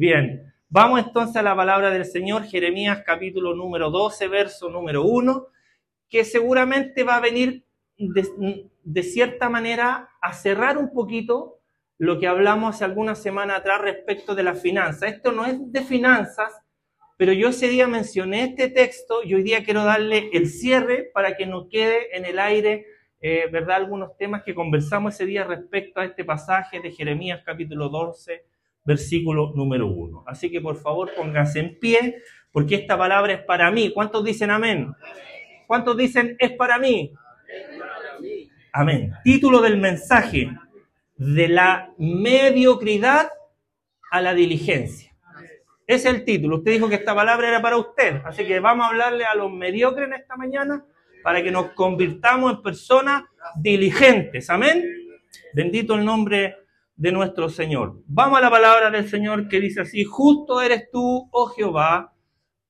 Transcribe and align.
Bien, 0.00 0.50
vamos 0.70 0.98
entonces 1.00 1.36
a 1.36 1.42
la 1.42 1.54
palabra 1.54 1.90
del 1.90 2.06
Señor, 2.06 2.44
Jeremías 2.44 3.02
capítulo 3.04 3.54
número 3.54 3.90
12, 3.90 4.28
verso 4.28 4.70
número 4.70 5.04
1, 5.04 5.46
que 6.08 6.24
seguramente 6.24 7.04
va 7.04 7.16
a 7.16 7.20
venir 7.20 7.66
de, 7.98 9.02
cierta 9.02 9.50
manera 9.50 10.08
a 10.22 10.32
cerrar 10.32 10.78
un 10.78 10.94
poquito 10.94 11.58
lo 11.98 12.18
que 12.18 12.26
hablamos 12.26 12.76
hace 12.76 12.86
algunas 12.86 13.22
semanas 13.22 13.58
atrás 13.58 13.82
respecto 13.82 14.34
de 14.34 14.42
las 14.42 14.62
finanzas. 14.62 15.12
Esto 15.12 15.32
no 15.32 15.44
es 15.44 15.70
de 15.70 15.82
finanzas, 15.82 16.62
pero 17.18 17.34
yo 17.34 17.50
ese 17.50 17.68
día 17.68 17.86
mencioné 17.86 18.44
este 18.44 18.68
texto 18.70 19.22
y 19.22 19.34
hoy 19.34 19.42
día 19.42 19.64
quiero 19.64 19.84
darle 19.84 20.30
el 20.32 20.46
cierre 20.46 21.10
para 21.12 21.36
que 21.36 21.44
no 21.44 21.68
quede 21.68 22.16
en 22.16 22.24
el 22.24 22.38
aire, 22.38 22.86
eh, 23.20 23.50
¿verdad? 23.52 23.76
Algunos 23.76 24.16
temas 24.16 24.44
que 24.44 24.54
conversamos 24.54 25.12
ese 25.12 25.26
día 25.26 25.44
respecto 25.44 26.00
a 26.00 26.06
este 26.06 26.24
pasaje 26.24 26.80
de 26.80 26.90
Jeremías 26.90 27.42
capítulo 27.44 27.90
12, 27.90 28.46
versículo 28.84 29.52
número 29.54 29.86
1. 29.86 30.24
Así 30.26 30.50
que 30.50 30.60
por 30.60 30.76
favor 30.76 31.10
pónganse 31.16 31.60
en 31.60 31.78
pie, 31.78 32.22
porque 32.52 32.76
esta 32.76 32.96
palabra 32.96 33.32
es 33.32 33.42
para 33.42 33.70
mí. 33.70 33.92
¿Cuántos 33.92 34.24
dicen 34.24 34.50
amén? 34.50 34.92
¿Cuántos 35.66 35.96
dicen 35.96 36.36
es 36.38 36.52
para 36.52 36.78
mí? 36.78 37.12
Amén. 38.72 39.12
Título 39.24 39.60
del 39.60 39.78
mensaje, 39.78 40.50
de 41.16 41.48
la 41.48 41.92
mediocridad 41.98 43.30
a 44.10 44.20
la 44.20 44.34
diligencia. 44.34 45.14
Es 45.86 46.04
el 46.04 46.24
título. 46.24 46.58
Usted 46.58 46.72
dijo 46.72 46.88
que 46.88 46.94
esta 46.94 47.14
palabra 47.14 47.48
era 47.48 47.60
para 47.60 47.76
usted, 47.76 48.20
así 48.24 48.44
que 48.44 48.60
vamos 48.60 48.86
a 48.86 48.88
hablarle 48.90 49.24
a 49.24 49.34
los 49.34 49.50
mediocres 49.50 50.06
en 50.06 50.14
esta 50.14 50.36
mañana 50.36 50.84
para 51.22 51.42
que 51.42 51.50
nos 51.50 51.70
convirtamos 51.72 52.52
en 52.52 52.62
personas 52.62 53.24
diligentes. 53.56 54.48
Amén. 54.50 54.84
Bendito 55.52 55.94
el 55.94 56.04
nombre 56.04 56.56
de 57.00 57.12
nuestro 57.12 57.48
Señor. 57.48 58.02
Vamos 58.08 58.38
a 58.38 58.42
la 58.42 58.50
palabra 58.50 58.90
del 58.90 59.08
Señor 59.08 59.48
que 59.48 59.58
dice 59.58 59.80
así, 59.80 60.04
justo 60.04 60.60
eres 60.60 60.90
tú, 60.92 61.30
oh 61.32 61.46
Jehová, 61.46 62.14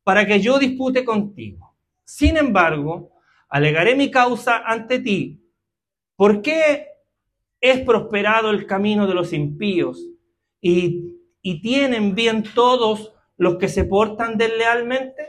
para 0.05 0.25
que 0.25 0.39
yo 0.39 0.57
dispute 0.61 1.05
contigo. 1.05 1.77
Sin 2.05 2.37
embargo, 2.37 3.11
alegaré 3.49 3.97
mi 3.97 4.09
causa 4.09 4.59
ante 4.65 5.01
ti. 5.01 5.45
¿Por 6.15 6.43
qué 6.43 6.87
es 7.61 7.81
prosperado 7.81 8.51
el 8.51 8.67
camino 8.67 9.09
de 9.09 9.15
los 9.15 9.33
impíos 9.33 10.01
y, 10.61 11.17
y 11.43 11.61
tienen 11.61 12.15
bien 12.15 12.45
todos 12.55 13.13
los 13.37 13.57
que 13.57 13.67
se 13.67 13.83
portan 13.83 14.39
deslealmente? 14.39 15.27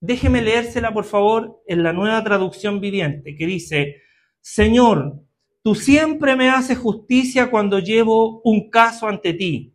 Déjeme 0.00 0.42
leérsela, 0.42 0.92
por 0.92 1.04
favor, 1.04 1.62
en 1.68 1.84
la 1.84 1.92
nueva 1.92 2.24
traducción 2.24 2.80
viviente, 2.80 3.36
que 3.36 3.46
dice, 3.46 4.02
Señor, 4.40 5.20
Tú 5.64 5.74
siempre 5.74 6.36
me 6.36 6.50
haces 6.50 6.76
justicia 6.76 7.50
cuando 7.50 7.78
llevo 7.78 8.42
un 8.42 8.68
caso 8.68 9.08
ante 9.08 9.32
ti. 9.32 9.74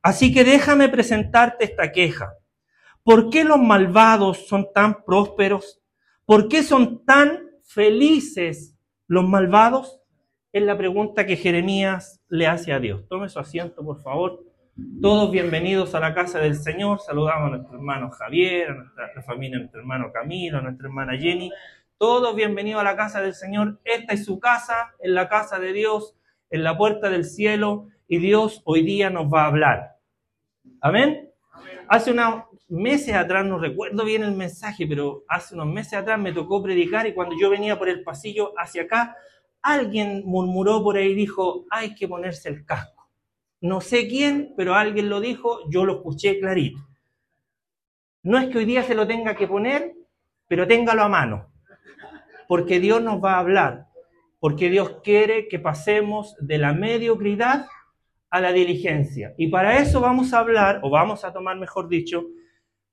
Así 0.00 0.32
que 0.32 0.42
déjame 0.42 0.88
presentarte 0.88 1.66
esta 1.66 1.92
queja. 1.92 2.32
¿Por 3.02 3.28
qué 3.28 3.44
los 3.44 3.58
malvados 3.58 4.48
son 4.48 4.72
tan 4.72 5.04
prósperos? 5.04 5.82
¿Por 6.24 6.48
qué 6.48 6.62
son 6.62 7.04
tan 7.04 7.40
felices 7.62 8.74
los 9.06 9.28
malvados? 9.28 10.00
Es 10.50 10.62
la 10.62 10.78
pregunta 10.78 11.26
que 11.26 11.36
Jeremías 11.36 12.22
le 12.30 12.46
hace 12.46 12.72
a 12.72 12.80
Dios. 12.80 13.06
Tome 13.06 13.28
su 13.28 13.38
asiento, 13.38 13.84
por 13.84 14.00
favor. 14.00 14.42
Todos 15.02 15.30
bienvenidos 15.30 15.94
a 15.94 16.00
la 16.00 16.14
casa 16.14 16.38
del 16.38 16.56
Señor. 16.56 17.00
Saludamos 17.00 17.48
a 17.48 17.56
nuestro 17.56 17.76
hermano 17.76 18.10
Javier, 18.12 18.70
a 18.70 18.74
nuestra 18.76 19.22
familia, 19.24 19.58
a 19.58 19.60
nuestro 19.60 19.80
hermano 19.80 20.10
Camilo, 20.10 20.56
a 20.56 20.62
nuestra 20.62 20.86
hermana 20.86 21.18
Jenny 21.18 21.50
todos 21.98 22.36
bienvenidos 22.36 22.80
a 22.80 22.84
la 22.84 22.96
casa 22.96 23.20
del 23.20 23.34
Señor. 23.34 23.80
Esta 23.84 24.14
es 24.14 24.24
su 24.24 24.38
casa, 24.38 24.94
en 25.00 25.14
la 25.14 25.28
casa 25.28 25.58
de 25.58 25.72
Dios, 25.72 26.14
en 26.48 26.62
la 26.62 26.78
puerta 26.78 27.10
del 27.10 27.24
cielo, 27.24 27.88
y 28.06 28.18
Dios 28.18 28.62
hoy 28.64 28.82
día 28.82 29.10
nos 29.10 29.26
va 29.26 29.42
a 29.42 29.46
hablar. 29.48 29.96
Amén. 30.80 31.32
Hace 31.88 32.12
unos 32.12 32.44
meses 32.68 33.14
atrás, 33.14 33.44
no 33.44 33.58
recuerdo 33.58 34.04
bien 34.04 34.22
el 34.22 34.32
mensaje, 34.32 34.86
pero 34.86 35.24
hace 35.28 35.56
unos 35.56 35.66
meses 35.66 35.94
atrás 35.94 36.20
me 36.20 36.32
tocó 36.32 36.62
predicar 36.62 37.06
y 37.08 37.14
cuando 37.14 37.34
yo 37.38 37.50
venía 37.50 37.76
por 37.76 37.88
el 37.88 38.04
pasillo 38.04 38.52
hacia 38.56 38.82
acá, 38.82 39.16
alguien 39.60 40.22
murmuró 40.24 40.84
por 40.84 40.96
ahí 40.96 41.08
y 41.08 41.14
dijo, 41.14 41.66
hay 41.68 41.96
que 41.96 42.06
ponerse 42.06 42.48
el 42.48 42.64
casco. 42.64 43.10
No 43.60 43.80
sé 43.80 44.06
quién, 44.06 44.54
pero 44.56 44.76
alguien 44.76 45.08
lo 45.08 45.20
dijo, 45.20 45.68
yo 45.68 45.84
lo 45.84 45.96
escuché 45.96 46.38
clarito. 46.38 46.78
No 48.22 48.38
es 48.38 48.48
que 48.50 48.58
hoy 48.58 48.66
día 48.66 48.84
se 48.84 48.94
lo 48.94 49.04
tenga 49.04 49.34
que 49.34 49.48
poner, 49.48 49.94
pero 50.46 50.64
téngalo 50.64 51.02
a 51.02 51.08
mano 51.08 51.57
porque 52.48 52.80
Dios 52.80 53.00
nos 53.00 53.22
va 53.22 53.34
a 53.34 53.40
hablar, 53.40 53.86
porque 54.40 54.70
Dios 54.70 54.96
quiere 55.04 55.46
que 55.46 55.60
pasemos 55.60 56.34
de 56.40 56.58
la 56.58 56.72
mediocridad 56.72 57.66
a 58.30 58.40
la 58.40 58.52
diligencia. 58.52 59.34
Y 59.36 59.48
para 59.48 59.78
eso 59.78 60.00
vamos 60.00 60.32
a 60.32 60.40
hablar, 60.40 60.80
o 60.82 60.90
vamos 60.90 61.24
a 61.24 61.32
tomar, 61.32 61.56
mejor 61.56 61.88
dicho, 61.88 62.24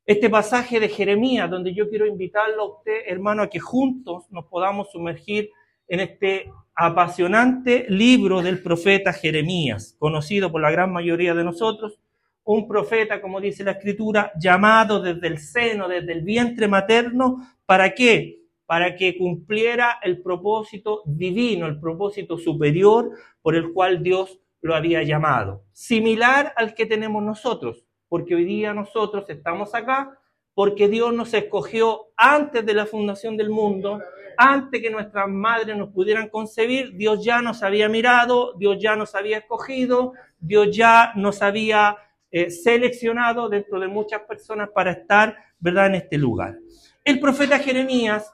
este 0.06 0.30
pasaje 0.30 0.80
de 0.80 0.90
Jeremías, 0.90 1.50
donde 1.50 1.74
yo 1.74 1.90
quiero 1.90 2.06
invitarlo 2.06 2.62
a 2.62 2.78
usted, 2.78 3.02
hermano, 3.08 3.42
a 3.42 3.50
que 3.50 3.60
juntos 3.60 4.26
nos 4.30 4.46
podamos 4.46 4.92
sumergir 4.92 5.50
en 5.88 6.02
este 6.02 6.52
apasionante 6.76 7.86
libro 7.90 8.42
del 8.42 8.62
profeta 8.62 9.14
Jeremías, 9.14 9.96
conocido 9.98 10.52
por 10.52 10.62
la 10.62 10.70
gran 10.70 10.92
mayoría 10.92 11.34
de 11.34 11.46
nosotros, 11.46 12.00
un 12.44 12.68
profeta, 12.68 13.22
como 13.22 13.40
dice 13.40 13.64
la 13.64 13.72
escritura, 13.72 14.32
llamado 14.38 15.02
desde 15.02 15.28
el 15.28 15.40
seno, 15.40 15.88
desde 15.88 16.12
el 16.12 16.22
vientre 16.22 16.68
materno, 16.68 17.38
¿para 17.66 17.94
qué? 17.94 18.45
Para 18.66 18.96
que 18.96 19.18
cumpliera 19.18 20.00
el 20.02 20.22
propósito 20.22 21.03
divino, 21.06 21.66
el 21.68 21.80
propósito 21.80 22.38
superior 22.38 23.12
por 23.42 23.56
el 23.56 23.74
cual 23.74 24.02
Dios 24.02 24.40
lo 24.62 24.76
había 24.76 25.03
llamado. 25.03 25.64
Similar 25.72 26.53
al 26.56 26.74
que 26.74 26.86
tenemos 26.86 27.24
nosotros, 27.24 27.86
porque 28.09 28.36
hoy 28.36 28.46
día 28.46 28.74
nosotros 28.74 29.30
estamos 29.30 29.76
acá 29.76 30.20
porque 30.56 30.88
Dios 30.88 31.14
nos 31.14 31.34
escogió 31.34 32.08
antes 32.16 32.66
de 32.66 32.74
la 32.74 32.86
fundación 32.86 33.36
del 33.36 33.50
mundo, 33.50 34.00
antes 34.38 34.82
que 34.82 34.90
nuestras 34.90 35.28
madres 35.28 35.76
nos 35.78 35.90
pudieran 35.90 36.30
concebir, 36.30 36.96
Dios 36.96 37.24
ya 37.24 37.42
nos 37.42 37.62
había 37.62 37.90
mirado, 37.90 38.53
Dios 38.58 38.78
ya 38.80 38.96
nos 38.96 39.16
había 39.16 39.40
escogido, 39.40 40.14
Dios 40.40 40.76
ya 40.76 41.12
nos 41.16 41.42
había 41.42 41.97
eh, 42.32 42.50
seleccionado 42.50 43.50
dentro 43.50 43.80
de 43.80 43.88
muchas 43.88 44.22
personas 44.22 44.70
para 44.74 44.92
estar, 44.92 45.36
¿verdad?, 45.59 45.88
en 45.88 45.96
este 45.96 46.18
lugar. 46.18 46.58
El 47.03 47.20
profeta 47.20 47.59
Jeremías 47.59 48.32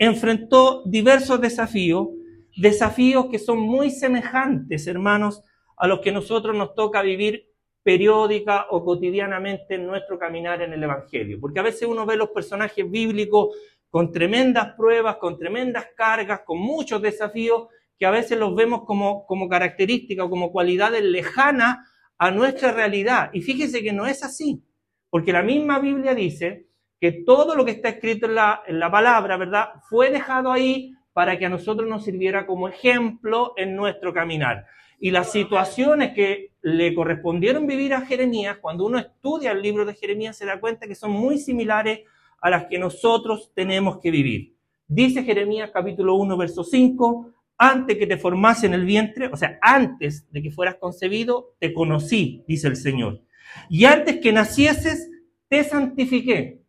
enfrentó 0.00 0.82
diversos 0.86 1.42
desafíos, 1.42 2.08
desafíos 2.56 3.26
que 3.30 3.38
son 3.38 3.60
muy 3.60 3.90
semejantes, 3.90 4.86
hermanos, 4.86 5.42
a 5.76 5.86
los 5.86 6.00
que 6.00 6.10
nosotros 6.10 6.56
nos 6.56 6.74
toca 6.74 7.02
vivir 7.02 7.50
periódica 7.82 8.66
o 8.70 8.82
cotidianamente 8.82 9.74
en 9.74 9.86
nuestro 9.86 10.18
caminar 10.18 10.62
en 10.62 10.72
el 10.72 10.82
Evangelio. 10.82 11.38
Porque 11.38 11.60
a 11.60 11.64
veces 11.64 11.86
uno 11.86 12.06
ve 12.06 12.16
los 12.16 12.30
personajes 12.30 12.90
bíblicos 12.90 13.54
con 13.90 14.10
tremendas 14.10 14.74
pruebas, 14.74 15.16
con 15.16 15.36
tremendas 15.38 15.88
cargas, 15.94 16.40
con 16.46 16.58
muchos 16.58 17.02
desafíos, 17.02 17.68
que 17.98 18.06
a 18.06 18.10
veces 18.10 18.38
los 18.38 18.54
vemos 18.54 18.84
como, 18.86 19.26
como 19.26 19.50
características 19.50 20.24
o 20.24 20.30
como 20.30 20.50
cualidades 20.50 21.04
lejanas 21.04 21.76
a 22.16 22.30
nuestra 22.30 22.72
realidad. 22.72 23.28
Y 23.34 23.42
fíjese 23.42 23.82
que 23.82 23.92
no 23.92 24.06
es 24.06 24.24
así, 24.24 24.64
porque 25.10 25.32
la 25.32 25.42
misma 25.42 25.78
Biblia 25.78 26.14
dice 26.14 26.69
que 27.00 27.12
todo 27.12 27.54
lo 27.54 27.64
que 27.64 27.70
está 27.72 27.88
escrito 27.88 28.26
en 28.26 28.34
la, 28.34 28.62
en 28.66 28.78
la 28.78 28.90
palabra, 28.90 29.36
¿verdad? 29.36 29.70
Fue 29.88 30.10
dejado 30.10 30.52
ahí 30.52 30.94
para 31.12 31.38
que 31.38 31.46
a 31.46 31.48
nosotros 31.48 31.88
nos 31.88 32.04
sirviera 32.04 32.46
como 32.46 32.68
ejemplo 32.68 33.54
en 33.56 33.74
nuestro 33.74 34.12
caminar. 34.12 34.66
Y 34.98 35.10
las 35.10 35.32
situaciones 35.32 36.12
que 36.12 36.52
le 36.60 36.94
correspondieron 36.94 37.66
vivir 37.66 37.94
a 37.94 38.02
Jeremías, 38.02 38.58
cuando 38.60 38.84
uno 38.84 38.98
estudia 38.98 39.52
el 39.52 39.62
libro 39.62 39.86
de 39.86 39.94
Jeremías, 39.94 40.36
se 40.36 40.44
da 40.44 40.60
cuenta 40.60 40.86
que 40.86 40.94
son 40.94 41.12
muy 41.12 41.38
similares 41.38 42.00
a 42.40 42.50
las 42.50 42.66
que 42.66 42.78
nosotros 42.78 43.50
tenemos 43.54 43.98
que 43.98 44.10
vivir. 44.10 44.54
Dice 44.86 45.22
Jeremías 45.22 45.70
capítulo 45.72 46.16
1, 46.16 46.36
verso 46.36 46.64
5, 46.64 47.32
antes 47.56 47.96
que 47.96 48.06
te 48.06 48.18
formase 48.18 48.66
en 48.66 48.74
el 48.74 48.84
vientre, 48.84 49.28
o 49.28 49.36
sea, 49.36 49.58
antes 49.62 50.30
de 50.30 50.42
que 50.42 50.50
fueras 50.50 50.76
concebido, 50.76 51.54
te 51.58 51.72
conocí, 51.72 52.44
dice 52.46 52.68
el 52.68 52.76
Señor. 52.76 53.22
Y 53.68 53.84
antes 53.84 54.18
que 54.20 54.32
nacieses, 54.32 55.10
te 55.48 55.64
santifiqué. 55.64 56.59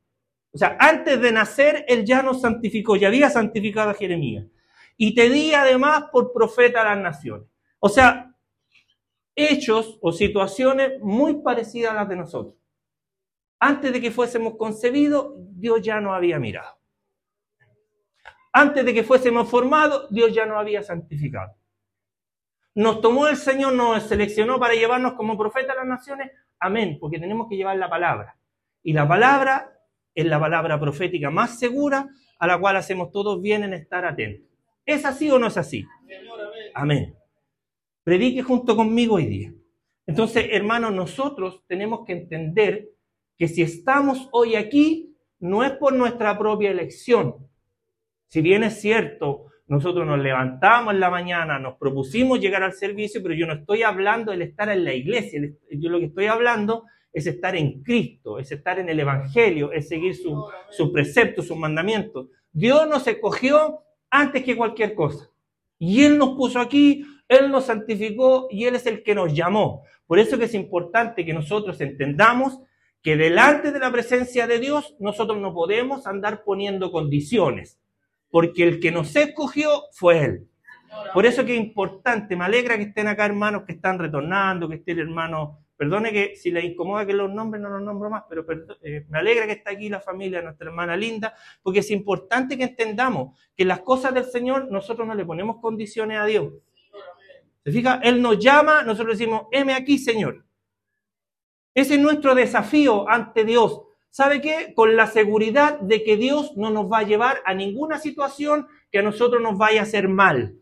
O 0.54 0.58
sea, 0.58 0.78
antes 0.80 1.22
de 1.22 1.32
nacer, 1.32 1.86
Él 1.88 2.06
ya 2.06 2.22
nos 2.22 2.42
santificó, 2.42 2.96
ya 2.96 3.08
había 3.08 3.30
santificado 3.30 3.92
a 3.92 3.94
Jeremías. 3.94 4.46
Y 4.98 5.16
te 5.16 5.30
di 5.30 5.54
además 5.54 6.06
por 6.12 6.34
profeta 6.34 6.82
a 6.82 6.96
las 6.96 6.98
naciones. 6.98 7.48
O 7.80 7.90
sea, 7.90 8.36
hechos 9.36 9.98
o 10.02 10.12
situaciones 10.12 11.00
muy 11.02 11.42
parecidas 11.42 11.92
a 11.92 11.96
las 11.96 12.10
de 12.10 12.18
nosotros. 12.18 12.56
Antes 13.60 13.94
de 13.94 14.02
que 14.02 14.12
fuésemos 14.12 14.56
concebidos, 14.58 15.34
Dios 15.38 15.82
ya 15.82 16.02
nos 16.02 16.14
había 16.14 16.40
mirado. 16.40 16.78
Antes 18.54 18.84
de 18.84 18.94
que 18.94 19.04
fuésemos 19.04 19.50
formados, 19.50 20.08
Dios 20.12 20.34
ya 20.34 20.46
nos 20.46 20.58
había 20.58 20.84
santificado. 20.84 21.56
Nos 22.76 23.02
tomó 23.02 23.28
el 23.28 23.38
Señor, 23.38 23.74
nos 23.74 24.04
seleccionó 24.04 24.60
para 24.60 24.74
llevarnos 24.74 25.14
como 25.14 25.38
profeta 25.38 25.74
a 25.74 25.78
las 25.78 25.86
naciones. 25.86 26.32
Amén, 26.60 26.98
porque 27.00 27.20
tenemos 27.20 27.48
que 27.50 27.56
llevar 27.56 27.78
la 27.78 27.90
palabra. 27.90 28.38
Y 28.84 28.94
la 28.94 29.08
palabra 29.08 29.81
es 30.14 30.26
la 30.26 30.40
palabra 30.40 30.80
profética 30.80 31.30
más 31.30 31.60
segura 31.60 32.10
a 32.40 32.48
la 32.48 32.60
cual 32.60 32.76
hacemos 32.76 33.12
todos 33.12 33.42
bien 33.42 33.64
en 33.64 33.74
estar 33.74 34.06
atentos. 34.06 34.48
¿Es 34.86 35.06
así 35.06 35.30
o 35.30 35.38
no 35.38 35.48
es 35.48 35.58
así? 35.58 35.86
Amén. 36.74 37.16
Predique 38.04 38.42
junto 38.42 38.76
conmigo 38.76 39.16
hoy 39.16 39.28
día. 39.28 39.54
Entonces, 40.08 40.48
hermanos, 40.52 40.94
nosotros 40.94 41.64
tenemos 41.68 42.06
que 42.06 42.14
entender 42.14 42.90
que 43.38 43.48
si 43.48 43.62
estamos 43.62 44.28
hoy 44.32 44.56
aquí, 44.56 45.16
no 45.40 45.64
es 45.64 45.72
por 45.72 45.94
nuestra 45.94 46.38
propia 46.38 46.72
elección. 46.72 47.36
Si 48.28 48.42
bien 48.42 48.64
es 48.64 48.80
cierto, 48.80 49.46
nosotros 49.68 50.06
nos 50.06 50.20
levantamos 50.20 50.94
en 50.94 51.00
la 51.00 51.10
mañana, 51.10 51.60
nos 51.60 51.78
propusimos 51.78 52.40
llegar 52.40 52.64
al 52.64 52.74
servicio, 52.74 53.22
pero 53.24 53.36
yo 53.36 53.48
no 53.48 53.54
estoy 53.54 53.84
hablando 53.84 54.32
del 54.32 54.42
estar 54.42 54.70
en 54.70 54.84
la 54.84 54.94
iglesia. 54.94 55.42
Yo 55.72 55.90
lo 55.90 56.00
que 56.00 56.06
estoy 56.06 56.26
hablando 56.26 56.86
es 57.14 57.28
estar 57.28 57.56
en 57.56 57.84
Cristo, 57.84 58.40
es 58.40 58.52
estar 58.52 58.80
en 58.80 58.90
el 58.90 59.00
Evangelio, 59.00 59.72
es 59.72 59.88
seguir 59.88 60.16
sus 60.16 60.46
su 60.70 60.92
preceptos, 60.92 61.48
sus 61.48 61.58
mandamientos. 61.58 62.28
Dios 62.52 62.88
nos 62.88 63.06
escogió 63.08 63.84
antes 64.10 64.44
que 64.44 64.56
cualquier 64.56 64.94
cosa. 64.94 65.30
Y 65.78 66.04
Él 66.04 66.18
nos 66.18 66.36
puso 66.36 66.60
aquí, 66.60 67.06
Él 67.28 67.50
nos 67.50 67.66
santificó 67.66 68.48
y 68.50 68.66
Él 68.66 68.76
es 68.76 68.86
el 68.86 69.04
que 69.04 69.16
nos 69.16 69.34
llamó. 69.34 69.84
Por 70.06 70.20
eso 70.20 70.36
es 70.36 70.54
importante 70.54 71.26
que 71.26 71.34
nosotros 71.34 71.80
entendamos 71.82 72.60
que 73.02 73.18
delante 73.18 73.72
de 73.72 73.80
la 73.80 73.92
presencia 73.92 74.46
de 74.48 74.60
Dios 74.60 74.96
nosotros 75.00 75.40
no 75.40 75.54
podemos 75.54 76.06
andar 76.06 76.44
poniendo 76.44 76.92
condiciones, 76.92 77.80
porque 78.30 78.64
el 78.64 78.80
que 78.80 78.92
nos 78.92 79.16
escogió 79.16 79.70
fue 79.92 80.24
Él. 80.24 80.48
Por 81.14 81.26
eso 81.26 81.42
es 81.42 81.50
importante, 81.52 82.36
me 82.36 82.46
alegra 82.46 82.78
que 82.78 82.84
estén 82.84 83.08
acá 83.08 83.26
hermanos 83.26 83.64
que 83.66 83.74
están 83.74 83.98
retornando, 83.98 84.68
que 84.70 84.76
estén 84.76 85.00
hermanos 85.00 85.58
Perdone 85.82 86.12
que 86.12 86.36
si 86.36 86.52
le 86.52 86.64
incomoda 86.64 87.08
que 87.08 87.14
los 87.14 87.34
nombres, 87.34 87.60
no 87.60 87.68
los 87.68 87.82
nombro 87.82 88.08
más, 88.08 88.26
pero 88.30 88.46
eh, 88.84 89.04
me 89.10 89.18
alegra 89.18 89.48
que 89.48 89.54
está 89.54 89.72
aquí 89.72 89.90
la 89.90 90.00
familia, 90.00 90.40
nuestra 90.40 90.68
hermana 90.68 90.96
linda, 90.96 91.34
porque 91.64 91.80
es 91.80 91.90
importante 91.90 92.56
que 92.56 92.66
entendamos 92.66 93.36
que 93.56 93.66
las 93.66 93.80
cosas 93.80 94.14
del 94.14 94.26
Señor 94.26 94.72
nosotros 94.72 95.08
no 95.08 95.16
le 95.16 95.26
ponemos 95.26 95.58
condiciones 95.60 96.20
a 96.20 96.26
Dios. 96.26 96.54
¿Se 97.64 97.72
fija? 97.72 98.00
Él 98.04 98.22
nos 98.22 98.38
llama, 98.38 98.84
nosotros 98.84 99.18
decimos, 99.18 99.48
heme 99.52 99.74
aquí, 99.74 99.98
Señor. 99.98 100.46
Ese 101.74 101.96
es 101.96 102.00
nuestro 102.00 102.36
desafío 102.36 103.10
ante 103.10 103.44
Dios. 103.44 103.82
¿Sabe 104.12 104.40
qué? 104.40 104.74
Con 104.76 104.96
la 104.96 105.08
seguridad 105.08 105.80
de 105.80 106.04
que 106.04 106.16
Dios 106.16 106.56
no 106.58 106.70
nos 106.70 106.92
va 106.92 107.00
a 107.00 107.06
llevar 107.06 107.42
a 107.44 107.56
ninguna 107.56 107.98
situación 107.98 108.68
que 108.92 109.00
a 109.00 109.02
nosotros 109.02 109.42
nos 109.42 109.58
vaya 109.58 109.80
a 109.80 109.86
hacer 109.86 110.08
mal. 110.08 110.58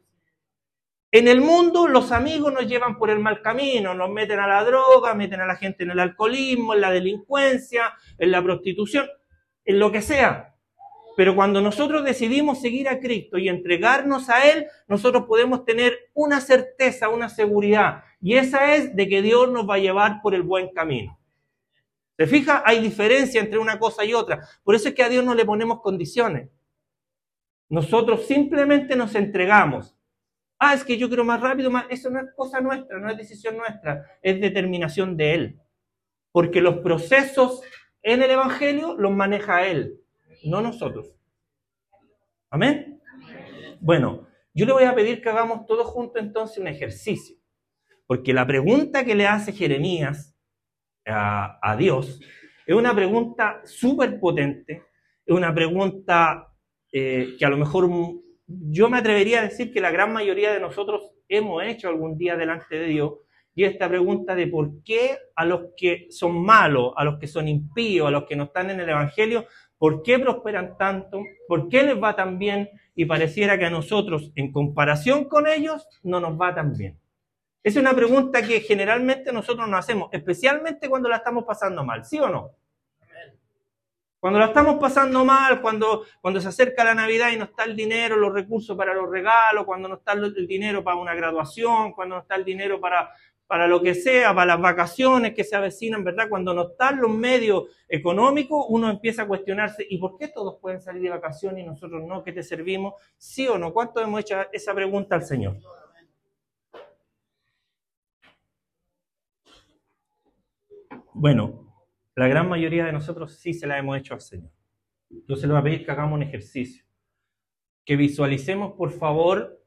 En 1.11 1.27
el 1.27 1.41
mundo 1.41 1.87
los 1.87 2.11
amigos 2.11 2.53
nos 2.53 2.67
llevan 2.67 2.97
por 2.99 3.09
el 3.09 3.17
mal 3.17 3.41
camino, 3.41 3.95
nos 3.95 4.11
meten 4.11 4.39
a 4.39 4.47
la 4.47 4.63
droga, 4.63 5.15
meten 5.15 5.41
a 5.41 5.47
la 5.47 5.55
gente 5.55 5.83
en 5.83 5.89
el 5.89 5.99
alcoholismo, 5.99 6.75
en 6.75 6.81
la 6.81 6.91
delincuencia, 6.91 7.93
en 8.19 8.29
la 8.29 8.43
prostitución, 8.43 9.07
en 9.65 9.79
lo 9.79 9.91
que 9.91 10.03
sea. 10.03 10.55
Pero 11.17 11.35
cuando 11.35 11.61
nosotros 11.61 12.05
decidimos 12.05 12.61
seguir 12.61 12.87
a 12.87 12.99
Cristo 12.99 13.39
y 13.39 13.49
entregarnos 13.49 14.29
a 14.29 14.47
Él, 14.51 14.67
nosotros 14.87 15.25
podemos 15.25 15.65
tener 15.65 16.11
una 16.13 16.39
certeza, 16.41 17.09
una 17.09 17.27
seguridad. 17.27 18.03
Y 18.21 18.35
esa 18.35 18.75
es 18.75 18.95
de 18.95 19.09
que 19.09 19.23
Dios 19.23 19.51
nos 19.51 19.67
va 19.67 19.75
a 19.75 19.79
llevar 19.79 20.21
por 20.21 20.35
el 20.35 20.43
buen 20.43 20.69
camino. 20.69 21.19
¿Se 22.17 22.27
fija? 22.27 22.61
Hay 22.65 22.81
diferencia 22.81 23.41
entre 23.41 23.57
una 23.57 23.79
cosa 23.79 24.05
y 24.05 24.13
otra. 24.13 24.47
Por 24.63 24.75
eso 24.75 24.89
es 24.89 24.93
que 24.93 25.03
a 25.03 25.09
Dios 25.09 25.25
no 25.25 25.33
le 25.33 25.43
ponemos 25.43 25.81
condiciones. 25.81 26.49
Nosotros 27.67 28.27
simplemente 28.27 28.95
nos 28.95 29.15
entregamos 29.15 29.98
ah, 30.59 30.73
es 30.73 30.83
que 30.83 30.97
yo 30.97 31.07
quiero 31.07 31.23
más 31.23 31.41
rápido, 31.41 31.71
más... 31.71 31.85
eso 31.89 32.09
no 32.09 32.19
es 32.19 32.27
cosa 32.35 32.61
nuestra, 32.61 32.99
no 32.99 33.09
es 33.09 33.17
decisión 33.17 33.57
nuestra, 33.57 34.05
es 34.21 34.39
determinación 34.39 35.17
de 35.17 35.33
Él. 35.33 35.59
Porque 36.31 36.61
los 36.61 36.77
procesos 36.79 37.61
en 38.03 38.21
el 38.21 38.31
Evangelio 38.31 38.95
los 38.97 39.11
maneja 39.11 39.65
Él, 39.65 39.99
no 40.43 40.61
nosotros. 40.61 41.15
¿Amén? 42.51 43.01
Bueno, 43.79 44.27
yo 44.53 44.65
le 44.65 44.73
voy 44.73 44.83
a 44.83 44.95
pedir 44.95 45.21
que 45.21 45.29
hagamos 45.29 45.65
todos 45.65 45.87
juntos 45.87 46.21
entonces 46.21 46.57
un 46.57 46.67
ejercicio. 46.67 47.37
Porque 48.05 48.33
la 48.33 48.45
pregunta 48.45 49.05
que 49.05 49.15
le 49.15 49.27
hace 49.27 49.53
Jeremías 49.53 50.35
a, 51.05 51.75
Dios 51.77 52.19
es 52.65 52.75
una 52.75 52.93
pregunta 52.93 53.61
súper 53.63 54.19
potente, 54.19 54.83
es 55.25 55.35
una 55.35 55.53
pregunta 55.53 56.51
eh, 56.91 57.35
que 57.37 57.45
a 57.45 57.49
lo 57.49 57.57
mejor 57.57 57.89
yo 58.49 58.89
me 58.89 58.97
atrevería 58.97 59.39
a 59.39 59.43
decir 59.43 59.71
que 59.71 59.81
la 59.81 59.91
gran 59.91 60.11
mayoría 60.11 60.51
de 60.51 60.59
nosotros 60.59 61.11
hemos 61.27 61.63
hecho 61.63 61.87
algún 61.87 62.17
día 62.17 62.35
delante 62.35 62.75
de 62.75 62.87
Dios, 62.87 63.13
y 63.53 63.63
esta 63.63 63.87
pregunta 63.89 64.35
de 64.35 64.47
por 64.47 64.83
qué 64.83 65.17
a 65.35 65.45
los 65.45 65.71
que 65.75 66.07
son 66.09 66.43
malos, 66.43 66.93
a 66.95 67.03
los 67.03 67.19
que 67.19 67.27
son 67.27 67.47
impíos, 67.47 68.07
a 68.07 68.11
los 68.11 68.23
que 68.23 68.35
no 68.35 68.45
están 68.45 68.69
en 68.69 68.79
el 68.79 68.89
Evangelio, 68.89 69.45
¿por 69.77 70.01
qué 70.01 70.17
prosperan 70.17 70.77
tanto? 70.77 71.21
¿Por 71.47 71.67
qué 71.67 71.83
les 71.83 72.01
va 72.01 72.15
tan 72.15 72.39
bien? 72.39 72.69
Y 72.95 73.05
pareciera 73.05 73.57
que 73.59 73.65
a 73.65 73.69
nosotros, 73.69 74.31
en 74.35 74.51
comparación 74.51 75.25
con 75.25 75.47
ellos, 75.47 75.85
no 76.03 76.19
nos 76.19 76.39
va 76.39 76.55
tan 76.55 76.73
bien. 76.73 76.97
Es 77.61 77.75
una 77.75 77.93
pregunta 77.93 78.41
que 78.41 78.61
generalmente 78.61 79.33
nosotros 79.33 79.67
nos 79.67 79.79
hacemos, 79.79 80.09
especialmente 80.13 80.87
cuando 80.87 81.09
la 81.09 81.17
estamos 81.17 81.43
pasando 81.43 81.83
mal, 81.83 82.05
¿sí 82.05 82.17
o 82.17 82.29
no? 82.29 82.51
Cuando 84.19 84.37
la 84.37 84.47
estamos 84.47 84.75
pasando 84.79 85.23
mal, 85.23 85.61
cuando, 85.61 86.03
cuando 86.19 86.41
se 86.41 86.49
acerca 86.49 86.83
la 86.83 86.93
Navidad 86.93 87.31
y 87.31 87.37
no 87.37 87.45
está 87.45 87.63
el 87.63 87.75
dinero, 87.75 88.17
los 88.17 88.33
recursos 88.33 88.75
para 88.75 88.93
los 88.93 89.09
regalos, 89.09 89.65
cuando 89.65 89.87
no 89.87 89.95
está 89.95 90.11
el 90.11 90.45
dinero 90.45 90.83
para 90.83 90.97
una 90.97 91.15
graduación, 91.15 91.93
cuando 91.93 92.15
no 92.15 92.21
está 92.21 92.35
el 92.35 92.43
dinero 92.43 92.81
para, 92.81 93.09
para 93.47 93.65
lo 93.65 93.81
que 93.81 93.95
sea, 93.95 94.35
para 94.35 94.55
las 94.55 94.61
vacaciones 94.61 95.33
que 95.33 95.45
se 95.45 95.55
avecinan, 95.55 96.03
¿verdad? 96.03 96.27
Cuando 96.27 96.53
no 96.53 96.69
están 96.69 96.99
los 96.99 97.09
medios 97.09 97.63
económicos, 97.87 98.65
uno 98.67 98.89
empieza 98.89 99.21
a 99.21 99.27
cuestionarse, 99.27 99.87
¿y 99.89 99.97
por 99.97 100.17
qué 100.17 100.27
todos 100.27 100.57
pueden 100.59 100.81
salir 100.81 101.01
de 101.01 101.09
vacaciones 101.09 101.63
y 101.63 101.67
nosotros 101.67 102.03
no? 102.03 102.21
¿Qué 102.21 102.33
te 102.33 102.43
servimos? 102.43 102.95
¿Sí 103.17 103.47
o 103.47 103.57
no? 103.57 103.71
¿Cuánto 103.71 104.01
hemos 104.01 104.19
hecho 104.19 104.35
esa 104.51 104.73
pregunta 104.73 105.15
al 105.15 105.23
Señor? 105.23 105.55
Bueno, 111.13 111.68
la 112.19 112.27
gran 112.27 112.49
mayoría 112.49 112.83
de 112.83 112.91
nosotros 112.91 113.37
sí 113.39 113.53
se 113.53 113.65
la 113.65 113.77
hemos 113.77 113.97
hecho 113.97 114.13
al 114.13 114.19
Señor. 114.19 114.51
Se 115.37 115.47
lo 115.47 115.53
voy 115.53 115.61
a 115.61 115.63
pedir 115.63 115.85
que 115.85 115.91
hagamos 115.91 116.17
un 116.17 116.23
ejercicio. 116.23 116.83
Que 117.85 117.95
visualicemos, 117.95 118.73
por 118.73 118.91
favor, 118.91 119.63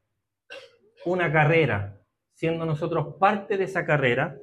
una 1.06 1.32
carrera, 1.32 1.98
siendo 2.34 2.66
nosotros 2.66 3.14
parte 3.18 3.56
de 3.56 3.64
esa 3.64 3.86
carrera, 3.86 4.36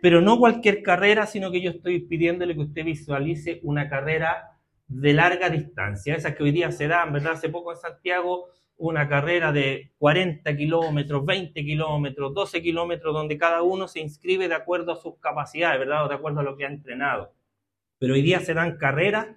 pero 0.00 0.20
no 0.20 0.38
cualquier 0.38 0.80
carrera, 0.80 1.26
sino 1.26 1.50
que 1.50 1.60
yo 1.60 1.72
estoy 1.72 1.98
pidiéndole 1.98 2.54
que 2.54 2.60
usted 2.60 2.84
visualice 2.84 3.58
una 3.64 3.88
carrera 3.88 4.56
de 4.86 5.12
larga 5.12 5.50
distancia, 5.50 6.14
esas 6.14 6.36
que 6.36 6.44
hoy 6.44 6.52
día 6.52 6.70
se 6.70 6.86
dan, 6.86 7.12
¿verdad? 7.12 7.32
Hace 7.32 7.48
poco 7.48 7.72
en 7.72 7.78
Santiago 7.78 8.46
una 8.76 9.08
carrera 9.08 9.50
de 9.50 9.90
40 9.98 10.56
kilómetros, 10.56 11.26
20 11.26 11.64
kilómetros, 11.64 12.32
12 12.32 12.62
kilómetros, 12.62 13.12
donde 13.12 13.36
cada 13.36 13.62
uno 13.62 13.88
se 13.88 13.98
inscribe 13.98 14.46
de 14.46 14.54
acuerdo 14.54 14.92
a 14.92 14.96
sus 14.96 15.18
capacidades, 15.18 15.80
¿verdad? 15.80 16.04
O 16.04 16.08
de 16.08 16.14
acuerdo 16.14 16.38
a 16.38 16.44
lo 16.44 16.56
que 16.56 16.64
ha 16.64 16.68
entrenado 16.68 17.39
pero 18.00 18.14
hoy 18.14 18.22
día 18.22 18.40
se 18.40 18.54
dan 18.54 18.78
carreras 18.78 19.28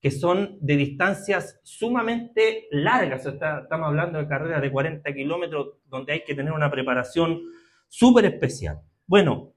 que 0.00 0.10
son 0.10 0.58
de 0.60 0.76
distancias 0.76 1.60
sumamente 1.62 2.66
largas. 2.72 3.24
estamos 3.24 3.86
hablando 3.86 4.18
de 4.18 4.26
carreras 4.26 4.60
de 4.60 4.72
40 4.72 5.14
kilómetros 5.14 5.76
donde 5.84 6.14
hay 6.14 6.24
que 6.24 6.34
tener 6.34 6.52
una 6.52 6.70
preparación 6.70 7.40
súper 7.86 8.24
especial. 8.24 8.80
Bueno, 9.06 9.54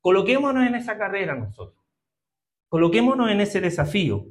coloquémonos 0.00 0.66
en 0.66 0.76
esa 0.76 0.96
carrera 0.96 1.34
nosotros. 1.34 1.84
Coloquémonos 2.68 3.30
en 3.30 3.40
ese 3.40 3.60
desafío, 3.60 4.28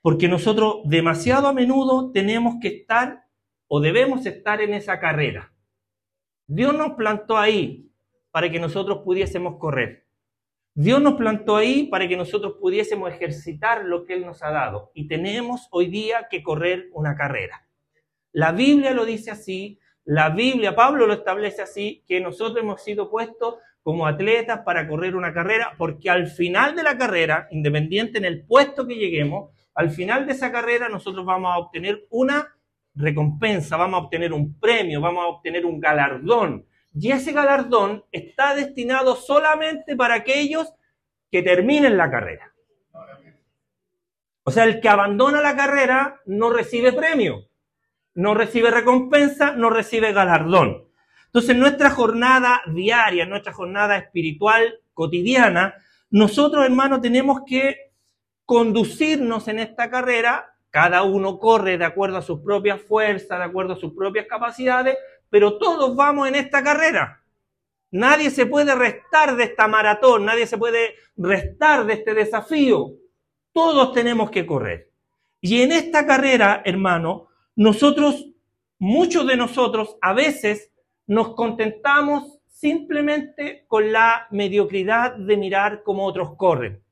porque 0.00 0.28
nosotros 0.28 0.82
demasiado 0.84 1.48
a 1.48 1.52
menudo 1.52 2.12
tenemos 2.12 2.56
que 2.60 2.68
estar 2.68 3.24
o 3.66 3.80
debemos 3.80 4.26
estar 4.26 4.60
en 4.60 4.74
esa 4.74 5.00
carrera. 5.00 5.52
Dios 6.46 6.76
nos 6.76 6.92
plantó 6.92 7.36
ahí 7.36 7.90
para 8.30 8.50
que 8.50 8.60
nosotros 8.60 9.00
pudiésemos 9.04 9.58
correr. 9.58 10.07
Dios 10.80 11.02
nos 11.02 11.14
plantó 11.14 11.56
ahí 11.56 11.88
para 11.88 12.06
que 12.06 12.16
nosotros 12.16 12.54
pudiésemos 12.60 13.10
ejercitar 13.10 13.84
lo 13.84 14.04
que 14.04 14.14
Él 14.14 14.24
nos 14.24 14.44
ha 14.44 14.52
dado. 14.52 14.92
Y 14.94 15.08
tenemos 15.08 15.66
hoy 15.72 15.88
día 15.88 16.28
que 16.30 16.40
correr 16.40 16.88
una 16.92 17.16
carrera. 17.16 17.66
La 18.30 18.52
Biblia 18.52 18.92
lo 18.92 19.04
dice 19.04 19.32
así, 19.32 19.80
la 20.04 20.30
Biblia, 20.30 20.76
Pablo 20.76 21.08
lo 21.08 21.14
establece 21.14 21.62
así, 21.62 22.04
que 22.06 22.20
nosotros 22.20 22.62
hemos 22.62 22.80
sido 22.84 23.10
puestos 23.10 23.56
como 23.82 24.06
atletas 24.06 24.60
para 24.64 24.86
correr 24.86 25.16
una 25.16 25.34
carrera, 25.34 25.74
porque 25.76 26.10
al 26.10 26.28
final 26.28 26.76
de 26.76 26.84
la 26.84 26.96
carrera, 26.96 27.48
independiente 27.50 28.18
en 28.18 28.24
el 28.24 28.46
puesto 28.46 28.86
que 28.86 28.94
lleguemos, 28.94 29.50
al 29.74 29.90
final 29.90 30.26
de 30.26 30.34
esa 30.34 30.52
carrera 30.52 30.88
nosotros 30.88 31.26
vamos 31.26 31.52
a 31.52 31.58
obtener 31.58 32.06
una 32.10 32.56
recompensa, 32.94 33.76
vamos 33.76 34.00
a 34.00 34.04
obtener 34.04 34.32
un 34.32 34.56
premio, 34.60 35.00
vamos 35.00 35.24
a 35.24 35.26
obtener 35.26 35.66
un 35.66 35.80
galardón. 35.80 36.67
Y 36.94 37.12
ese 37.12 37.32
galardón 37.32 38.04
está 38.12 38.54
destinado 38.54 39.16
solamente 39.16 39.96
para 39.96 40.14
aquellos 40.14 40.72
que 41.30 41.42
terminen 41.42 41.96
la 41.96 42.10
carrera. 42.10 42.52
O 44.42 44.50
sea, 44.50 44.64
el 44.64 44.80
que 44.80 44.88
abandona 44.88 45.42
la 45.42 45.54
carrera 45.54 46.20
no 46.24 46.50
recibe 46.50 46.92
premio, 46.92 47.48
no 48.14 48.34
recibe 48.34 48.70
recompensa, 48.70 49.52
no 49.52 49.68
recibe 49.68 50.12
galardón. 50.12 50.88
Entonces, 51.26 51.50
en 51.50 51.60
nuestra 51.60 51.90
jornada 51.90 52.62
diaria, 52.66 53.26
nuestra 53.26 53.52
jornada 53.52 53.98
espiritual 53.98 54.80
cotidiana, 54.94 55.74
nosotros, 56.10 56.64
hermanos, 56.64 57.02
tenemos 57.02 57.42
que 57.46 57.92
conducirnos 58.46 59.46
en 59.48 59.58
esta 59.58 59.90
carrera. 59.90 60.54
Cada 60.70 61.02
uno 61.02 61.38
corre 61.38 61.76
de 61.76 61.84
acuerdo 61.84 62.16
a 62.16 62.22
sus 62.22 62.40
propias 62.40 62.80
fuerzas, 62.80 63.38
de 63.38 63.44
acuerdo 63.44 63.74
a 63.74 63.78
sus 63.78 63.92
propias 63.92 64.26
capacidades, 64.26 64.96
pero 65.30 65.58
todos 65.58 65.94
vamos 65.96 66.28
en 66.28 66.34
esta 66.34 66.62
carrera. 66.62 67.22
Nadie 67.90 68.30
se 68.30 68.46
puede 68.46 68.74
restar 68.74 69.36
de 69.36 69.44
esta 69.44 69.66
maratón, 69.66 70.26
nadie 70.26 70.46
se 70.46 70.58
puede 70.58 70.94
restar 71.16 71.86
de 71.86 71.94
este 71.94 72.14
desafío. 72.14 72.92
Todos 73.52 73.92
tenemos 73.92 74.30
que 74.30 74.44
correr. 74.44 74.90
Y 75.40 75.62
en 75.62 75.72
esta 75.72 76.06
carrera, 76.06 76.62
hermano, 76.64 77.28
nosotros, 77.56 78.26
muchos 78.78 79.26
de 79.26 79.36
nosotros, 79.36 79.96
a 80.02 80.12
veces 80.12 80.70
nos 81.06 81.34
contentamos 81.34 82.38
simplemente 82.46 83.64
con 83.68 83.92
la 83.92 84.26
mediocridad 84.30 85.14
de 85.14 85.36
mirar 85.36 85.82
cómo 85.84 86.04
otros 86.04 86.36
corren. 86.36 86.82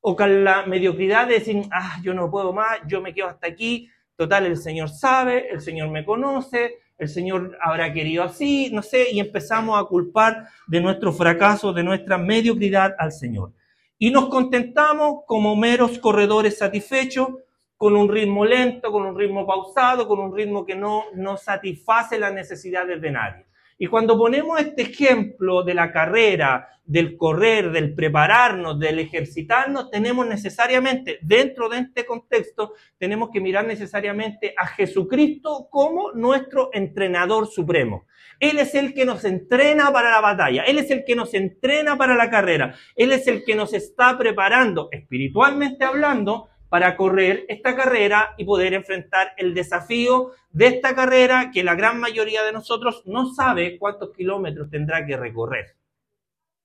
O 0.00 0.14
con 0.14 0.44
la 0.44 0.64
mediocridad 0.66 1.26
de 1.26 1.34
decir, 1.34 1.62
ah, 1.72 1.98
yo 2.02 2.14
no 2.14 2.30
puedo 2.30 2.52
más, 2.52 2.78
yo 2.86 3.00
me 3.00 3.12
quedo 3.12 3.26
hasta 3.26 3.48
aquí, 3.48 3.90
total, 4.14 4.46
el 4.46 4.56
Señor 4.56 4.88
sabe, 4.90 5.50
el 5.50 5.60
Señor 5.60 5.88
me 5.90 6.04
conoce, 6.04 6.78
el 6.98 7.08
Señor 7.08 7.58
habrá 7.60 7.92
querido 7.92 8.22
así, 8.22 8.70
no 8.72 8.82
sé, 8.82 9.10
y 9.12 9.20
empezamos 9.20 9.78
a 9.78 9.84
culpar 9.84 10.48
de 10.66 10.80
nuestro 10.80 11.12
fracaso, 11.12 11.72
de 11.72 11.82
nuestra 11.82 12.16
mediocridad 12.16 12.94
al 12.98 13.12
Señor. 13.12 13.52
Y 13.98 14.10
nos 14.10 14.28
contentamos 14.28 15.20
como 15.26 15.56
meros 15.56 15.98
corredores 15.98 16.58
satisfechos, 16.58 17.28
con 17.76 17.94
un 17.94 18.08
ritmo 18.08 18.44
lento, 18.44 18.90
con 18.90 19.04
un 19.04 19.18
ritmo 19.18 19.46
pausado, 19.46 20.08
con 20.08 20.18
un 20.18 20.34
ritmo 20.34 20.64
que 20.64 20.74
no, 20.74 21.04
no 21.14 21.36
satisface 21.36 22.18
las 22.18 22.32
necesidades 22.32 23.00
de 23.00 23.10
nadie. 23.10 23.46
Y 23.78 23.86
cuando 23.86 24.16
ponemos 24.16 24.58
este 24.58 24.82
ejemplo 24.82 25.62
de 25.62 25.74
la 25.74 25.92
carrera, 25.92 26.68
del 26.86 27.16
correr, 27.16 27.72
del 27.72 27.94
prepararnos, 27.94 28.78
del 28.78 29.00
ejercitarnos, 29.00 29.90
tenemos 29.90 30.26
necesariamente, 30.26 31.18
dentro 31.20 31.68
de 31.68 31.78
este 31.78 32.06
contexto, 32.06 32.74
tenemos 32.96 33.30
que 33.32 33.40
mirar 33.40 33.66
necesariamente 33.66 34.54
a 34.56 34.66
Jesucristo 34.68 35.68
como 35.70 36.12
nuestro 36.12 36.70
entrenador 36.72 37.48
supremo. 37.48 38.06
Él 38.38 38.58
es 38.58 38.74
el 38.74 38.94
que 38.94 39.04
nos 39.04 39.24
entrena 39.24 39.92
para 39.92 40.10
la 40.10 40.20
batalla, 40.20 40.62
Él 40.62 40.78
es 40.78 40.90
el 40.90 41.04
que 41.04 41.16
nos 41.16 41.34
entrena 41.34 41.98
para 41.98 42.14
la 42.14 42.30
carrera, 42.30 42.74
Él 42.94 43.12
es 43.12 43.26
el 43.26 43.44
que 43.44 43.56
nos 43.56 43.74
está 43.74 44.16
preparando, 44.16 44.88
espiritualmente 44.92 45.84
hablando, 45.84 46.48
para 46.68 46.96
correr 46.96 47.44
esta 47.48 47.76
carrera 47.76 48.34
y 48.36 48.44
poder 48.44 48.74
enfrentar 48.74 49.32
el 49.36 49.54
desafío 49.54 50.32
de 50.50 50.66
esta 50.66 50.94
carrera 50.94 51.50
que 51.52 51.62
la 51.62 51.74
gran 51.74 52.00
mayoría 52.00 52.42
de 52.42 52.52
nosotros 52.52 53.02
no 53.06 53.32
sabe 53.32 53.78
cuántos 53.78 54.12
kilómetros 54.12 54.70
tendrá 54.70 55.06
que 55.06 55.16
recorrer. 55.16 55.76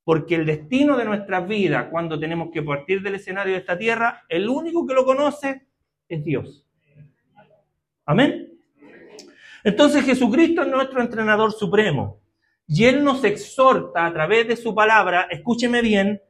Porque 0.03 0.36
el 0.36 0.46
destino 0.46 0.98
de 0.98 1.05
nuestras 1.05 1.48
vidas, 1.48 1.88
cuando 1.91 2.20
tenemos 2.20 2.50
que 2.51 2.63
partir 2.63 3.01
del 3.01 3.15
escenario 3.15 3.53
de 3.53 3.60
esta 3.60 3.77
tierra, 3.77 4.24
el 4.27 4.50
único 4.50 4.88
que 4.88 4.96
lo 4.96 5.05
conoce 5.05 5.67
es 6.10 6.24
Dios. 6.24 6.65
Amén. 8.05 8.60
Entonces 9.63 10.03
Jesucristo 10.03 10.63
es 10.63 10.67
nuestro 10.67 11.01
entrenador 11.01 11.51
supremo 11.53 12.20
y 12.67 12.86
Él 12.86 13.03
nos 13.03 13.24
exhorta 13.24 14.05
a 14.05 14.13
través 14.13 14.48
de 14.48 14.55
su 14.55 14.74
palabra, 14.74 15.27
escúcheme 15.29 15.81
bien, 15.81 16.22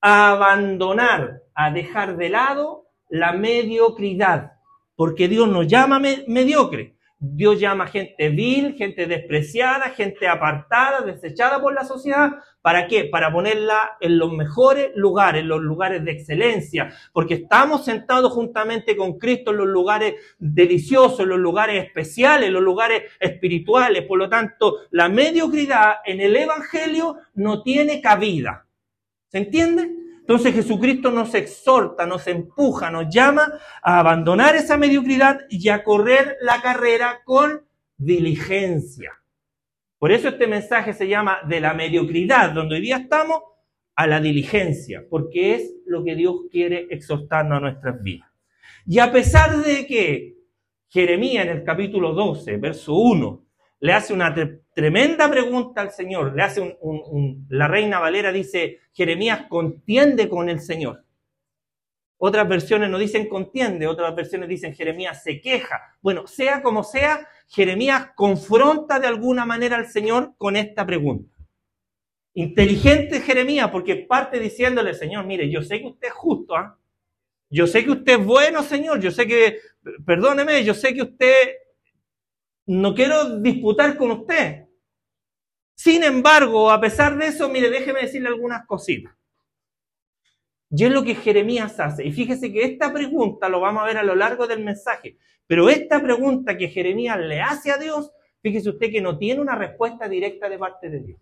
a 0.00 0.30
abandonar, 0.30 1.42
a 1.54 1.70
dejar 1.70 2.16
de 2.16 2.30
lado 2.30 2.87
la 3.08 3.32
mediocridad, 3.32 4.52
porque 4.96 5.28
Dios 5.28 5.48
nos 5.48 5.66
llama 5.66 6.00
mediocre. 6.00 6.98
Dios 7.20 7.58
llama 7.58 7.88
gente 7.88 8.28
vil, 8.28 8.76
gente 8.76 9.06
despreciada, 9.06 9.90
gente 9.90 10.28
apartada, 10.28 11.00
desechada 11.00 11.60
por 11.60 11.74
la 11.74 11.84
sociedad. 11.84 12.30
¿Para 12.62 12.86
qué? 12.86 13.06
Para 13.06 13.32
ponerla 13.32 13.96
en 14.00 14.18
los 14.18 14.32
mejores 14.32 14.90
lugares, 14.94 15.42
en 15.42 15.48
los 15.48 15.60
lugares 15.60 16.04
de 16.04 16.12
excelencia, 16.12 16.94
porque 17.12 17.34
estamos 17.34 17.84
sentados 17.84 18.32
juntamente 18.32 18.96
con 18.96 19.18
Cristo 19.18 19.50
en 19.50 19.56
los 19.56 19.66
lugares 19.66 20.14
deliciosos, 20.38 21.20
en 21.20 21.30
los 21.30 21.40
lugares 21.40 21.84
especiales, 21.84 22.48
en 22.48 22.54
los 22.54 22.62
lugares 22.62 23.02
espirituales. 23.18 24.04
Por 24.04 24.18
lo 24.20 24.28
tanto, 24.28 24.76
la 24.90 25.08
mediocridad 25.08 25.96
en 26.04 26.20
el 26.20 26.36
Evangelio 26.36 27.16
no 27.34 27.64
tiene 27.64 28.00
cabida. 28.00 28.64
¿Se 29.26 29.38
entiende? 29.38 29.90
Entonces 30.28 30.54
Jesucristo 30.54 31.10
nos 31.10 31.34
exhorta, 31.34 32.04
nos 32.04 32.26
empuja, 32.26 32.90
nos 32.90 33.08
llama 33.08 33.50
a 33.82 33.98
abandonar 33.98 34.56
esa 34.56 34.76
mediocridad 34.76 35.40
y 35.48 35.70
a 35.70 35.82
correr 35.82 36.36
la 36.42 36.60
carrera 36.60 37.20
con 37.24 37.62
diligencia. 37.96 39.10
Por 39.98 40.12
eso 40.12 40.28
este 40.28 40.46
mensaje 40.46 40.92
se 40.92 41.08
llama 41.08 41.38
de 41.48 41.62
la 41.62 41.72
mediocridad, 41.72 42.50
donde 42.50 42.74
hoy 42.74 42.82
día 42.82 42.98
estamos, 42.98 43.40
a 43.94 44.06
la 44.06 44.20
diligencia, 44.20 45.02
porque 45.08 45.54
es 45.54 45.74
lo 45.86 46.04
que 46.04 46.14
Dios 46.14 46.36
quiere 46.52 46.88
exhortarnos 46.90 47.56
a 47.56 47.60
nuestras 47.60 48.02
vidas. 48.02 48.28
Y 48.86 48.98
a 48.98 49.10
pesar 49.10 49.56
de 49.56 49.86
que 49.86 50.36
Jeremías 50.90 51.46
en 51.46 51.52
el 51.52 51.64
capítulo 51.64 52.12
12, 52.12 52.58
verso 52.58 52.94
1, 52.96 53.46
le 53.80 53.92
hace 53.94 54.12
una 54.12 54.34
tremenda 54.78 55.28
pregunta 55.28 55.80
al 55.80 55.90
Señor. 55.90 56.36
Le 56.36 56.42
hace 56.44 56.78
un, 56.80 57.46
la 57.48 57.66
reina 57.66 57.98
Valera 57.98 58.30
dice, 58.30 58.78
Jeremías 58.92 59.46
contiende 59.48 60.28
con 60.28 60.48
el 60.48 60.60
Señor. 60.60 61.04
Otras 62.16 62.48
versiones 62.48 62.88
no 62.88 62.96
dicen 62.96 63.28
contiende, 63.28 63.88
otras 63.88 64.14
versiones 64.14 64.48
dicen 64.48 64.72
Jeremías 64.72 65.20
se 65.24 65.40
queja. 65.40 65.80
Bueno, 66.00 66.28
sea 66.28 66.62
como 66.62 66.84
sea, 66.84 67.26
Jeremías 67.48 68.10
confronta 68.14 69.00
de 69.00 69.08
alguna 69.08 69.44
manera 69.44 69.74
al 69.74 69.88
Señor 69.88 70.34
con 70.38 70.54
esta 70.54 70.86
pregunta. 70.86 71.36
Inteligente 72.34 73.18
Jeremías, 73.18 73.70
porque 73.72 73.96
parte 73.96 74.38
diciéndole, 74.38 74.94
Señor, 74.94 75.26
mire, 75.26 75.50
yo 75.50 75.60
sé 75.60 75.80
que 75.80 75.88
usted 75.88 76.06
es 76.06 76.14
justo, 76.14 76.54
¿ah? 76.54 76.78
Yo 77.50 77.66
sé 77.66 77.84
que 77.84 77.90
usted 77.90 78.20
es 78.20 78.24
bueno, 78.24 78.62
Señor, 78.62 79.00
yo 79.00 79.10
sé 79.10 79.26
que, 79.26 79.58
perdóneme, 80.06 80.62
yo 80.62 80.72
sé 80.72 80.94
que 80.94 81.02
usted 81.02 81.48
no 82.66 82.94
quiero 82.94 83.40
disputar 83.40 83.96
con 83.96 84.12
usted. 84.12 84.67
Sin 85.78 86.02
embargo, 86.02 86.72
a 86.72 86.80
pesar 86.80 87.16
de 87.16 87.28
eso, 87.28 87.48
mire, 87.48 87.70
déjeme 87.70 88.00
decirle 88.00 88.26
algunas 88.26 88.66
cositas. 88.66 89.14
Y 90.70 90.84
es 90.84 90.90
lo 90.90 91.04
que 91.04 91.14
Jeremías 91.14 91.78
hace. 91.78 92.04
Y 92.04 92.10
fíjese 92.10 92.52
que 92.52 92.64
esta 92.64 92.92
pregunta 92.92 93.48
lo 93.48 93.60
vamos 93.60 93.84
a 93.84 93.86
ver 93.86 93.96
a 93.96 94.02
lo 94.02 94.16
largo 94.16 94.48
del 94.48 94.64
mensaje. 94.64 95.18
Pero 95.46 95.70
esta 95.70 96.02
pregunta 96.02 96.58
que 96.58 96.66
Jeremías 96.66 97.20
le 97.20 97.40
hace 97.40 97.70
a 97.70 97.78
Dios, 97.78 98.10
fíjese 98.42 98.70
usted 98.70 98.90
que 98.90 99.00
no 99.00 99.18
tiene 99.18 99.40
una 99.40 99.54
respuesta 99.54 100.08
directa 100.08 100.48
de 100.48 100.58
parte 100.58 100.90
de 100.90 100.98
Dios. 100.98 101.20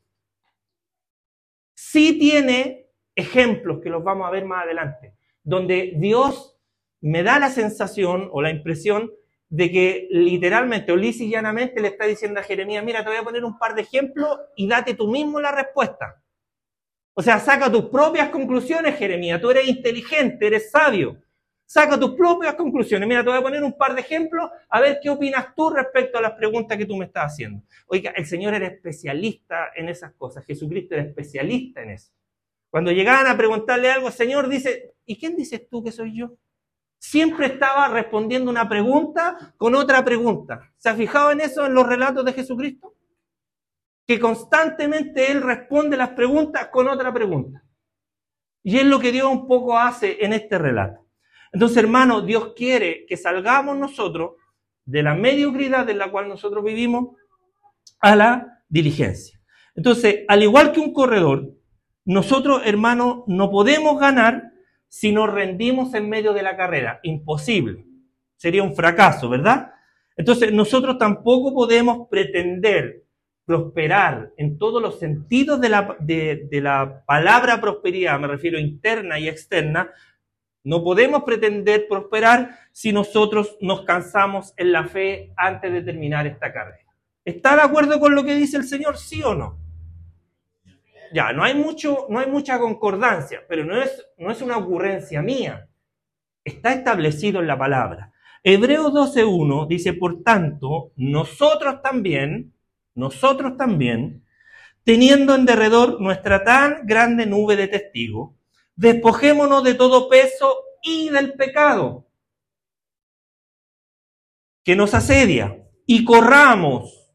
Sí 1.74 2.18
tiene 2.18 2.88
ejemplos 3.14 3.80
que 3.82 3.90
los 3.90 4.02
vamos 4.02 4.26
a 4.26 4.30
ver 4.30 4.46
más 4.46 4.64
adelante, 4.64 5.16
donde 5.42 5.92
Dios 5.96 6.58
me 7.02 7.22
da 7.22 7.38
la 7.38 7.50
sensación 7.50 8.30
o 8.32 8.40
la 8.40 8.48
impresión 8.48 9.12
de 9.48 9.70
que 9.70 10.08
literalmente 10.10 10.92
o 10.92 10.96
lisa 10.96 11.22
y 11.22 11.30
llanamente 11.30 11.80
le 11.80 11.88
está 11.88 12.06
diciendo 12.06 12.40
a 12.40 12.42
Jeremías, 12.42 12.84
mira, 12.84 13.02
te 13.02 13.10
voy 13.10 13.18
a 13.18 13.22
poner 13.22 13.44
un 13.44 13.58
par 13.58 13.74
de 13.74 13.82
ejemplos 13.82 14.38
y 14.56 14.66
date 14.66 14.94
tú 14.94 15.08
mismo 15.08 15.40
la 15.40 15.52
respuesta. 15.52 16.22
O 17.14 17.22
sea, 17.22 17.38
saca 17.38 17.70
tus 17.70 17.86
propias 17.86 18.28
conclusiones, 18.28 18.96
Jeremías. 18.96 19.40
Tú 19.40 19.50
eres 19.50 19.66
inteligente, 19.68 20.46
eres 20.46 20.70
sabio. 20.70 21.16
Saca 21.64 21.98
tus 21.98 22.14
propias 22.14 22.54
conclusiones. 22.54 23.08
Mira, 23.08 23.24
te 23.24 23.30
voy 23.30 23.38
a 23.38 23.42
poner 23.42 23.62
un 23.64 23.76
par 23.76 23.94
de 23.94 24.02
ejemplos 24.02 24.50
a 24.68 24.80
ver 24.80 24.98
qué 25.02 25.10
opinas 25.10 25.54
tú 25.56 25.70
respecto 25.70 26.18
a 26.18 26.20
las 26.20 26.32
preguntas 26.32 26.76
que 26.76 26.84
tú 26.84 26.96
me 26.96 27.06
estás 27.06 27.32
haciendo. 27.32 27.62
Oiga, 27.86 28.12
el 28.14 28.26
Señor 28.26 28.54
era 28.54 28.66
especialista 28.66 29.70
en 29.74 29.88
esas 29.88 30.12
cosas. 30.12 30.44
Jesucristo 30.44 30.94
era 30.94 31.04
especialista 31.04 31.82
en 31.82 31.90
eso. 31.90 32.12
Cuando 32.68 32.92
llegaban 32.92 33.26
a 33.26 33.36
preguntarle 33.36 33.90
algo, 33.90 34.08
el 34.08 34.12
Señor 34.12 34.48
dice, 34.48 34.94
¿y 35.06 35.18
quién 35.18 35.36
dices 35.36 35.68
tú 35.70 35.82
que 35.82 35.92
soy 35.92 36.18
yo? 36.18 36.36
Siempre 37.10 37.46
estaba 37.46 37.86
respondiendo 37.86 38.50
una 38.50 38.68
pregunta 38.68 39.54
con 39.56 39.76
otra 39.76 40.04
pregunta. 40.04 40.72
¿Se 40.76 40.88
ha 40.88 40.94
fijado 40.96 41.30
en 41.30 41.40
eso 41.40 41.64
en 41.64 41.72
los 41.72 41.86
relatos 41.86 42.24
de 42.24 42.32
Jesucristo? 42.32 42.94
Que 44.06 44.18
constantemente 44.18 45.30
Él 45.30 45.40
responde 45.40 45.96
las 45.96 46.10
preguntas 46.10 46.68
con 46.68 46.88
otra 46.88 47.14
pregunta. 47.14 47.62
Y 48.64 48.78
es 48.78 48.84
lo 48.84 48.98
que 48.98 49.12
Dios 49.12 49.30
un 49.30 49.46
poco 49.46 49.78
hace 49.78 50.24
en 50.24 50.32
este 50.32 50.58
relato. 50.58 51.06
Entonces, 51.52 51.78
hermano, 51.78 52.22
Dios 52.22 52.54
quiere 52.56 53.06
que 53.06 53.16
salgamos 53.16 53.76
nosotros 53.76 54.32
de 54.84 55.04
la 55.04 55.14
mediocridad 55.14 55.88
en 55.88 55.98
la 55.98 56.10
cual 56.10 56.28
nosotros 56.28 56.64
vivimos 56.64 57.16
a 58.00 58.16
la 58.16 58.62
diligencia. 58.68 59.40
Entonces, 59.76 60.24
al 60.26 60.42
igual 60.42 60.72
que 60.72 60.80
un 60.80 60.92
corredor, 60.92 61.52
nosotros, 62.04 62.62
hermano, 62.64 63.22
no 63.28 63.48
podemos 63.48 64.00
ganar 64.00 64.55
si 64.98 65.12
nos 65.12 65.30
rendimos 65.30 65.92
en 65.92 66.08
medio 66.08 66.32
de 66.32 66.42
la 66.42 66.56
carrera. 66.56 67.00
Imposible. 67.02 67.84
Sería 68.34 68.62
un 68.62 68.74
fracaso, 68.74 69.28
¿verdad? 69.28 69.74
Entonces, 70.16 70.54
nosotros 70.54 70.96
tampoco 70.96 71.52
podemos 71.52 72.08
pretender 72.08 73.02
prosperar 73.44 74.32
en 74.38 74.56
todos 74.56 74.80
los 74.80 74.98
sentidos 74.98 75.60
de 75.60 75.68
la, 75.68 75.96
de, 76.00 76.48
la 76.62 77.04
palabra 77.06 77.60
prosperidad, 77.60 78.18
me 78.18 78.26
refiero 78.26 78.58
interna 78.58 79.18
y 79.18 79.28
externa, 79.28 79.92
no 80.64 80.82
podemos 80.82 81.24
pretender 81.24 81.86
prosperar 81.88 82.58
si 82.72 82.90
nosotros 82.90 83.58
nos 83.60 83.82
cansamos 83.82 84.54
en 84.56 84.72
la 84.72 84.84
fe 84.84 85.34
antes 85.36 85.74
de 85.74 85.82
terminar 85.82 86.26
esta 86.26 86.54
carrera. 86.54 86.90
¿Está 87.22 87.54
de 87.54 87.62
acuerdo 87.62 88.00
con 88.00 88.14
lo 88.14 88.24
que 88.24 88.34
dice 88.34 88.56
el 88.56 88.64
Señor, 88.64 88.96
sí 88.96 89.22
o 89.22 89.34
no? 89.34 89.58
Ya, 91.12 91.32
no 91.32 91.44
hay, 91.44 91.54
mucho, 91.54 92.06
no 92.08 92.18
hay 92.18 92.30
mucha 92.30 92.58
concordancia, 92.58 93.42
pero 93.48 93.64
no 93.64 93.80
es, 93.80 94.06
no 94.18 94.30
es 94.30 94.42
una 94.42 94.58
ocurrencia 94.58 95.22
mía. 95.22 95.68
Está 96.44 96.72
establecido 96.72 97.40
en 97.40 97.46
la 97.46 97.58
palabra. 97.58 98.12
Hebreos 98.42 98.92
12.1 98.92 99.66
dice, 99.66 99.92
por 99.92 100.22
tanto, 100.22 100.92
nosotros 100.96 101.82
también, 101.82 102.54
nosotros 102.94 103.56
también, 103.56 104.24
teniendo 104.84 105.34
en 105.34 105.46
derredor 105.46 106.00
nuestra 106.00 106.44
tan 106.44 106.86
grande 106.86 107.26
nube 107.26 107.56
de 107.56 107.66
testigos, 107.66 108.36
despojémonos 108.76 109.64
de 109.64 109.74
todo 109.74 110.08
peso 110.08 110.54
y 110.82 111.08
del 111.08 111.32
pecado 111.32 112.06
que 114.62 114.76
nos 114.76 114.94
asedia 114.94 115.62
y 115.86 116.04
corramos 116.04 117.05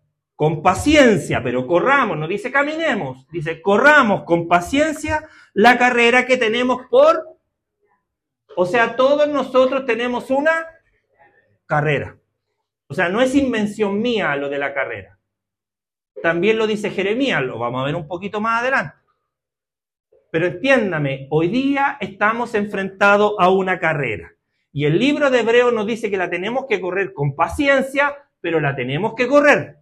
con 0.42 0.64
paciencia, 0.64 1.44
pero 1.44 1.68
corramos, 1.68 2.18
no 2.18 2.28
dice 2.28 2.52
caminemos, 2.52 3.28
dice 3.30 3.62
corramos 3.62 4.24
con 4.24 4.48
paciencia 4.48 5.30
la 5.54 5.78
carrera 5.78 6.26
que 6.26 6.36
tenemos 6.36 6.88
por... 6.90 7.38
O 8.56 8.66
sea, 8.66 8.96
todos 8.96 9.28
nosotros 9.28 9.86
tenemos 9.86 10.32
una 10.32 10.66
carrera. 11.68 12.18
O 12.88 12.96
sea, 12.96 13.08
no 13.08 13.22
es 13.22 13.36
invención 13.36 14.02
mía 14.02 14.36
lo 14.36 14.50
de 14.50 14.58
la 14.58 14.74
carrera. 14.74 15.20
También 16.24 16.58
lo 16.58 16.66
dice 16.66 16.90
Jeremías, 16.90 17.44
lo 17.44 17.60
vamos 17.60 17.84
a 17.84 17.86
ver 17.86 17.96
un 17.96 18.08
poquito 18.08 18.42
más 18.42 18.62
adelante. 18.62 18.96
Pero 20.32 20.48
entiéndame, 20.48 21.28
hoy 21.30 21.50
día 21.50 21.98
estamos 22.02 22.56
enfrentados 22.56 23.36
a 23.38 23.52
una 23.52 23.78
carrera. 23.78 24.32
Y 24.74 24.86
el 24.86 24.98
libro 24.98 25.30
de 25.30 25.42
Hebreo 25.42 25.70
nos 25.70 25.86
dice 25.86 26.10
que 26.10 26.18
la 26.18 26.32
tenemos 26.32 26.66
que 26.68 26.82
correr 26.82 27.14
con 27.14 27.36
paciencia, 27.36 28.18
pero 28.40 28.60
la 28.60 28.76
tenemos 28.76 29.14
que 29.14 29.28
correr. 29.28 29.81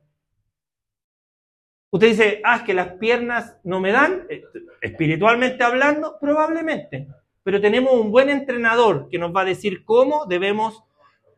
Usted 1.91 2.07
dice, 2.07 2.41
ah, 2.43 2.57
es 2.57 2.61
que 2.63 2.73
las 2.73 2.93
piernas 2.93 3.57
no 3.63 3.79
me 3.79 3.91
dan, 3.91 4.25
eh, 4.29 4.43
espiritualmente 4.81 5.63
hablando, 5.63 6.17
probablemente. 6.19 7.07
Pero 7.43 7.59
tenemos 7.59 7.93
un 7.93 8.11
buen 8.11 8.29
entrenador 8.29 9.07
que 9.09 9.17
nos 9.17 9.35
va 9.35 9.41
a 9.41 9.45
decir 9.45 9.83
cómo 9.83 10.25
debemos 10.25 10.83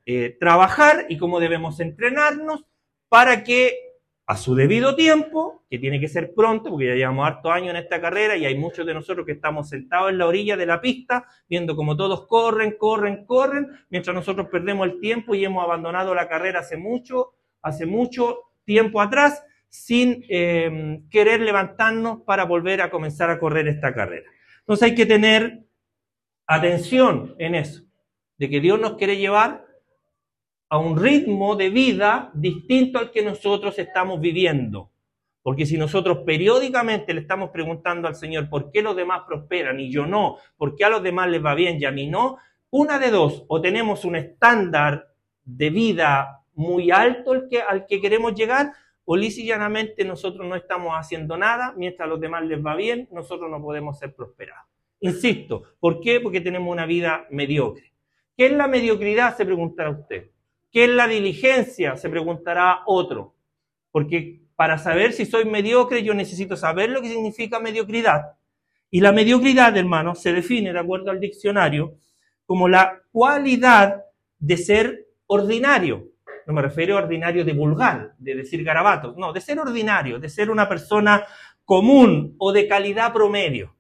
eh, 0.06 0.36
trabajar 0.40 1.06
y 1.10 1.18
cómo 1.18 1.40
debemos 1.40 1.80
entrenarnos 1.80 2.66
para 3.08 3.44
que 3.44 3.92
a 4.32 4.38
su 4.38 4.56
debido 4.56 4.96
tiempo, 4.96 5.64
que 5.70 5.78
tiene 5.78 6.00
que 6.00 6.08
ser 6.08 6.34
pronto, 6.34 6.70
porque 6.70 6.88
ya 6.88 6.96
llevamos 6.96 7.28
harto 7.28 7.52
años 7.52 7.72
en 7.72 7.76
esta 7.76 8.00
carrera 8.00 8.38
y 8.38 8.46
hay 8.46 8.58
muchos 8.58 8.86
de 8.86 8.94
nosotros 8.94 9.26
que 9.26 9.34
estamos 9.34 9.68
sentados 9.68 10.10
en 10.10 10.18
la 10.18 10.26
orilla 10.26 10.56
de 10.56 10.66
la 10.66 10.80
pista, 10.80 11.26
viendo 11.50 11.76
como 11.76 11.98
todos 11.98 12.28
corren, 12.28 12.78
corren, 12.78 13.26
corren, 13.26 13.70
mientras 13.90 14.16
nosotros 14.16 14.48
perdemos 14.50 14.88
el 14.88 15.02
tiempo 15.02 15.36
y 15.36 15.44
hemos 15.44 15.64
abandonado 15.64 16.16
la 16.16 16.30
carrera 16.30 16.62
hace 16.62 16.78
mucho, 16.78 17.34
hace 17.62 17.86
mucho 17.86 18.54
tiempo 18.64 19.02
atrás, 19.02 19.44
sin 19.72 20.26
em, 20.28 21.08
querer 21.10 21.40
levantarnos 21.40 22.24
para 22.24 22.44
volver 22.44 22.82
a 22.82 22.92
comenzar 22.92 23.30
a 23.30 23.40
correr 23.40 23.70
esta 23.70 23.94
carrera. 23.94 24.30
Entonces 24.60 24.90
hay 24.90 24.96
que 24.96 25.06
tener 25.06 25.64
atención 26.46 27.36
en 27.40 27.56
eso, 27.56 27.84
de 28.38 28.50
que 28.50 28.60
Dios 28.60 28.82
nos 28.82 28.98
quiere 28.98 29.16
llevar 29.16 29.66
a 30.68 30.78
un 30.78 31.02
ritmo 31.02 31.56
de 31.56 31.70
vida 31.70 32.32
distinto 32.34 33.00
al 33.00 33.12
que 33.12 33.24
nosotros 33.24 33.80
estamos 33.80 34.20
viviendo. 34.20 34.92
Porque 35.42 35.66
si 35.66 35.78
nosotros 35.78 36.20
periódicamente 36.26 37.14
le 37.14 37.22
estamos 37.22 37.50
preguntando 37.52 38.10
al 38.10 38.16
Señor 38.16 38.50
por 38.50 38.72
qué 38.72 38.82
los 38.82 38.96
demás 38.96 39.22
prosperan 39.26 39.80
y 39.80 39.90
yo 39.90 40.06
no, 40.06 40.38
por 40.58 40.76
qué 40.76 40.84
a 40.84 40.90
los 40.90 41.02
demás 41.02 41.30
les 41.30 41.44
va 41.44 41.56
bien 41.56 41.78
y 41.80 41.86
a 41.86 41.92
mí 41.92 42.08
no, 42.08 42.38
una 42.72 43.00
de 43.00 43.10
dos, 43.10 43.46
o 43.48 43.62
tenemos 43.62 44.04
un 44.04 44.18
estándar 44.18 45.08
de 45.46 45.70
vida 45.70 46.42
muy 46.56 46.92
alto 46.92 47.32
al 47.32 47.48
que, 47.48 47.62
al 47.62 47.86
que 47.86 48.02
queremos 48.02 48.36
llegar, 48.36 48.74
o 49.12 49.18
lisa 49.18 49.42
y 49.42 49.46
llanamente 49.48 50.06
nosotros 50.06 50.48
no 50.48 50.56
estamos 50.56 50.94
haciendo 50.94 51.38
nada, 51.38 51.74
mientras 51.76 52.08
a 52.08 52.10
los 52.10 52.22
demás 52.22 52.46
les 52.46 52.66
va 52.66 52.76
bien, 52.76 53.10
nosotros 53.12 53.52
no 53.52 53.62
podemos 53.62 54.00
ser 54.00 54.16
prosperados. 54.16 54.70
Insisto, 55.02 55.64
¿por 55.82 56.00
qué? 56.00 56.22
Porque 56.22 56.40
tenemos 56.40 56.72
una 56.72 56.86
vida 56.86 57.28
mediocre. 57.30 57.92
¿Qué 58.38 58.46
es 58.46 58.54
la 58.54 58.70
mediocridad? 58.70 59.36
Se 59.36 59.46
preguntará 59.46 59.90
usted. 59.90 60.32
¿Qué 60.72 60.86
es 60.86 60.90
la 60.92 61.10
diligencia? 61.10 61.98
Se 61.98 62.10
preguntará 62.10 62.84
otro. 62.86 63.36
Porque 63.92 64.44
para 64.56 64.78
saber 64.78 65.12
si 65.12 65.26
soy 65.26 65.44
mediocre 65.44 66.04
yo 66.04 66.14
necesito 66.14 66.56
saber 66.56 66.90
lo 66.90 67.02
que 67.02 67.10
significa 67.10 67.60
mediocridad. 67.60 68.38
Y 68.90 69.02
la 69.02 69.12
mediocridad, 69.12 69.76
hermano, 69.76 70.16
se 70.16 70.32
define, 70.32 70.72
de 70.72 70.80
acuerdo 70.80 71.12
al 71.12 71.20
diccionario, 71.20 71.98
como 72.46 72.70
la 72.70 73.02
cualidad 73.12 74.06
de 74.40 74.56
ser 74.56 75.10
ordinario. 75.28 76.08
No 76.46 76.54
me 76.54 76.62
refiero 76.62 76.98
a 76.98 77.02
ordinario 77.02 77.46
de 77.46 77.54
vulgar, 77.54 78.14
de 78.18 78.36
decir 78.36 78.64
garabatos, 78.64 79.16
no, 79.18 79.34
de 79.34 79.42
ser 79.42 79.60
ordinario, 79.60 80.20
de 80.20 80.30
ser 80.30 80.50
una 80.50 80.68
persona 80.68 81.26
común 81.66 82.36
o 82.38 82.52
de 82.52 82.68
calidad 82.68 83.14
promedio. 83.14 83.76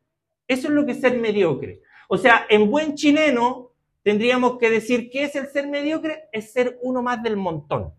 Eso 0.47 0.67
es 0.67 0.73
lo 0.73 0.85
que 0.85 0.93
es 0.93 1.01
ser 1.01 1.17
mediocre. 1.17 1.81
O 2.07 2.17
sea, 2.17 2.45
en 2.49 2.69
buen 2.69 2.95
chileno, 2.95 3.71
tendríamos 4.03 4.57
que 4.57 4.69
decir 4.69 5.09
¿qué 5.09 5.23
es 5.23 5.35
el 5.35 5.47
ser 5.47 5.67
mediocre, 5.67 6.29
es 6.31 6.51
ser 6.51 6.77
uno 6.81 7.01
más 7.01 7.23
del 7.23 7.37
montón. 7.37 7.93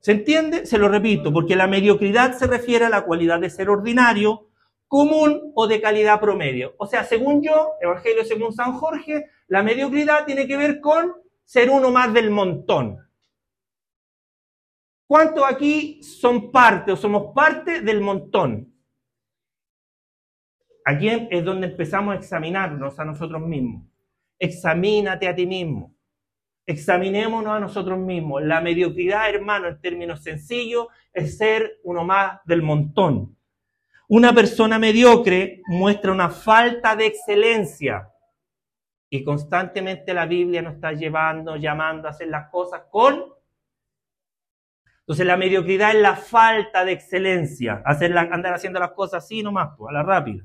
¿Se 0.00 0.12
entiende? 0.12 0.64
Se 0.64 0.78
lo 0.78 0.88
repito, 0.88 1.32
porque 1.32 1.56
la 1.56 1.66
mediocridad 1.66 2.32
se 2.36 2.46
refiere 2.46 2.84
a 2.84 2.88
la 2.88 3.02
cualidad 3.02 3.40
de 3.40 3.50
ser 3.50 3.68
ordinario, 3.68 4.48
común 4.86 5.52
o 5.54 5.66
de 5.66 5.80
calidad 5.80 6.20
promedio. 6.20 6.74
O 6.78 6.86
sea, 6.86 7.04
según 7.04 7.42
yo, 7.42 7.72
Evangelio 7.80 8.24
según 8.24 8.52
San 8.52 8.72
Jorge, 8.72 9.26
la 9.48 9.62
mediocridad 9.62 10.24
tiene 10.24 10.46
que 10.46 10.56
ver 10.56 10.80
con 10.80 11.14
ser 11.48 11.70
uno 11.70 11.90
más 11.90 12.12
del 12.12 12.30
montón. 12.30 12.98
¿Cuántos 15.06 15.44
aquí 15.50 16.02
son 16.02 16.52
parte 16.52 16.92
o 16.92 16.96
somos 16.96 17.32
parte 17.34 17.80
del 17.80 18.02
montón? 18.02 18.70
Aquí 20.84 21.08
es 21.08 21.42
donde 21.42 21.68
empezamos 21.68 22.12
a 22.14 22.18
examinarnos 22.18 22.98
a 22.98 23.04
nosotros 23.06 23.40
mismos. 23.40 23.86
Examínate 24.38 25.26
a 25.26 25.34
ti 25.34 25.46
mismo. 25.46 25.96
Examinémonos 26.66 27.54
a 27.54 27.60
nosotros 27.60 27.98
mismos. 27.98 28.42
La 28.42 28.60
mediocridad, 28.60 29.30
hermano, 29.30 29.68
en 29.68 29.80
términos 29.80 30.22
sencillos, 30.22 30.88
es 31.14 31.38
ser 31.38 31.80
uno 31.82 32.04
más 32.04 32.40
del 32.44 32.60
montón. 32.60 33.34
Una 34.06 34.34
persona 34.34 34.78
mediocre 34.78 35.62
muestra 35.66 36.12
una 36.12 36.28
falta 36.28 36.94
de 36.94 37.06
excelencia. 37.06 38.12
Y 39.10 39.24
constantemente 39.24 40.12
la 40.12 40.26
Biblia 40.26 40.62
nos 40.62 40.74
está 40.74 40.92
llevando, 40.92 41.56
llamando 41.56 42.08
a 42.08 42.10
hacer 42.10 42.28
las 42.28 42.50
cosas 42.50 42.82
con... 42.90 43.24
Entonces 45.00 45.26
la 45.26 45.38
mediocridad 45.38 45.96
es 45.96 46.02
la 46.02 46.16
falta 46.16 46.84
de 46.84 46.92
excelencia. 46.92 47.82
Hacer 47.86 48.16
andar 48.16 48.52
haciendo 48.52 48.78
las 48.78 48.92
cosas 48.92 49.24
así 49.24 49.42
nomás, 49.42 49.70
pues, 49.78 49.88
a 49.88 49.92
la 49.92 50.02
rápida. 50.02 50.44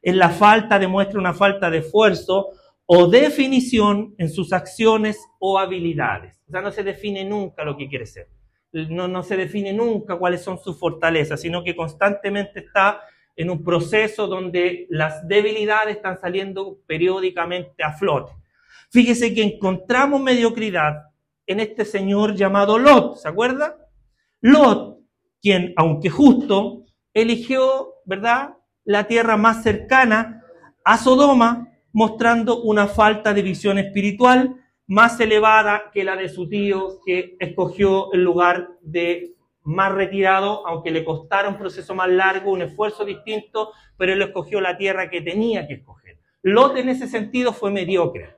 Es 0.00 0.14
la 0.14 0.30
falta, 0.30 0.78
demuestra 0.78 1.20
una 1.20 1.34
falta 1.34 1.70
de 1.70 1.78
esfuerzo 1.78 2.48
o 2.86 3.06
definición 3.08 4.14
en 4.16 4.30
sus 4.30 4.52
acciones 4.54 5.20
o 5.38 5.58
habilidades. 5.58 6.42
O 6.52 6.60
no 6.60 6.72
se 6.72 6.82
define 6.82 7.24
nunca 7.24 7.62
lo 7.62 7.76
que 7.76 7.88
quiere 7.88 8.06
ser. 8.06 8.28
No, 8.72 9.06
no 9.06 9.22
se 9.22 9.36
define 9.36 9.72
nunca 9.72 10.16
cuáles 10.16 10.42
son 10.42 10.58
sus 10.58 10.78
fortalezas, 10.78 11.40
sino 11.40 11.62
que 11.62 11.76
constantemente 11.76 12.60
está 12.60 13.02
en 13.36 13.50
un 13.50 13.64
proceso 13.64 14.26
donde 14.26 14.86
las 14.90 15.26
debilidades 15.26 15.96
están 15.96 16.20
saliendo 16.20 16.78
periódicamente 16.86 17.82
a 17.82 17.92
flote. 17.92 18.32
Fíjese 18.90 19.32
que 19.34 19.42
encontramos 19.42 20.20
mediocridad 20.20 21.04
en 21.46 21.60
este 21.60 21.84
señor 21.84 22.34
llamado 22.34 22.78
Lot, 22.78 23.16
¿se 23.16 23.28
acuerda? 23.28 23.76
Lot, 24.40 24.98
quien, 25.40 25.72
aunque 25.76 26.10
justo, 26.10 26.84
eligió, 27.14 27.94
¿verdad?, 28.04 28.54
la 28.84 29.06
tierra 29.06 29.36
más 29.36 29.62
cercana 29.62 30.42
a 30.84 30.96
Sodoma 30.96 31.68
mostrando 31.92 32.62
una 32.62 32.86
falta 32.86 33.34
de 33.34 33.42
visión 33.42 33.78
espiritual 33.78 34.56
más 34.86 35.20
elevada 35.20 35.90
que 35.92 36.02
la 36.02 36.16
de 36.16 36.28
su 36.28 36.48
tío, 36.48 37.00
que 37.04 37.36
escogió 37.38 38.12
el 38.12 38.24
lugar 38.24 38.70
de 38.80 39.34
más 39.70 39.92
retirado, 39.92 40.66
aunque 40.66 40.90
le 40.90 41.04
costara 41.04 41.48
un 41.48 41.56
proceso 41.56 41.94
más 41.94 42.08
largo, 42.08 42.50
un 42.50 42.62
esfuerzo 42.62 43.04
distinto, 43.04 43.72
pero 43.96 44.12
él 44.12 44.20
escogió 44.20 44.60
la 44.60 44.76
tierra 44.76 45.08
que 45.08 45.20
tenía 45.20 45.68
que 45.68 45.74
escoger. 45.74 46.18
Lot 46.42 46.76
en 46.76 46.88
ese 46.88 47.06
sentido 47.06 47.52
fue 47.52 47.70
mediocre, 47.70 48.36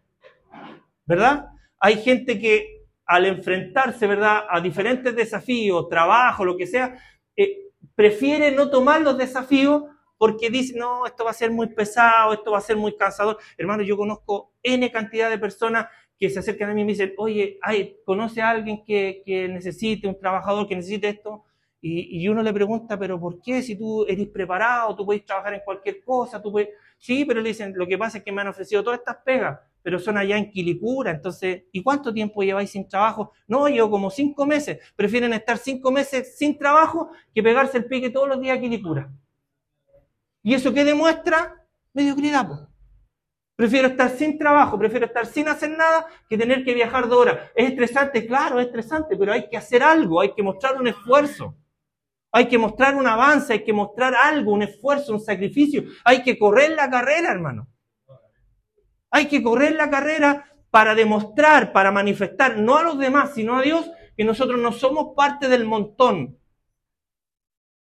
¿verdad? 1.07 1.47
Hay 1.81 2.03
gente 2.03 2.39
que 2.39 2.83
al 3.07 3.25
enfrentarse, 3.25 4.07
¿verdad?, 4.07 4.45
a 4.49 4.61
diferentes 4.61 5.17
desafíos, 5.17 5.89
trabajo, 5.89 6.45
lo 6.45 6.55
que 6.55 6.67
sea, 6.67 6.99
eh, 7.35 7.71
prefiere 7.95 8.53
no 8.53 8.69
tomar 8.69 9.01
los 9.01 9.17
desafíos 9.17 9.85
porque 10.19 10.51
dice, 10.51 10.79
no, 10.79 11.07
esto 11.07 11.25
va 11.25 11.31
a 11.31 11.35
ser 11.35 11.51
muy 11.51 11.69
pesado, 11.69 12.35
esto 12.35 12.53
va 12.53 12.59
a 12.59 12.61
ser 12.61 12.77
muy 12.77 12.95
cansador. 12.95 13.39
Hermano, 13.57 13.83
yo 13.83 13.97
conozco 13.97 14.53
N 14.63 14.93
cantidad 14.93 15.31
de 15.31 15.39
personas 15.39 15.87
que 16.19 16.31
se 16.31 16.39
acercan 16.39 16.71
a 16.71 16.75
mí 16.75 16.83
y 16.83 16.85
me 16.85 16.93
dicen, 16.93 17.15
oye, 17.17 17.59
ay, 17.63 17.97
¿conoce 18.05 18.41
a 18.41 18.51
alguien 18.51 18.85
que, 18.85 19.23
necesite, 19.51 20.07
un 20.07 20.19
trabajador 20.19 20.69
que 20.69 20.77
necesite 20.77 21.09
esto? 21.09 21.45
Y, 21.81 22.29
uno 22.29 22.43
le 22.43 22.53
pregunta, 22.53 22.97
pero 22.97 23.19
¿por 23.19 23.41
qué? 23.43 23.61
Si 23.61 23.77
tú 23.77 24.05
eres 24.07 24.29
preparado, 24.29 24.95
tú 24.95 25.05
puedes 25.05 25.25
trabajar 25.27 25.55
en 25.55 25.63
cualquier 25.65 26.03
cosa, 26.05 26.41
tú 26.41 26.53
puedes... 26.53 26.69
Sí, 26.97 27.25
pero 27.25 27.41
le 27.41 27.49
dicen, 27.49 27.73
lo 27.75 27.89
que 27.89 27.99
pasa 27.99 28.19
es 28.19 28.25
que 28.25 28.31
me 28.31 28.41
han 28.41 28.47
ofrecido 28.47 28.85
todas 28.85 29.01
estas 29.01 29.17
pegas, 29.25 29.59
pero 29.83 29.99
son 29.99 30.17
allá 30.17 30.39
en 30.39 30.49
Quilicura, 30.49 31.11
entonces, 31.11 31.65
¿y 31.73 31.83
cuánto 31.83 32.15
tiempo 32.15 32.45
lleváis 32.45 32.71
sin 32.71 32.89
trabajo? 32.89 33.33
No, 33.49 33.67
llevo 33.67 33.91
como 33.91 34.11
cinco 34.11 34.47
meses. 34.47 34.79
Prefieren 34.95 35.33
estar 35.33 35.59
cinco 35.59 35.91
meses 35.91 36.39
sin 36.39 36.57
trabajo 36.57 37.11
que 37.35 37.43
pegarse 37.43 37.79
el 37.79 37.87
pique 37.87 38.11
todos 38.11 38.29
los 38.29 38.41
días 38.41 38.59
a 38.59 38.61
Quilicura. 38.61 39.11
¿Y 40.45 40.55
eso 40.55 40.73
qué 40.73 40.85
demuestra? 40.85 41.67
Mediocridad. 41.93 42.72
Prefiero 43.55 43.89
estar 43.89 44.11
sin 44.11 44.39
trabajo, 44.39 44.79
prefiero 44.79 45.07
estar 45.07 45.27
sin 45.27 45.47
hacer 45.49 45.71
nada 45.71 46.07
que 46.29 46.39
tener 46.39 46.65
que 46.65 46.75
viajar 46.75 47.09
dos 47.09 47.19
horas. 47.19 47.51
¿Es 47.55 47.71
estresante? 47.71 48.27
Claro, 48.27 48.59
es 48.59 48.67
estresante, 48.67 49.17
pero 49.17 49.33
hay 49.33 49.49
que 49.49 49.57
hacer 49.57 49.83
algo, 49.83 50.21
hay 50.21 50.33
que 50.35 50.43
mostrar 50.43 50.81
un 50.81 50.89
esfuerzo. 50.89 51.57
Hay 52.35 52.49
que 52.49 52.57
mostrar 52.57 52.95
un 52.95 53.07
avance, 53.07 53.53
hay 53.53 53.63
que 53.63 53.75
mostrar 53.75 54.15
algo, 54.15 54.53
un 54.53 54.63
esfuerzo, 54.63 55.13
un 55.13 55.21
sacrificio. 55.21 55.85
Hay 56.05 56.23
que 56.23 56.39
correr 56.39 56.71
la 56.71 56.89
carrera, 56.89 57.31
hermano. 57.31 57.69
Hay 59.11 59.27
que 59.27 59.43
correr 59.43 59.75
la 59.75 59.91
carrera 59.91 60.47
para 60.71 60.95
demostrar, 60.95 61.73
para 61.73 61.93
manifestar, 61.93 62.57
no 62.57 62.79
a 62.79 62.83
los 62.83 62.99
demás, 62.99 63.35
sino 63.35 63.59
a 63.59 63.63
Dios, 63.63 63.91
que 64.17 64.25
nosotros 64.25 64.59
no 64.59 64.73
somos 64.73 65.15
parte 65.15 65.49
del 65.49 65.67
montón. 65.67 66.39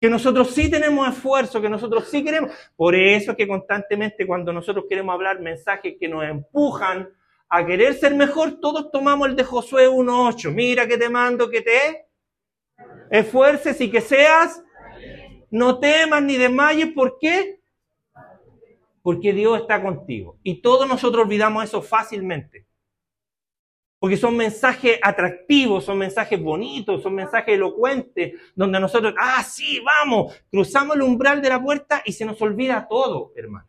Que 0.03 0.11
nosotros 0.11 0.51
sí 0.51 0.69
tenemos 0.69 1.09
esfuerzo, 1.09 1.63
que 1.63 1.69
nosotros 1.69 2.09
sí 2.11 2.25
queremos. 2.25 2.51
Por 2.75 2.97
eso 2.97 3.31
es 3.31 3.37
que 3.37 3.47
constantemente 3.47 4.27
cuando 4.27 4.53
nosotros 4.53 4.87
queremos 4.89 5.15
hablar 5.15 5.39
mensajes 5.39 5.95
que 6.01 6.09
nos 6.09 6.25
empujan 6.25 7.09
a 7.49 7.65
querer 7.65 7.95
ser 7.95 8.13
mejor, 8.17 8.59
todos 8.59 8.91
tomamos 8.91 9.29
el 9.29 9.37
de 9.37 9.45
Josué 9.45 9.89
1.8. 9.89 10.53
Mira 10.53 10.89
que 10.89 10.99
te 10.99 11.09
mando 11.09 11.49
que 11.49 11.61
te 11.61 12.09
esfuerces 13.13 13.81
y 13.81 13.93
que 13.93 14.01
seas, 14.01 14.61
no 15.53 15.79
temas 15.79 16.21
ni 16.21 16.37
desmayes. 16.37 16.93
¿Por 16.93 17.21
qué? 17.21 17.61
Porque 19.03 19.33
Dios 19.33 19.61
está 19.61 19.81
contigo. 19.81 20.37
Y 20.43 20.63
todos 20.63 20.89
nosotros 20.89 21.25
olvidamos 21.25 21.63
eso 21.63 21.81
fácilmente. 21.81 22.67
Porque 24.03 24.17
son 24.17 24.37
mensajes 24.37 24.99
atractivos, 25.01 25.85
son 25.85 25.97
mensajes 25.97 26.43
bonitos, 26.43 27.05
son 27.05 27.15
mensajes 27.15 27.55
elocuentes, 27.55 28.33
donde 28.53 28.81
nosotros, 28.81 29.15
ah, 29.17 29.45
sí, 29.45 29.79
vamos, 29.79 30.35
cruzamos 30.51 30.97
el 30.97 31.03
umbral 31.03 31.41
de 31.41 31.49
la 31.49 31.63
puerta 31.63 32.03
y 32.05 32.11
se 32.11 32.25
nos 32.25 32.43
olvida 32.43 32.89
todo, 32.91 33.33
hermano. 33.37 33.69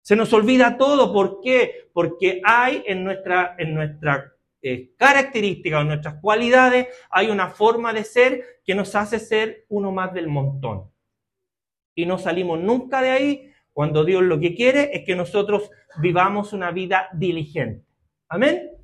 Se 0.00 0.16
nos 0.16 0.32
olvida 0.32 0.76
todo. 0.76 1.12
¿Por 1.12 1.40
qué? 1.40 1.88
Porque 1.92 2.42
hay 2.44 2.82
en 2.84 3.04
nuestra, 3.04 3.54
en 3.58 3.76
nuestra 3.76 4.32
eh, 4.60 4.90
características, 4.96 5.82
en 5.82 5.86
nuestras 5.86 6.16
cualidades, 6.20 6.88
hay 7.08 7.30
una 7.30 7.48
forma 7.48 7.92
de 7.92 8.02
ser 8.02 8.60
que 8.64 8.74
nos 8.74 8.92
hace 8.96 9.20
ser 9.20 9.66
uno 9.68 9.92
más 9.92 10.12
del 10.12 10.26
montón. 10.26 10.90
Y 11.94 12.06
no 12.06 12.18
salimos 12.18 12.58
nunca 12.58 13.00
de 13.00 13.10
ahí 13.10 13.52
cuando 13.72 14.04
Dios 14.04 14.24
lo 14.24 14.40
que 14.40 14.56
quiere 14.56 14.90
es 14.92 15.04
que 15.04 15.14
nosotros 15.14 15.70
vivamos 16.00 16.52
una 16.52 16.72
vida 16.72 17.08
diligente. 17.12 17.86
Amén. 18.28 18.81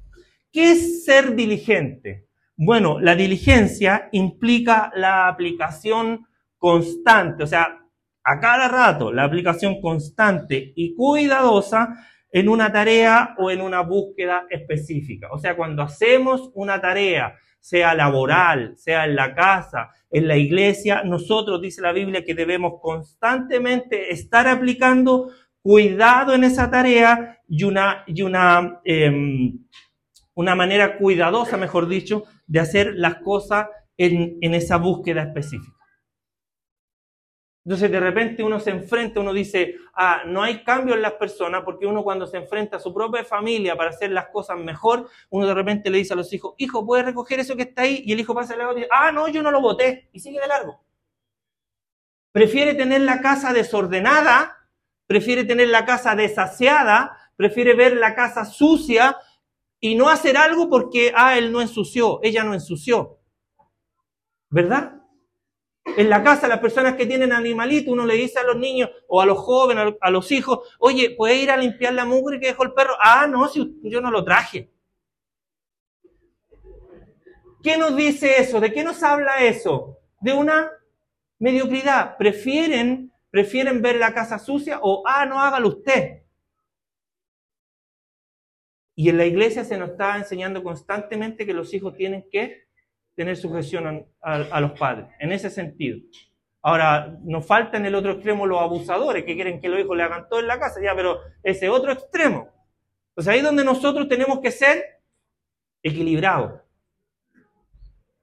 ¿Qué 0.53 0.73
es 0.73 1.05
ser 1.05 1.35
diligente? 1.35 2.27
Bueno, 2.57 2.99
la 2.99 3.15
diligencia 3.15 4.09
implica 4.13 4.91
la 4.95 5.29
aplicación 5.29 6.27
constante, 6.57 7.45
o 7.45 7.47
sea, 7.47 7.79
a 8.25 8.41
cada 8.41 8.69
rato 8.69 9.13
la 9.13 9.25
aplicación 9.25 9.81
constante 9.81 10.73
y 10.75 10.95
cuidadosa 10.95 11.95
en 12.31 12.49
una 12.49 12.73
tarea 12.73 13.35
o 13.39 13.51
en 13.51 13.61
una 13.61 13.81
búsqueda 13.81 14.47
específica. 14.51 15.29
O 15.33 15.39
sea, 15.39 15.57
cuando 15.57 15.83
hacemos 15.83 16.51
una 16.55 16.81
tarea, 16.81 17.35
sea 17.61 17.95
laboral, 17.95 18.75
sea 18.77 19.05
en 19.05 19.17
la 19.17 19.35
casa, 19.35 19.91
en 20.11 20.29
la 20.29 20.37
iglesia, 20.37 21.03
nosotros, 21.05 21.61
dice 21.61 21.83
la 21.83 21.93
Biblia, 21.93 22.25
que 22.25 22.35
debemos 22.35 22.75
constantemente 22.81 24.13
estar 24.13 24.49
aplicando 24.49 25.31
cuidado 25.61 26.35
en 26.35 26.45
esa 26.45 26.71
tarea 26.71 27.39
y 27.49 27.65
una, 27.65 28.05
y 28.07 28.23
una, 28.23 28.81
em, 28.85 29.59
una 30.39 30.55
manera 30.55 30.99
cuidadosa, 30.99 31.57
mejor 31.57 31.89
dicho, 31.89 32.23
de 32.47 32.61
hacer 32.61 32.95
las 32.95 33.17
cosas 33.17 33.67
en, 33.97 34.39
en 34.41 34.55
esa 34.55 34.77
búsqueda 34.77 35.25
específica. 35.25 35.77
Entonces 37.65 37.91
de 37.91 37.99
repente 37.99 38.45
uno 38.45 38.61
se 38.61 38.71
enfrenta, 38.71 39.19
uno 39.19 39.33
dice, 39.33 39.75
ah, 39.95 40.23
no 40.27 40.45
hay 40.45 40.63
cambio 40.63 40.95
en 40.95 41.03
las 41.03 41.15
personas 41.15 41.63
porque 41.65 41.87
uno 41.87 42.05
cuando 42.05 42.25
se 42.25 42.37
enfrenta 42.37 42.77
a 42.77 42.81
su 42.81 42.95
propia 42.95 43.25
familia 43.25 43.77
para 43.77 43.91
hacer 43.91 44.13
las 44.13 44.29
cosas 44.29 44.57
mejor, 44.59 45.09
uno 45.31 45.45
de 45.45 45.55
repente 45.55 45.91
le 45.91 45.99
dice 45.99 46.13
a 46.13 46.17
los 46.17 46.33
hijos, 46.33 46.55
hijo, 46.59 46.87
¿puedes 46.87 47.05
recoger 47.05 47.41
eso 47.41 47.57
que 47.57 47.65
está 47.65 47.83
ahí? 47.83 48.05
Y 48.07 48.13
el 48.13 48.21
hijo 48.21 48.33
pasa 48.33 48.53
al 48.53 48.61
lado 48.61 48.73
y 48.75 48.77
dice, 48.77 48.89
ah, 48.93 49.11
no, 49.11 49.27
yo 49.27 49.43
no 49.43 49.51
lo 49.51 49.61
boté. 49.61 50.09
Y 50.13 50.21
sigue 50.21 50.41
de 50.41 50.47
largo. 50.47 50.81
Prefiere 52.31 52.75
tener 52.75 53.01
la 53.01 53.21
casa 53.21 53.53
desordenada, 53.53 54.57
prefiere 55.09 55.43
tener 55.43 55.67
la 55.67 55.85
casa 55.85 56.15
desaseada, 56.15 57.33
prefiere 57.35 57.75
ver 57.75 57.97
la 57.97 58.15
casa 58.15 58.45
sucia 58.45 59.17
y 59.81 59.95
no 59.95 60.09
hacer 60.09 60.37
algo 60.37 60.69
porque, 60.69 61.13
ah, 61.15 61.39
él 61.39 61.53
no 61.53 61.61
ensució, 61.61 62.21
ella 62.23 62.45
no 62.45 62.55
ensució. 62.55 63.19
¿Verdad? 64.51 64.95
En 65.97 66.11
la 66.11 66.23
casa, 66.23 66.49
las 66.49 66.61
personas 66.61 66.97
que 66.97 67.07
tienen 67.07 67.33
animalitos, 67.33 67.93
uno 67.93 68.05
le 68.05 68.15
dice 68.15 68.39
a 68.39 68.45
los 68.45 68.57
niños 68.57 68.91
o 69.07 69.21
a 69.21 69.27
los 69.27 69.39
jóvenes, 69.39 69.95
a 70.01 70.11
los 70.11 70.31
hijos, 70.33 70.61
oye, 70.79 71.15
¿puedes 71.17 71.43
ir 71.43 71.51
a 71.51 71.57
limpiar 71.57 71.95
la 71.95 72.05
mugre 72.05 72.39
que 72.39 72.49
dejó 72.49 72.65
el 72.65 72.73
perro? 72.73 72.95
Ah, 73.01 73.27
no, 73.27 73.49
si 73.49 73.79
yo 73.85 74.01
no 74.01 74.11
lo 74.11 74.25
traje. 74.25 74.71
¿Qué 77.63 77.77
nos 77.77 77.97
dice 77.97 78.41
eso? 78.41 78.61
¿De 78.61 78.73
qué 78.73 78.85
nos 78.85 79.03
habla 79.03 79.45
eso? 79.45 79.99
De 80.21 80.33
una 80.33 80.71
mediocridad. 81.39 82.17
Prefieren, 82.17 83.13
prefieren 83.31 83.83
ver 83.83 83.97
la 83.97 84.15
casa 84.15 84.39
sucia 84.39 84.81
o, 84.83 85.03
ah, 85.07 85.27
no 85.27 85.41
hágalo 85.41 85.69
usted. 85.69 86.23
Y 88.99 89.11
en 89.11 89.17
la 89.17 89.27
iglesia 89.27 89.65
se 89.65 89.79
nos 89.79 89.91
está 89.91 90.17
enseñando 90.17 90.61
constantemente 90.61 91.47
que 91.47 91.55
los 91.55 91.73
hijos 91.73 91.95
tienen 91.95 92.29
que 92.33 92.65
tener 93.15 93.37
sujeción 93.37 94.05
a, 94.21 94.61
los 94.61 94.73
padres, 94.73 95.07
en 95.21 95.31
ese 95.31 95.51
sentido. 95.51 96.01
Ahora, 96.63 97.17
nos 97.23 97.47
falta 97.47 97.77
en 97.77 97.87
el 97.87 97.95
otro 97.95 98.11
extremo 98.11 98.45
los 98.45 98.61
abusadores 98.61 99.23
que 99.23 99.37
quieren 99.37 99.61
que 99.61 99.69
los 99.69 99.79
hijos 99.79 99.97
le 99.97 100.03
hagan 100.03 100.29
todo 100.29 100.41
en 100.41 100.49
la 100.49 100.59
casa, 100.59 100.81
ya, 100.83 100.97
pero 100.97 101.21
ese 101.45 101.69
otro 101.69 101.93
extremo. 101.93 102.49
Pues 103.15 103.29
ahí 103.29 103.39
es 103.39 103.45
donde 103.45 103.63
nosotros 103.63 104.09
tenemos 104.09 104.41
que 104.41 104.51
ser 104.51 104.83
equilibrados 105.81 106.61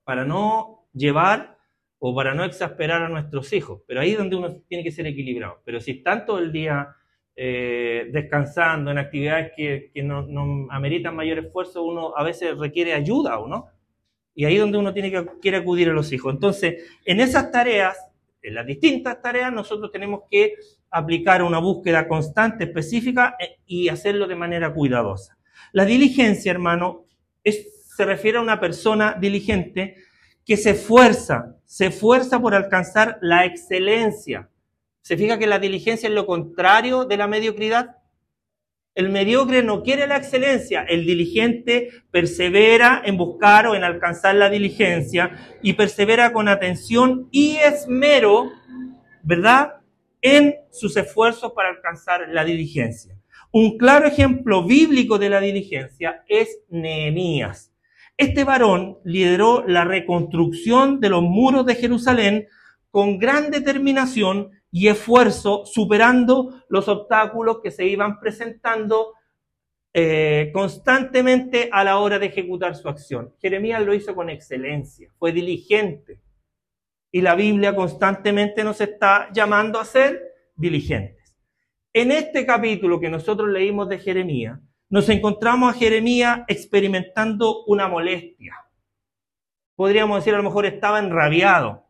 para 0.03 0.25
no 0.25 0.89
llevar 0.91 1.57
o 1.99 2.13
para 2.13 2.33
no 2.33 2.43
exasperar 2.43 3.01
a 3.01 3.07
nuestros 3.07 3.53
hijos. 3.53 3.81
Pero 3.87 4.01
ahí 4.01 4.11
es 4.11 4.17
donde 4.17 4.35
uno 4.35 4.57
tiene 4.67 4.83
que 4.83 4.91
ser 4.91 5.07
equilibrado. 5.07 5.61
Pero 5.63 5.79
si 5.79 5.91
están 5.91 6.25
todo 6.25 6.39
el 6.39 6.51
día 6.51 6.93
eh, 7.35 8.09
descansando 8.11 8.91
en 8.91 8.97
actividades 8.97 9.51
que, 9.55 9.91
no, 10.03 10.21
no, 10.21 10.67
ameritan 10.71 11.15
mayor 11.15 11.39
esfuerzo, 11.39 11.83
uno 11.83 12.13
a 12.15 12.23
veces 12.23 12.57
requiere 12.57 12.93
ayuda, 12.93 13.39
¿o 13.39 13.47
no? 13.47 13.67
Y 14.33 14.45
ahí 14.45 14.55
es 14.55 14.61
donde 14.61 14.77
uno 14.77 14.93
tiene 14.93 15.11
que 15.11 15.25
quiere 15.41 15.57
acudir 15.57 15.89
a 15.89 15.93
los 15.93 16.11
hijos. 16.11 16.33
Entonces, 16.33 16.83
en 17.05 17.19
esas 17.19 17.51
tareas, 17.51 17.97
en 18.41 18.55
las 18.55 18.65
distintas 18.65 19.21
tareas, 19.21 19.51
nosotros 19.51 19.91
tenemos 19.91 20.21
que 20.29 20.55
aplicar 20.89 21.43
una 21.43 21.59
búsqueda 21.59 22.07
constante, 22.07 22.65
específica 22.65 23.35
eh, 23.39 23.57
y 23.65 23.89
hacerlo 23.89 24.27
de 24.27 24.35
manera 24.35 24.73
cuidadosa. 24.73 25.37
La 25.71 25.85
diligencia, 25.85 26.51
hermano, 26.51 27.05
se 27.43 28.05
refiere 28.05 28.37
a 28.37 28.41
una 28.41 28.59
persona 28.59 29.17
diligente 29.19 29.95
que 30.45 30.57
se 30.57 30.71
esfuerza, 30.71 31.55
se 31.65 31.87
esfuerza 31.87 32.39
por 32.39 32.53
alcanzar 32.53 33.17
la 33.21 33.45
excelencia. 33.45 34.49
¿Se 35.05 35.17
fija 35.17 35.37
que 35.37 35.45
la 35.45 35.59
diligencia 35.59 36.09
es 36.09 36.15
lo 36.15 36.25
contrario 36.25 37.05
de 37.05 37.15
la 37.15 37.27
mediocridad? 37.27 37.97
El 38.95 39.09
mediocre 39.09 39.61
no 39.61 39.83
quiere 39.83 40.07
la 40.07 40.17
excelencia, 40.17 40.81
el 40.81 41.05
diligente 41.05 41.91
persevera 42.09 43.03
en 43.05 43.15
buscar 43.15 43.67
o 43.67 43.75
en 43.75 43.83
alcanzar 43.83 44.33
la 44.33 44.49
diligencia 44.49 45.57
y 45.61 45.73
persevera 45.73 46.33
con 46.33 46.47
atención 46.47 47.29
y 47.29 47.57
esmero, 47.57 48.49
¿verdad? 49.21 49.73
En 50.23 50.55
sus 50.71 50.97
esfuerzos 50.97 51.51
para 51.51 51.69
alcanzar 51.69 52.27
la 52.29 52.43
diligencia. 52.43 53.15
Un 53.51 53.77
claro 53.77 54.07
ejemplo 54.07 54.63
bíblico 54.63 55.19
de 55.19 55.29
la 55.29 55.39
diligencia 55.39 56.23
es 56.27 56.61
Nehemías. 56.69 57.71
Este 58.17 58.43
varón 58.43 58.97
lideró 59.03 59.67
la 59.67 59.83
reconstrucción 59.83 60.99
de 60.99 61.09
los 61.09 61.21
muros 61.21 61.63
de 61.67 61.75
Jerusalén 61.75 62.47
con 62.89 63.19
gran 63.19 63.51
determinación 63.51 64.49
y 64.75 64.89
esfuerzo, 64.89 65.65
superando 65.65 66.53
los 66.67 66.89
obstáculos 66.89 67.61
que 67.63 67.71
se 67.71 67.85
iban 67.85 68.19
presentando 68.19 69.13
eh, 69.93 70.51
constantemente 70.53 71.69
a 71.71 71.85
la 71.85 71.99
hora 71.99 72.19
de 72.19 72.25
ejecutar 72.25 72.75
su 72.75 72.89
acción. 72.89 73.33
Jeremías 73.39 73.81
lo 73.85 73.93
hizo 73.93 74.13
con 74.13 74.29
excelencia, 74.29 75.09
fue 75.17 75.31
diligente. 75.31 76.19
Y 77.09 77.21
la 77.21 77.35
Biblia 77.35 77.73
constantemente 77.73 78.65
nos 78.65 78.81
está 78.81 79.29
llamando 79.31 79.79
a 79.79 79.85
ser 79.85 80.21
diligentes. 80.57 81.37
En 81.93 82.11
este 82.11 82.45
capítulo 82.45 82.99
que 82.99 83.09
nosotros 83.09 83.47
leímos 83.47 83.87
de 83.87 83.99
Jeremías, 83.99 84.59
nos 84.89 85.07
encontramos 85.07 85.73
a 85.73 85.79
Jeremías 85.79 86.41
experimentando 86.49 87.63
una 87.67 87.87
molestia. 87.87 88.57
Podríamos 89.73 90.17
decir, 90.17 90.33
a 90.33 90.37
lo 90.37 90.43
mejor 90.43 90.65
estaba 90.65 90.99
enrabiado 90.99 91.84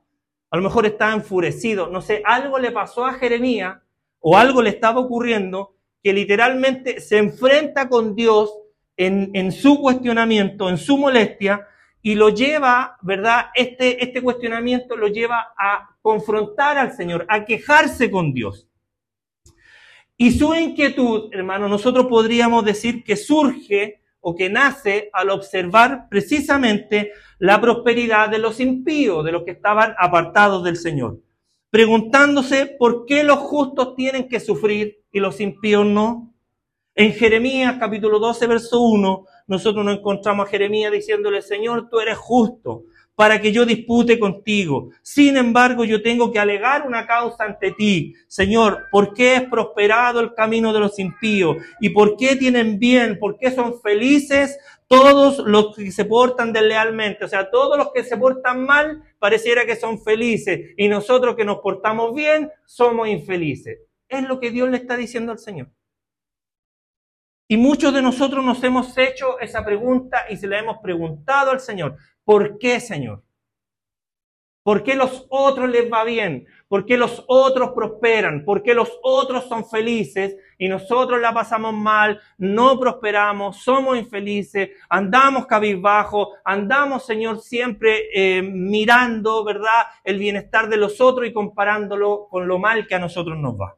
a 0.56 0.58
lo 0.58 0.64
mejor 0.64 0.86
estaba 0.86 1.12
enfurecido, 1.12 1.88
no 1.88 2.00
sé, 2.00 2.22
algo 2.24 2.58
le 2.60 2.72
pasó 2.72 3.06
a 3.06 3.16
Jeremías 3.16 3.78
o 4.22 4.38
algo 4.38 4.62
le 4.62 4.70
estaba 4.70 5.02
ocurriendo 5.02 5.76
que 6.02 6.14
literalmente 6.14 7.02
se 7.02 7.18
enfrenta 7.18 7.90
con 7.90 8.16
Dios 8.16 8.58
en, 8.96 9.32
en 9.34 9.52
su 9.52 9.82
cuestionamiento, 9.82 10.70
en 10.70 10.78
su 10.78 10.98
molestia, 10.98 11.68
y 12.02 12.16
lo 12.16 12.30
lleva, 12.30 12.96
¿verdad? 13.02 13.48
Este, 13.54 14.02
este 14.02 14.22
cuestionamiento 14.22 14.96
lo 14.96 15.10
lleva 15.10 15.54
a 15.58 15.90
confrontar 16.02 16.78
al 16.78 16.94
Señor, 16.94 17.26
a 17.28 17.44
quejarse 17.44 18.10
con 18.10 18.34
Dios. 18.34 18.70
Y 20.16 20.32
su 20.32 20.56
inquietud, 20.56 21.34
hermano, 21.34 21.68
nosotros 21.68 22.06
podríamos 22.08 22.64
decir 22.64 23.04
que 23.04 23.18
surge 23.18 24.05
o 24.28 24.34
que 24.34 24.50
nace 24.50 25.12
al 25.14 25.30
observar 25.30 26.08
precisamente 26.10 27.12
la 27.38 27.62
prosperidad 27.62 28.28
de 28.28 28.40
los 28.40 28.60
impíos, 28.60 29.24
de 29.24 29.32
los 29.32 29.44
que 29.44 29.52
estaban 29.52 29.94
apartados 30.00 30.64
del 30.64 30.78
Señor, 30.78 31.20
preguntándose 31.70 32.66
por 32.66 33.06
qué 33.06 33.24
los 33.24 33.38
justos 33.38 33.94
tienen 33.96 34.28
que 34.28 34.40
sufrir 34.40 35.04
y 35.12 35.20
los 35.20 35.40
impíos 35.40 35.86
no. 35.86 36.34
En 36.96 37.14
Jeremías 37.14 37.76
capítulo 37.80 38.18
12, 38.18 38.48
verso 38.48 38.82
1, 38.82 39.26
nosotros 39.46 39.86
nos 39.86 40.00
encontramos 40.00 40.48
a 40.48 40.50
Jeremías 40.50 40.92
diciéndole, 40.92 41.44
Señor, 41.44 41.88
tú 41.88 42.00
eres 42.00 42.18
justo 42.18 42.86
para 43.16 43.40
que 43.40 43.52
yo 43.52 43.66
dispute 43.66 44.20
contigo. 44.20 44.90
Sin 45.02 45.38
embargo, 45.38 45.86
yo 45.86 46.02
tengo 46.02 46.32
que 46.32 46.40
alegar 46.40 46.86
una 46.86 47.08
causa 47.08 47.46
ante 47.46 47.72
ti. 47.72 48.14
Señor, 48.28 48.86
¿por 48.92 49.14
qué 49.14 49.36
es 49.36 49.44
prosperado 49.44 50.20
el 50.20 50.34
camino 50.34 50.74
de 50.74 50.82
los 50.82 51.00
impíos? 51.00 51.58
¿Y 51.80 51.90
por 51.90 52.18
qué 52.18 52.36
tienen 52.36 52.78
bien? 52.78 53.18
¿Por 53.18 53.38
qué 53.38 53.52
son 53.52 53.80
felices 53.82 54.60
todos 54.88 55.40
los 55.40 55.76
que 55.76 55.92
se 55.92 56.06
portan 56.06 56.52
deslealmente? 56.52 57.24
O 57.26 57.28
sea, 57.28 57.50
todos 57.50 57.78
los 57.78 57.92
que 57.94 58.04
se 58.04 58.18
portan 58.18 58.66
mal 58.66 59.02
pareciera 59.18 59.66
que 59.66 59.78
son 59.78 60.04
felices 60.04 60.74
y 60.78 60.88
nosotros 60.90 61.36
que 61.36 61.46
nos 61.46 61.60
portamos 61.60 62.14
bien 62.14 62.52
somos 62.66 63.08
infelices. 63.08 63.80
Es 64.10 64.24
lo 64.24 64.40
que 64.40 64.52
Dios 64.52 64.70
le 64.70 64.78
está 64.78 64.98
diciendo 64.98 65.32
al 65.32 65.40
Señor. 65.40 65.70
Y 67.48 67.58
muchos 67.58 67.94
de 67.94 68.02
nosotros 68.02 68.44
nos 68.44 68.64
hemos 68.64 68.98
hecho 68.98 69.40
esa 69.40 69.64
pregunta 69.64 70.26
y 70.30 70.36
se 70.36 70.48
la 70.48 70.58
hemos 70.58 70.80
preguntado 70.80 71.52
al 71.52 71.60
Señor. 71.60 71.96
¿Por 72.26 72.58
qué, 72.58 72.80
Señor? 72.80 73.24
¿Por 74.66 74.82
qué 74.82 74.96
los 74.96 75.28
otros 75.30 75.70
les 75.70 75.94
va 75.94 76.04
bien? 76.04 76.48
¿Por 76.68 76.88
qué 76.88 76.98
los 76.98 77.24
otros 77.28 77.70
prosperan? 77.76 78.44
¿Por 78.44 78.64
qué 78.64 78.74
los 78.74 78.98
otros 79.04 79.48
son 79.48 79.64
felices 79.64 80.36
y 80.58 80.68
nosotros 80.68 81.22
la 81.22 81.36
pasamos 81.36 81.72
mal, 81.72 82.20
no 82.40 82.80
prosperamos, 82.80 83.58
somos 83.58 83.96
infelices, 83.96 84.72
andamos 84.90 85.46
cabizbajo, 85.46 86.32
andamos, 86.44 87.06
Señor, 87.06 87.42
siempre 87.42 88.10
eh, 88.12 88.42
mirando, 88.42 89.44
¿verdad?, 89.44 89.86
el 90.04 90.18
bienestar 90.18 90.68
de 90.68 90.78
los 90.78 91.00
otros 91.00 91.28
y 91.28 91.34
comparándolo 91.34 92.28
con 92.28 92.48
lo 92.48 92.58
mal 92.58 92.88
que 92.88 92.96
a 92.96 93.00
nosotros 93.00 93.38
nos 93.38 93.54
va. 93.54 93.76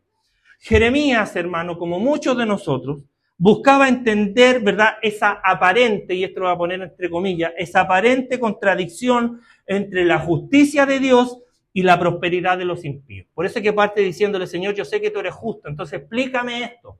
Jeremías, 0.59 1.35
hermano, 1.35 1.77
como 1.77 1.99
muchos 1.99 2.37
de 2.37 2.45
nosotros, 2.45 2.99
buscaba 3.37 3.87
entender, 3.87 4.61
¿verdad?, 4.61 4.95
esa 5.01 5.39
aparente, 5.43 6.15
y 6.15 6.23
esto 6.23 6.39
lo 6.39 6.47
voy 6.47 6.55
a 6.55 6.57
poner 6.57 6.81
entre 6.81 7.09
comillas, 7.09 7.53
esa 7.57 7.81
aparente 7.81 8.39
contradicción 8.39 9.41
entre 9.65 10.05
la 10.05 10.19
justicia 10.19 10.85
de 10.85 10.99
Dios 10.99 11.39
y 11.71 11.83
la 11.83 11.99
prosperidad 11.99 12.57
de 12.57 12.65
los 12.65 12.83
impíos. 12.83 13.27
Por 13.33 13.45
eso 13.45 13.59
es 13.59 13.63
que 13.63 13.73
parte 13.73 14.01
diciéndole, 14.01 14.47
Señor, 14.47 14.73
yo 14.73 14.83
sé 14.83 14.99
que 14.99 15.11
tú 15.11 15.19
eres 15.19 15.35
justo, 15.35 15.69
entonces 15.69 15.99
explícame 15.99 16.63
esto. 16.63 16.97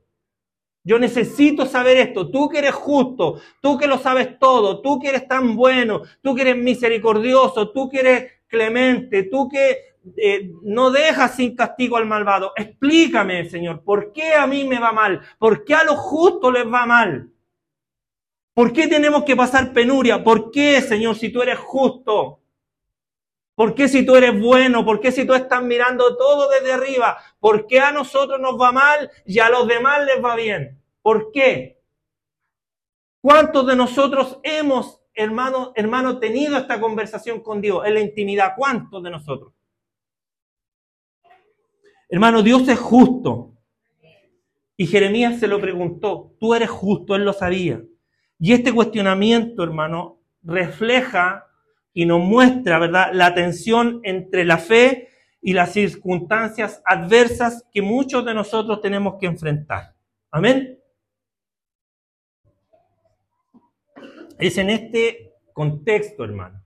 Yo 0.84 0.98
necesito 0.98 1.66
saber 1.66 1.98
esto. 1.98 2.30
Tú 2.30 2.48
que 2.48 2.58
eres 2.60 2.74
justo, 2.74 3.40
tú 3.60 3.76
que 3.76 3.86
lo 3.86 3.98
sabes 3.98 4.38
todo, 4.38 4.80
tú 4.80 4.98
que 4.98 5.08
eres 5.08 5.26
tan 5.28 5.56
bueno, 5.56 6.02
tú 6.22 6.34
que 6.34 6.42
eres 6.42 6.56
misericordioso, 6.56 7.72
tú 7.72 7.90
que 7.90 8.00
eres 8.00 8.32
clemente, 8.46 9.24
tú 9.24 9.48
que 9.48 9.97
eh, 10.16 10.50
no 10.62 10.90
deja 10.90 11.28
sin 11.28 11.54
castigo 11.54 11.96
al 11.96 12.06
malvado. 12.06 12.52
Explícame, 12.56 13.48
Señor, 13.48 13.82
¿por 13.82 14.12
qué 14.12 14.34
a 14.34 14.46
mí 14.46 14.64
me 14.64 14.78
va 14.78 14.92
mal? 14.92 15.20
¿Por 15.38 15.64
qué 15.64 15.74
a 15.74 15.84
los 15.84 15.96
justos 15.96 16.52
les 16.52 16.66
va 16.66 16.86
mal? 16.86 17.30
¿Por 18.54 18.72
qué 18.72 18.88
tenemos 18.88 19.24
que 19.24 19.36
pasar 19.36 19.72
penuria? 19.72 20.24
¿Por 20.24 20.50
qué, 20.50 20.80
Señor, 20.80 21.14
si 21.14 21.30
tú 21.30 21.42
eres 21.42 21.58
justo? 21.58 22.40
¿Por 23.54 23.74
qué 23.74 23.88
si 23.88 24.06
tú 24.06 24.16
eres 24.16 24.40
bueno? 24.40 24.84
¿Por 24.84 25.00
qué 25.00 25.12
si 25.12 25.24
tú 25.26 25.34
estás 25.34 25.62
mirando 25.62 26.16
todo 26.16 26.48
desde 26.48 26.72
arriba? 26.72 27.18
¿Por 27.40 27.66
qué 27.66 27.80
a 27.80 27.92
nosotros 27.92 28.40
nos 28.40 28.60
va 28.60 28.72
mal 28.72 29.10
y 29.26 29.38
a 29.40 29.48
los 29.48 29.66
demás 29.66 30.04
les 30.04 30.24
va 30.24 30.36
bien? 30.36 30.80
¿Por 31.02 31.32
qué? 31.32 31.80
¿Cuántos 33.20 33.66
de 33.66 33.74
nosotros 33.74 34.38
hemos, 34.42 35.02
hermano, 35.12 35.72
hermano, 35.74 36.18
tenido 36.18 36.56
esta 36.56 36.80
conversación 36.80 37.40
con 37.40 37.60
Dios 37.60 37.84
en 37.84 37.94
la 37.94 38.00
intimidad? 38.00 38.52
¿Cuántos 38.56 39.02
de 39.02 39.10
nosotros? 39.10 39.52
Hermano, 42.08 42.42
Dios 42.42 42.66
es 42.68 42.78
justo. 42.78 43.54
Y 44.76 44.86
Jeremías 44.86 45.40
se 45.40 45.48
lo 45.48 45.60
preguntó, 45.60 46.36
tú 46.38 46.54
eres 46.54 46.70
justo, 46.70 47.16
él 47.16 47.24
lo 47.24 47.32
sabía. 47.32 47.82
Y 48.38 48.52
este 48.52 48.72
cuestionamiento, 48.72 49.64
hermano, 49.64 50.20
refleja 50.42 51.46
y 51.92 52.06
nos 52.06 52.20
muestra, 52.20 52.78
¿verdad?, 52.78 53.10
la 53.12 53.34
tensión 53.34 54.00
entre 54.04 54.44
la 54.44 54.58
fe 54.58 55.08
y 55.40 55.52
las 55.52 55.72
circunstancias 55.72 56.80
adversas 56.84 57.66
que 57.72 57.82
muchos 57.82 58.24
de 58.24 58.34
nosotros 58.34 58.80
tenemos 58.80 59.16
que 59.18 59.26
enfrentar. 59.26 59.94
Amén. 60.30 60.78
Es 64.38 64.56
en 64.58 64.70
este 64.70 65.34
contexto, 65.52 66.22
hermano, 66.22 66.64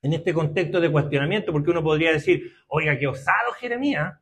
en 0.00 0.14
este 0.14 0.32
contexto 0.32 0.80
de 0.80 0.90
cuestionamiento, 0.90 1.52
porque 1.52 1.70
uno 1.70 1.82
podría 1.82 2.12
decir, 2.12 2.52
oiga, 2.68 2.98
qué 2.98 3.06
osado 3.06 3.52
Jeremías, 3.60 4.18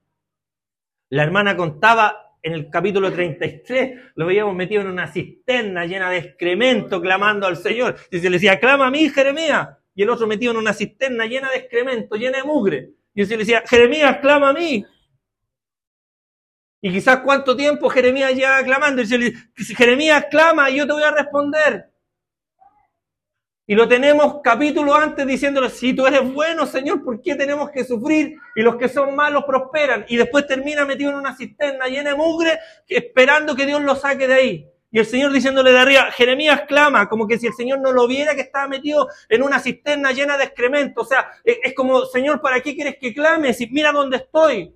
la 1.13 1.25
hermana 1.25 1.55
contaba 1.59 2.39
en 2.43 2.55
el 2.55 2.71
capítulo 2.71 3.13
33, 3.13 4.13
lo 4.15 4.25
veíamos 4.25 4.55
metido 4.55 4.81
en 4.81 4.89
una 4.89 5.07
cisterna 5.07 5.85
llena 5.85 6.09
de 6.09 6.17
excremento 6.17 7.03
clamando 7.03 7.47
al 7.47 7.59
Señor. 7.59 7.97
Y 8.11 8.19
se 8.19 8.31
le 8.31 8.37
decía, 8.37 8.59
clama 8.59 8.87
a 8.87 8.91
mí, 8.91 9.11
Jeremías. 9.11 9.69
Y 9.95 10.05
el 10.05 10.09
otro 10.09 10.27
metido 10.27 10.53
en 10.53 10.59
una 10.59 10.73
cisterna 10.73 11.27
llena 11.27 11.51
de 11.51 11.59
excremento, 11.59 12.17
llena 12.17 12.39
de 12.39 12.45
mugre. 12.45 12.93
Y 13.15 13.27
se 13.27 13.33
le 13.33 13.45
decía, 13.45 13.63
Jeremías, 13.67 14.21
clama 14.23 14.49
a 14.49 14.53
mí. 14.55 14.87
Y 16.81 16.91
quizás 16.91 17.19
cuánto 17.19 17.55
tiempo 17.55 17.91
Jeremías 17.91 18.35
lleva 18.35 18.65
clamando. 18.65 19.03
Y 19.03 19.07
se 19.07 19.19
le 19.19 19.35
dice, 19.55 19.75
Jeremías, 19.75 20.29
clama 20.31 20.71
y 20.71 20.79
yo 20.79 20.87
te 20.87 20.95
voy 20.95 21.03
a 21.03 21.11
responder. 21.11 21.92
Y 23.65 23.77
lo 23.77 23.87
tenemos 23.87 24.41
capítulo 24.43 24.95
antes 24.95 25.25
diciéndole, 25.25 25.71
si 25.71 25.95
tú 25.95 26.07
eres 26.07 26.33
bueno, 26.33 26.67
Señor, 26.67 27.05
¿por 27.05 27.23
qué 27.23 27.37
tenemos 27.37 27.71
que 27.71 27.85
sufrir? 27.85 28.37
Y 28.57 28.63
los 28.63 28.75
que 28.77 28.89
son 28.89 29.15
malos 29.15 29.45
prosperan. 29.45 30.05
Y 30.09 30.17
después 30.17 30.47
termina 30.49 30.85
metido 30.85 31.11
en 31.11 31.17
una 31.17 31.37
cisterna 31.37 31.87
llena 31.87 32.11
de 32.11 32.17
mugre, 32.17 32.59
esperando 32.89 33.55
que 33.55 33.65
Dios 33.65 33.81
lo 33.81 33.95
saque 33.95 34.27
de 34.27 34.35
ahí. 34.35 34.69
Y 34.91 34.99
el 34.99 35.07
Señor 35.07 35.33
diciéndole 35.33 35.73
de 35.73 35.79
arriba, 35.79 36.11
Jeremías 36.11 36.63
clama, 36.67 37.09
como 37.09 37.27
que 37.27 37.39
si 37.39 37.47
el 37.47 37.55
Señor 37.55 37.79
no 37.81 37.93
lo 37.93 38.07
viera 38.09 38.35
que 38.35 38.43
estaba 38.43 38.67
metido 38.67 39.09
en 39.29 39.43
una 39.43 39.61
cisterna 39.61 40.13
llena 40.13 40.37
de 40.37 40.45
excremento. 40.45 41.03
O 41.03 41.05
sea, 41.05 41.31
es 41.45 41.73
como, 41.75 42.05
Señor, 42.05 42.41
¿para 42.41 42.61
qué 42.61 42.75
quieres 42.75 42.97
que 43.01 43.15
clame? 43.15 43.55
Si 43.55 43.69
mira 43.69 43.93
dónde 43.93 44.19
estoy. 44.19 44.75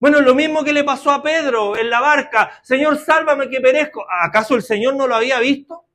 Bueno, 0.00 0.20
lo 0.20 0.34
mismo 0.34 0.62
que 0.64 0.72
le 0.72 0.84
pasó 0.84 1.12
a 1.12 1.22
Pedro 1.22 1.76
en 1.78 1.88
la 1.88 2.00
barca. 2.00 2.60
Señor, 2.62 2.98
sálvame 2.98 3.48
que 3.48 3.60
perezco. 3.60 4.04
¿Acaso 4.08 4.54
el 4.54 4.62
Señor 4.62 4.96
no 4.96 5.06
lo 5.06 5.14
había 5.14 5.38
visto? 5.38 5.87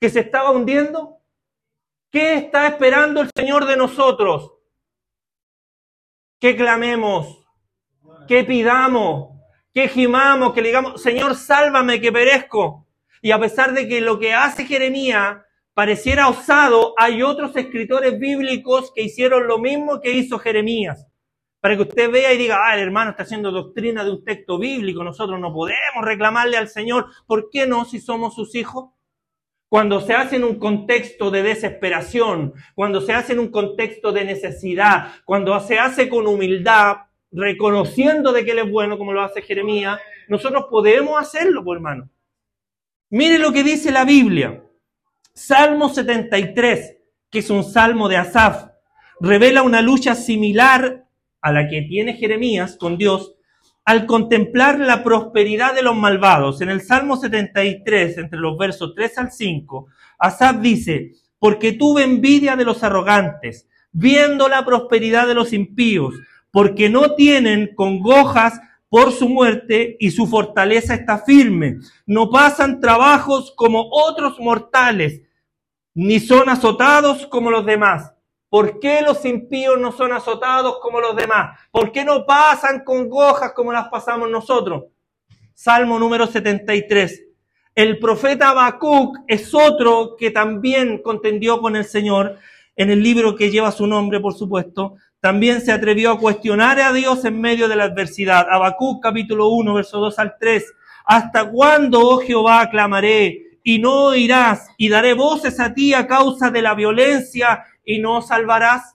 Que 0.00 0.10
se 0.10 0.20
estaba 0.20 0.50
hundiendo? 0.50 1.20
¿Qué 2.10 2.34
está 2.34 2.66
esperando 2.66 3.20
el 3.20 3.30
Señor 3.36 3.66
de 3.66 3.76
nosotros? 3.76 4.52
Que 6.38 6.56
clamemos, 6.56 7.46
que 8.28 8.44
pidamos, 8.44 9.36
que 9.72 9.88
gimamos, 9.88 10.52
que 10.52 10.62
le 10.62 10.68
digamos, 10.68 11.02
Señor, 11.02 11.34
sálvame 11.34 12.00
que 12.00 12.12
perezco. 12.12 12.86
Y 13.22 13.30
a 13.30 13.38
pesar 13.38 13.72
de 13.72 13.88
que 13.88 14.00
lo 14.00 14.18
que 14.18 14.34
hace 14.34 14.64
Jeremías 14.64 15.38
pareciera 15.74 16.28
osado, 16.28 16.94
hay 16.96 17.22
otros 17.22 17.54
escritores 17.56 18.18
bíblicos 18.18 18.92
que 18.94 19.02
hicieron 19.02 19.46
lo 19.46 19.58
mismo 19.58 20.00
que 20.00 20.12
hizo 20.12 20.38
Jeremías. 20.38 21.06
Para 21.60 21.76
que 21.76 21.82
usted 21.82 22.10
vea 22.10 22.32
y 22.32 22.38
diga, 22.38 22.58
ah, 22.64 22.74
el 22.74 22.80
hermano 22.80 23.10
está 23.10 23.24
haciendo 23.24 23.50
doctrina 23.50 24.04
de 24.04 24.12
un 24.12 24.24
texto 24.24 24.58
bíblico, 24.58 25.02
nosotros 25.02 25.40
no 25.40 25.52
podemos 25.52 26.02
reclamarle 26.02 26.56
al 26.56 26.68
Señor. 26.68 27.06
¿Por 27.26 27.50
qué 27.50 27.66
no 27.66 27.84
si 27.84 28.00
somos 28.00 28.34
sus 28.34 28.54
hijos? 28.54 28.90
Cuando 29.68 30.00
se 30.00 30.14
hace 30.14 30.36
en 30.36 30.44
un 30.44 30.58
contexto 30.58 31.30
de 31.30 31.42
desesperación, 31.42 32.54
cuando 32.74 33.00
se 33.00 33.12
hace 33.12 33.32
en 33.32 33.40
un 33.40 33.48
contexto 33.48 34.12
de 34.12 34.24
necesidad, 34.24 35.12
cuando 35.24 35.58
se 35.60 35.78
hace 35.78 36.08
con 36.08 36.26
humildad, 36.26 36.96
reconociendo 37.32 38.32
de 38.32 38.44
que 38.44 38.52
Él 38.52 38.60
es 38.60 38.70
bueno, 38.70 38.96
como 38.96 39.12
lo 39.12 39.22
hace 39.22 39.42
Jeremías, 39.42 39.98
nosotros 40.28 40.66
podemos 40.70 41.20
hacerlo, 41.20 41.64
pues, 41.64 41.76
hermano. 41.76 42.08
Mire 43.10 43.38
lo 43.38 43.52
que 43.52 43.62
dice 43.62 43.90
la 43.90 44.04
Biblia. 44.04 44.62
Salmo 45.32 45.88
73, 45.88 46.96
que 47.30 47.40
es 47.40 47.50
un 47.50 47.62
salmo 47.62 48.08
de 48.08 48.16
Asaf, 48.16 48.68
revela 49.20 49.62
una 49.62 49.82
lucha 49.82 50.14
similar 50.14 51.06
a 51.40 51.52
la 51.52 51.68
que 51.68 51.82
tiene 51.82 52.14
Jeremías 52.14 52.76
con 52.76 52.96
Dios 52.96 53.35
al 53.86 54.04
contemplar 54.04 54.80
la 54.80 55.04
prosperidad 55.04 55.72
de 55.72 55.82
los 55.82 55.94
malvados. 55.94 56.60
En 56.60 56.68
el 56.68 56.82
Salmo 56.82 57.16
73, 57.16 58.18
entre 58.18 58.38
los 58.38 58.58
versos 58.58 58.94
3 58.96 59.18
al 59.18 59.32
5, 59.32 59.86
Asaf 60.18 60.60
dice, 60.60 61.12
porque 61.38 61.72
tuve 61.72 62.02
envidia 62.02 62.56
de 62.56 62.64
los 62.64 62.82
arrogantes, 62.82 63.68
viendo 63.92 64.48
la 64.48 64.64
prosperidad 64.64 65.28
de 65.28 65.34
los 65.34 65.52
impíos, 65.52 66.14
porque 66.50 66.90
no 66.90 67.14
tienen 67.14 67.74
congojas 67.76 68.60
por 68.88 69.12
su 69.12 69.28
muerte 69.28 69.96
y 70.00 70.10
su 70.10 70.26
fortaleza 70.26 70.94
está 70.94 71.18
firme. 71.18 71.76
No 72.06 72.28
pasan 72.28 72.80
trabajos 72.80 73.54
como 73.56 73.88
otros 73.90 74.40
mortales, 74.40 75.22
ni 75.94 76.18
son 76.18 76.48
azotados 76.48 77.28
como 77.28 77.52
los 77.52 77.64
demás. 77.64 78.15
¿Por 78.48 78.78
qué 78.78 79.02
los 79.02 79.24
impíos 79.24 79.78
no 79.78 79.90
son 79.92 80.12
azotados 80.12 80.78
como 80.80 81.00
los 81.00 81.16
demás? 81.16 81.58
¿Por 81.70 81.90
qué 81.90 82.04
no 82.04 82.24
pasan 82.24 82.84
con 82.84 83.08
gojas 83.08 83.52
como 83.52 83.72
las 83.72 83.88
pasamos 83.88 84.30
nosotros? 84.30 84.84
Salmo 85.52 85.98
número 85.98 86.26
73. 86.26 87.24
El 87.74 87.98
profeta 87.98 88.50
Habacuc 88.50 89.18
es 89.26 89.52
otro 89.52 90.16
que 90.16 90.30
también 90.30 91.02
contendió 91.02 91.60
con 91.60 91.76
el 91.76 91.84
Señor 91.84 92.38
en 92.76 92.90
el 92.90 93.02
libro 93.02 93.34
que 93.34 93.50
lleva 93.50 93.72
su 93.72 93.86
nombre, 93.86 94.20
por 94.20 94.34
supuesto. 94.34 94.94
También 95.20 95.60
se 95.60 95.72
atrevió 95.72 96.12
a 96.12 96.18
cuestionar 96.20 96.78
a 96.80 96.92
Dios 96.92 97.24
en 97.24 97.40
medio 97.40 97.68
de 97.68 97.76
la 97.76 97.84
adversidad. 97.84 98.46
Habacuc 98.48 99.02
capítulo 99.02 99.48
1, 99.48 99.74
verso 99.74 99.98
2 99.98 100.18
al 100.18 100.36
3. 100.38 100.72
¿Hasta 101.04 101.50
cuándo, 101.50 102.00
oh 102.00 102.18
Jehová, 102.18 102.68
clamaré 102.70 103.58
y 103.62 103.80
no 103.80 104.04
oirás 104.04 104.68
y 104.76 104.88
daré 104.88 105.14
voces 105.14 105.58
a 105.58 105.74
ti 105.74 105.92
a 105.92 106.06
causa 106.06 106.50
de 106.50 106.62
la 106.62 106.74
violencia 106.74 107.64
y 107.86 107.98
no 108.00 108.20
salvarás? 108.20 108.94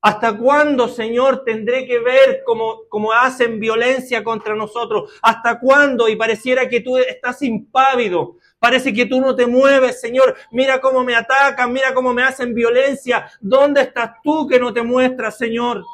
¿Hasta 0.00 0.38
cuándo, 0.38 0.88
Señor, 0.88 1.42
tendré 1.44 1.84
que 1.84 1.98
ver 1.98 2.42
cómo, 2.46 2.82
cómo, 2.88 3.12
hacen 3.12 3.58
violencia 3.58 4.22
contra 4.22 4.54
nosotros? 4.54 5.12
¿Hasta 5.20 5.58
cuándo? 5.58 6.08
Y 6.08 6.14
pareciera 6.14 6.68
que 6.68 6.80
tú 6.80 6.96
estás 6.96 7.42
impávido. 7.42 8.36
Parece 8.60 8.94
que 8.94 9.06
tú 9.06 9.20
no 9.20 9.34
te 9.34 9.46
mueves, 9.46 10.00
Señor. 10.00 10.36
Mira 10.52 10.80
cómo 10.80 11.02
me 11.02 11.16
atacan, 11.16 11.72
mira 11.72 11.92
cómo 11.94 12.14
me 12.14 12.22
hacen 12.22 12.54
violencia. 12.54 13.28
¿Dónde 13.40 13.82
estás 13.82 14.12
tú 14.22 14.46
que 14.46 14.60
no 14.60 14.72
te 14.72 14.82
muestras, 14.82 15.36
Señor? 15.36 15.84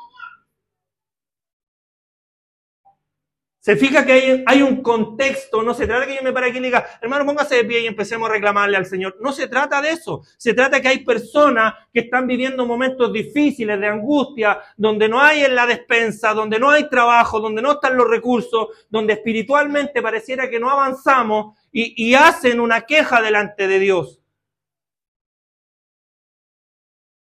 Se 3.64 3.77
fija 3.77 4.05
que 4.05 4.44
hay, 4.46 4.61
un 4.61 4.83
contexto, 4.83 5.62
no 5.62 5.72
se 5.72 5.87
trata 5.87 6.07
que 6.07 6.16
yo 6.16 6.22
me 6.22 6.35
pare 6.35 6.48
aquí 6.50 6.59
y 6.59 6.61
diga, 6.61 6.87
hermano, 7.00 7.24
póngase 7.24 7.55
de 7.55 7.64
pie 7.64 7.81
y 7.81 7.87
empecemos 7.87 8.29
a 8.29 8.33
reclamarle 8.35 8.77
al 8.77 8.85
Señor. 8.85 9.16
No 9.22 9.33
se 9.33 9.48
trata 9.48 9.81
de 9.81 9.92
eso. 9.92 10.20
Se 10.37 10.53
trata 10.53 10.83
que 10.83 10.88
hay 10.88 10.98
personas 11.03 11.72
que 11.90 12.00
están 12.00 12.27
viviendo 12.27 12.66
momentos 12.66 13.11
difíciles 13.11 13.81
de 13.81 13.87
angustia, 13.87 14.61
donde 14.77 15.09
no 15.09 15.18
hay 15.18 15.44
en 15.44 15.55
la 15.55 15.64
despensa, 15.64 16.35
donde 16.35 16.59
no 16.59 16.68
hay 16.68 16.90
trabajo, 16.90 17.40
donde 17.40 17.62
no 17.62 17.72
están 17.72 17.96
los 17.96 18.07
recursos, 18.07 18.68
donde 18.90 19.14
espiritualmente 19.14 20.03
pareciera 20.03 20.50
que 20.50 20.61
no 20.61 20.68
avanzamos 20.68 21.57
y, 21.72 21.94
y 21.96 22.12
hacen 22.12 22.61
una 22.61 22.83
queja 22.83 23.22
delante 23.22 23.66
de 23.66 23.79
Dios. 23.79 24.20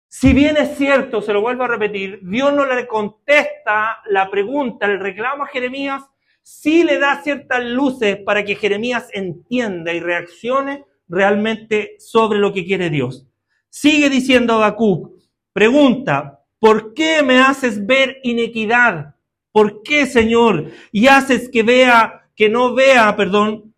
Si 0.06 0.32
bien 0.32 0.56
es 0.56 0.78
cierto, 0.78 1.20
se 1.20 1.32
lo 1.32 1.40
vuelvo 1.40 1.64
a 1.64 1.68
repetir, 1.68 2.20
Dios 2.22 2.52
no 2.52 2.64
le 2.64 2.86
contesta 2.86 4.02
la 4.06 4.30
pregunta, 4.30 4.86
el 4.86 5.00
reclamo 5.00 5.42
a 5.42 5.48
Jeremías 5.48 6.04
sí 6.48 6.82
le 6.82 6.98
da 6.98 7.22
ciertas 7.22 7.62
luces 7.62 8.16
para 8.24 8.42
que 8.42 8.56
Jeremías 8.56 9.10
entienda 9.12 9.92
y 9.92 10.00
reaccione 10.00 10.86
realmente 11.06 11.96
sobre 11.98 12.38
lo 12.38 12.54
que 12.54 12.64
quiere 12.64 12.88
Dios. 12.88 13.26
Sigue 13.68 14.08
diciendo 14.08 14.54
Habacuc, 14.54 15.12
pregunta, 15.52 16.42
¿por 16.58 16.94
qué 16.94 17.22
me 17.22 17.38
haces 17.38 17.84
ver 17.84 18.18
inequidad? 18.22 19.14
¿Por 19.52 19.82
qué, 19.82 20.06
Señor? 20.06 20.70
Y 20.90 21.06
haces 21.06 21.50
que 21.50 21.62
vea, 21.62 22.30
que 22.34 22.48
no 22.48 22.74
vea, 22.74 23.14
perdón, 23.14 23.74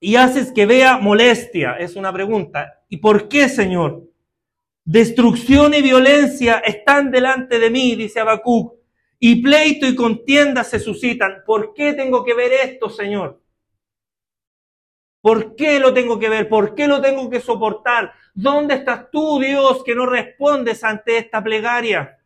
y 0.00 0.16
haces 0.16 0.50
que 0.50 0.66
vea 0.66 0.98
molestia. 0.98 1.74
Es 1.74 1.94
una 1.94 2.12
pregunta. 2.12 2.82
¿Y 2.88 2.96
por 2.96 3.28
qué, 3.28 3.48
Señor? 3.48 4.02
Destrucción 4.84 5.74
y 5.74 5.82
violencia 5.82 6.58
están 6.58 7.12
delante 7.12 7.60
de 7.60 7.70
mí, 7.70 7.94
dice 7.94 8.18
Habacuc 8.18 8.79
y 9.20 9.42
pleito 9.42 9.86
y 9.86 9.94
contienda 9.94 10.64
se 10.64 10.80
suscitan. 10.80 11.44
¿Por 11.46 11.74
qué 11.74 11.92
tengo 11.92 12.24
que 12.24 12.34
ver 12.34 12.52
esto, 12.52 12.88
Señor? 12.88 13.40
¿Por 15.20 15.54
qué 15.54 15.78
lo 15.78 15.92
tengo 15.92 16.18
que 16.18 16.30
ver? 16.30 16.48
¿Por 16.48 16.74
qué 16.74 16.88
lo 16.88 17.02
tengo 17.02 17.28
que 17.28 17.40
soportar? 17.40 18.14
¿Dónde 18.32 18.74
estás 18.74 19.10
tú, 19.10 19.38
Dios, 19.38 19.84
que 19.84 19.94
no 19.94 20.06
respondes 20.06 20.82
ante 20.82 21.18
esta 21.18 21.44
plegaria? 21.44 22.18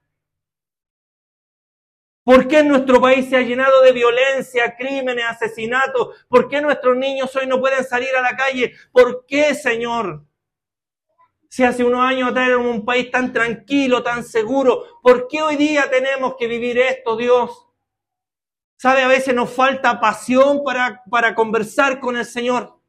¿Por 2.22 2.46
qué 2.46 2.62
nuestro 2.62 3.00
país 3.00 3.28
se 3.28 3.36
ha 3.36 3.42
llenado 3.42 3.82
de 3.82 3.92
violencia, 3.92 4.76
crímenes, 4.78 5.24
asesinatos? 5.24 6.24
¿Por 6.28 6.48
qué 6.48 6.62
nuestros 6.62 6.96
niños 6.96 7.34
hoy 7.34 7.46
no 7.48 7.60
pueden 7.60 7.84
salir 7.84 8.14
a 8.16 8.22
la 8.22 8.36
calle? 8.36 8.72
¿Por 8.92 9.26
qué, 9.26 9.54
Señor? 9.54 10.24
Si 11.54 11.62
hace 11.62 11.84
unos 11.84 12.00
años 12.00 12.32
éramos 12.32 12.66
un 12.66 12.84
país 12.84 13.12
tan 13.12 13.32
tranquilo, 13.32 14.02
tan 14.02 14.24
seguro, 14.24 14.98
¿por 15.00 15.28
qué 15.28 15.40
hoy 15.40 15.54
día 15.54 15.88
tenemos 15.88 16.34
que 16.36 16.48
vivir 16.48 16.76
esto, 16.78 17.16
Dios? 17.16 17.68
¿Sabe? 18.76 19.02
A 19.04 19.06
veces 19.06 19.36
nos 19.36 19.50
falta 19.50 20.00
pasión 20.00 20.64
para, 20.64 21.04
para 21.08 21.32
conversar 21.36 22.00
con 22.00 22.16
el 22.16 22.24
Señor. 22.24 22.80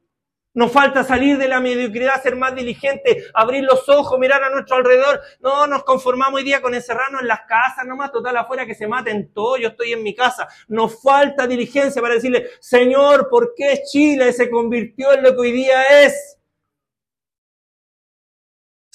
Nos 0.52 0.72
falta 0.72 1.04
salir 1.04 1.38
de 1.38 1.46
la 1.46 1.60
mediocridad, 1.60 2.20
ser 2.20 2.34
más 2.34 2.56
diligente, 2.56 3.26
abrir 3.34 3.62
los 3.62 3.88
ojos, 3.88 4.18
mirar 4.18 4.42
a 4.42 4.50
nuestro 4.50 4.78
alrededor. 4.78 5.20
No 5.38 5.68
nos 5.68 5.84
conformamos 5.84 6.38
hoy 6.38 6.44
día 6.44 6.60
con 6.60 6.74
encerrarnos 6.74 7.20
en 7.20 7.28
las 7.28 7.42
casas, 7.42 7.86
nomás 7.86 8.10
total 8.10 8.36
afuera 8.36 8.66
que 8.66 8.74
se 8.74 8.88
maten 8.88 9.32
todos, 9.32 9.60
yo 9.60 9.68
estoy 9.68 9.92
en 9.92 10.02
mi 10.02 10.12
casa. 10.12 10.48
Nos 10.66 11.00
falta 11.00 11.46
diligencia 11.46 12.02
para 12.02 12.14
decirle, 12.14 12.48
Señor, 12.58 13.28
¿por 13.28 13.54
qué 13.54 13.84
Chile 13.88 14.32
se 14.32 14.50
convirtió 14.50 15.12
en 15.12 15.22
lo 15.22 15.34
que 15.34 15.40
hoy 15.40 15.52
día 15.52 15.84
es? 16.02 16.35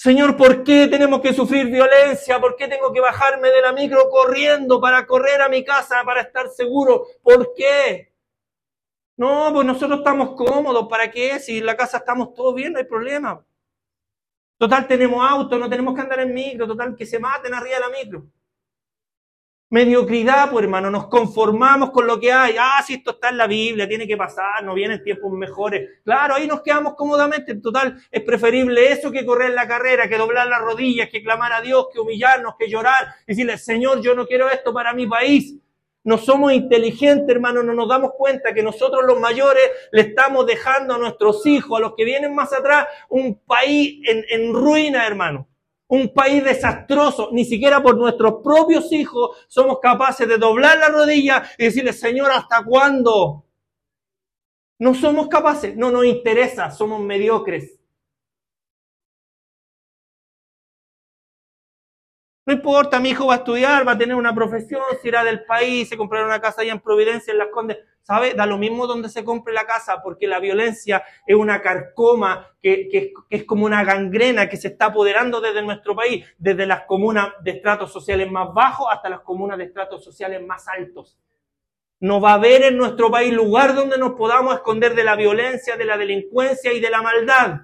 Señor, 0.02 0.36
¿por 0.36 0.64
qué 0.64 0.88
tenemos 0.88 1.20
que 1.20 1.32
sufrir 1.32 1.66
violencia? 1.66 2.40
¿Por 2.40 2.56
qué 2.56 2.66
tengo 2.66 2.92
que 2.92 2.98
bajarme 2.98 3.50
de 3.50 3.62
la 3.62 3.72
micro 3.72 4.10
corriendo 4.10 4.80
para 4.80 5.06
correr 5.06 5.40
a 5.40 5.48
mi 5.48 5.64
casa 5.64 6.02
para 6.04 6.22
estar 6.22 6.48
seguro? 6.48 7.06
¿Por 7.22 7.54
qué? 7.54 8.12
No, 9.16 9.52
pues 9.54 9.64
nosotros 9.64 10.00
estamos 10.00 10.34
cómodos. 10.34 10.88
¿Para 10.88 11.08
qué? 11.08 11.38
Si 11.38 11.58
en 11.58 11.66
la 11.66 11.76
casa 11.76 11.98
estamos 11.98 12.34
todos 12.34 12.52
bien, 12.52 12.72
no 12.72 12.80
hay 12.80 12.84
problema. 12.84 13.46
Total, 14.58 14.88
tenemos 14.88 15.24
auto, 15.24 15.56
no 15.56 15.70
tenemos 15.70 15.94
que 15.94 16.00
andar 16.00 16.18
en 16.18 16.34
micro. 16.34 16.66
Total, 16.66 16.96
que 16.96 17.06
se 17.06 17.20
maten 17.20 17.54
arriba 17.54 17.76
de 17.76 17.80
la 17.80 17.88
micro. 17.90 18.26
Mediocridad, 19.72 20.50
pues 20.50 20.64
hermano, 20.64 20.90
nos 20.90 21.06
conformamos 21.06 21.92
con 21.92 22.06
lo 22.06 22.20
que 22.20 22.30
hay. 22.30 22.56
Ah, 22.60 22.82
si 22.86 22.92
esto 22.92 23.12
está 23.12 23.30
en 23.30 23.38
la 23.38 23.46
Biblia, 23.46 23.88
tiene 23.88 24.06
que 24.06 24.18
pasar, 24.18 24.62
no 24.62 24.74
vienen 24.74 25.02
tiempos 25.02 25.32
mejores. 25.32 26.02
Claro, 26.04 26.34
ahí 26.34 26.46
nos 26.46 26.60
quedamos 26.60 26.94
cómodamente. 26.94 27.52
En 27.52 27.62
total, 27.62 27.96
es 28.10 28.20
preferible 28.20 28.92
eso 28.92 29.10
que 29.10 29.24
correr 29.24 29.54
la 29.54 29.66
carrera, 29.66 30.10
que 30.10 30.18
doblar 30.18 30.46
las 30.46 30.60
rodillas, 30.60 31.08
que 31.08 31.22
clamar 31.22 31.54
a 31.54 31.62
Dios, 31.62 31.86
que 31.90 32.00
humillarnos, 32.00 32.56
que 32.58 32.68
llorar. 32.68 33.14
Y 33.26 33.32
decirle, 33.32 33.56
Señor, 33.56 34.02
yo 34.02 34.14
no 34.14 34.26
quiero 34.26 34.50
esto 34.50 34.74
para 34.74 34.92
mi 34.92 35.06
país. 35.06 35.54
No 36.04 36.18
somos 36.18 36.52
inteligentes, 36.52 37.34
hermano, 37.34 37.62
no 37.62 37.72
nos 37.72 37.88
damos 37.88 38.10
cuenta 38.18 38.52
que 38.52 38.62
nosotros 38.62 39.02
los 39.06 39.18
mayores 39.18 39.62
le 39.90 40.02
estamos 40.02 40.44
dejando 40.44 40.96
a 40.96 40.98
nuestros 40.98 41.46
hijos, 41.46 41.78
a 41.78 41.80
los 41.80 41.94
que 41.96 42.04
vienen 42.04 42.34
más 42.34 42.52
atrás, 42.52 42.88
un 43.08 43.40
país 43.46 44.02
en, 44.06 44.22
en 44.28 44.52
ruina, 44.52 45.06
hermano 45.06 45.48
un 45.92 46.14
país 46.14 46.42
desastroso, 46.42 47.28
ni 47.32 47.44
siquiera 47.44 47.82
por 47.82 47.98
nuestros 47.98 48.42
propios 48.42 48.90
hijos 48.92 49.36
somos 49.46 49.78
capaces 49.78 50.26
de 50.26 50.38
doblar 50.38 50.78
la 50.78 50.88
rodilla 50.88 51.44
y 51.58 51.64
decirle, 51.64 51.92
Señor, 51.92 52.30
¿hasta 52.32 52.64
cuándo? 52.64 53.44
No 54.78 54.94
somos 54.94 55.28
capaces, 55.28 55.76
no 55.76 55.90
nos 55.90 56.06
interesa, 56.06 56.70
somos 56.70 56.98
mediocres. 57.02 57.78
No 62.44 62.52
importa, 62.52 62.98
mi 62.98 63.10
hijo 63.10 63.26
va 63.26 63.34
a 63.34 63.36
estudiar, 63.38 63.86
va 63.86 63.92
a 63.92 63.98
tener 63.98 64.16
una 64.16 64.34
profesión, 64.34 64.82
se 65.00 65.08
irá 65.08 65.22
del 65.22 65.44
país, 65.44 65.88
se 65.88 65.96
comprará 65.96 66.26
una 66.26 66.40
casa 66.40 66.62
allá 66.62 66.72
en 66.72 66.80
Providencia, 66.80 67.30
en 67.30 67.38
Las 67.38 67.48
Condes. 67.48 67.78
¿Sabe? 68.02 68.34
Da 68.34 68.46
lo 68.46 68.58
mismo 68.58 68.88
donde 68.88 69.08
se 69.08 69.22
compre 69.22 69.54
la 69.54 69.64
casa, 69.64 70.02
porque 70.02 70.26
la 70.26 70.40
violencia 70.40 71.04
es 71.24 71.36
una 71.36 71.62
carcoma 71.62 72.48
que, 72.60 72.88
que, 72.88 73.12
es 73.30 73.44
como 73.44 73.64
una 73.64 73.84
gangrena 73.84 74.48
que 74.48 74.56
se 74.56 74.68
está 74.68 74.86
apoderando 74.86 75.40
desde 75.40 75.62
nuestro 75.62 75.94
país, 75.94 76.26
desde 76.36 76.66
las 76.66 76.82
comunas 76.82 77.28
de 77.44 77.52
estratos 77.52 77.92
sociales 77.92 78.28
más 78.28 78.52
bajos 78.52 78.88
hasta 78.90 79.08
las 79.08 79.20
comunas 79.20 79.56
de 79.56 79.64
estratos 79.64 80.02
sociales 80.02 80.44
más 80.44 80.66
altos. 80.66 81.16
No 82.00 82.20
va 82.20 82.32
a 82.32 82.34
haber 82.34 82.64
en 82.64 82.76
nuestro 82.76 83.08
país 83.08 83.32
lugar 83.32 83.76
donde 83.76 83.98
nos 83.98 84.14
podamos 84.14 84.54
esconder 84.56 84.96
de 84.96 85.04
la 85.04 85.14
violencia, 85.14 85.76
de 85.76 85.84
la 85.84 85.96
delincuencia 85.96 86.72
y 86.72 86.80
de 86.80 86.90
la 86.90 87.02
maldad. 87.02 87.60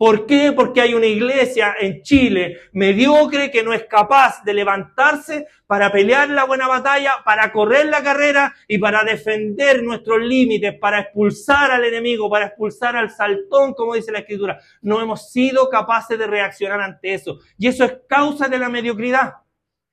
¿Por 0.00 0.24
qué? 0.24 0.52
Porque 0.52 0.80
hay 0.80 0.94
una 0.94 1.04
iglesia 1.04 1.74
en 1.78 2.00
Chile 2.00 2.56
mediocre 2.72 3.50
que 3.50 3.62
no 3.62 3.74
es 3.74 3.84
capaz 3.84 4.42
de 4.44 4.54
levantarse 4.54 5.46
para 5.66 5.92
pelear 5.92 6.30
la 6.30 6.44
buena 6.44 6.66
batalla, 6.66 7.16
para 7.22 7.52
correr 7.52 7.84
la 7.84 8.02
carrera 8.02 8.54
y 8.66 8.78
para 8.78 9.04
defender 9.04 9.82
nuestros 9.82 10.22
límites, 10.22 10.78
para 10.78 11.00
expulsar 11.00 11.70
al 11.70 11.84
enemigo, 11.84 12.30
para 12.30 12.46
expulsar 12.46 12.96
al 12.96 13.10
saltón, 13.10 13.74
como 13.74 13.94
dice 13.94 14.10
la 14.10 14.20
escritura. 14.20 14.58
No 14.80 15.02
hemos 15.02 15.30
sido 15.30 15.68
capaces 15.68 16.18
de 16.18 16.26
reaccionar 16.26 16.80
ante 16.80 17.12
eso. 17.12 17.40
Y 17.58 17.66
eso 17.66 17.84
es 17.84 17.98
causa 18.08 18.48
de 18.48 18.58
la 18.58 18.70
mediocridad. 18.70 19.34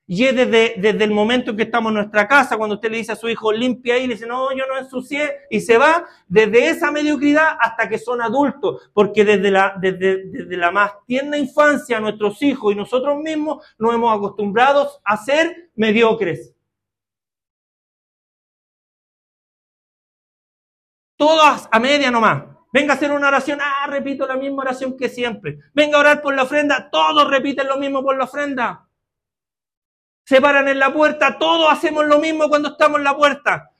Y 0.09 0.23
es 0.23 0.33
desde, 0.33 0.75
desde 0.77 1.03
el 1.03 1.11
momento 1.11 1.51
en 1.51 1.57
que 1.57 1.63
estamos 1.63 1.89
en 1.89 1.95
nuestra 1.95 2.29
casa, 2.29 2.55
cuando 2.55 2.75
usted 2.75 2.89
le 2.89 2.99
dice 2.99 3.11
a 3.11 3.17
su 3.17 3.27
hijo, 3.27 3.51
limpia 3.51 3.95
ahí, 3.95 4.07
le 4.07 4.13
dice, 4.13 4.25
no, 4.25 4.55
yo 4.55 4.65
no 4.65 4.77
ensucié, 4.77 5.41
y 5.49 5.59
se 5.59 5.77
va 5.77 6.05
desde 6.29 6.69
esa 6.69 6.91
mediocridad 6.91 7.57
hasta 7.59 7.89
que 7.89 7.99
son 7.99 8.21
adultos, 8.21 8.89
porque 8.93 9.25
desde 9.25 9.51
la, 9.51 9.75
desde, 9.77 10.23
desde 10.27 10.55
la 10.55 10.71
más 10.71 10.93
tierna 11.05 11.37
infancia, 11.37 11.99
nuestros 11.99 12.41
hijos 12.41 12.71
y 12.71 12.77
nosotros 12.77 13.17
mismos 13.17 13.65
nos 13.77 13.93
hemos 13.93 14.15
acostumbrado 14.15 14.89
a 15.03 15.17
ser 15.17 15.71
mediocres. 15.75 16.53
Todas 21.17 21.67
a 21.69 21.79
media 21.79 22.11
nomás. 22.11 22.43
Venga 22.71 22.93
a 22.93 22.95
hacer 22.95 23.11
una 23.11 23.27
oración, 23.27 23.59
ah, 23.61 23.87
repito 23.87 24.25
la 24.25 24.37
misma 24.37 24.61
oración 24.61 24.95
que 24.95 25.09
siempre. 25.09 25.57
Venga 25.73 25.97
a 25.97 26.01
orar 26.01 26.21
por 26.21 26.33
la 26.33 26.43
ofrenda, 26.43 26.89
todos 26.89 27.29
repiten 27.29 27.67
lo 27.67 27.75
mismo 27.77 28.03
por 28.03 28.17
la 28.17 28.23
ofrenda 28.23 28.86
se 30.27 30.41
paran 30.41 30.67
en 30.67 30.77
la 30.77 30.91
puerta, 30.91 31.37
todos 31.39 31.71
hacemos 31.71 32.05
lo 32.05 32.19
mismo 32.19 32.49
cuando 32.49 32.71
estamos 32.71 32.97
en 32.97 33.05
la 33.05 33.15
puerta. 33.15 33.71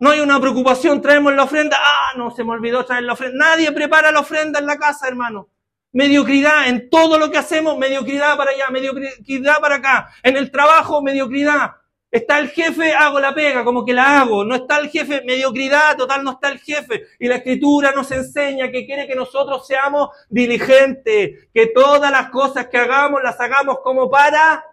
No 0.00 0.08
hay 0.08 0.20
una 0.20 0.40
preocupación, 0.40 1.02
traemos 1.02 1.34
la 1.34 1.42
ofrenda. 1.42 1.76
Ah, 1.78 2.16
no, 2.16 2.30
se 2.30 2.42
me 2.42 2.52
olvidó 2.52 2.86
traer 2.86 3.04
la 3.04 3.12
ofrenda. 3.12 3.48
Nadie 3.48 3.70
prepara 3.72 4.10
la 4.10 4.20
ofrenda 4.20 4.60
en 4.60 4.64
la 4.64 4.78
casa, 4.78 5.06
hermano. 5.06 5.50
Mediocridad 5.92 6.68
en 6.68 6.88
todo 6.88 7.18
lo 7.18 7.30
que 7.30 7.36
hacemos, 7.36 7.76
mediocridad 7.76 8.34
para 8.38 8.52
allá, 8.52 8.70
mediocridad 8.70 9.58
para 9.60 9.74
acá. 9.74 10.08
En 10.22 10.38
el 10.38 10.50
trabajo, 10.50 11.02
mediocridad. 11.02 11.72
Está 12.10 12.38
el 12.38 12.48
jefe, 12.48 12.94
hago 12.94 13.20
la 13.20 13.34
pega, 13.34 13.62
como 13.62 13.84
que 13.84 13.92
la 13.92 14.22
hago. 14.22 14.46
No 14.46 14.54
está 14.54 14.78
el 14.78 14.88
jefe, 14.88 15.22
mediocridad, 15.26 15.98
total, 15.98 16.24
no 16.24 16.30
está 16.30 16.48
el 16.48 16.60
jefe. 16.60 17.08
Y 17.18 17.28
la 17.28 17.36
escritura 17.36 17.92
nos 17.92 18.10
enseña 18.10 18.70
que 18.70 18.86
quiere 18.86 19.06
que 19.06 19.14
nosotros 19.14 19.66
seamos 19.66 20.08
diligentes, 20.30 21.50
que 21.52 21.66
todas 21.74 22.10
las 22.10 22.30
cosas 22.30 22.68
que 22.68 22.78
hagamos 22.78 23.22
las 23.22 23.38
hagamos 23.38 23.80
como 23.82 24.08
para, 24.08 24.64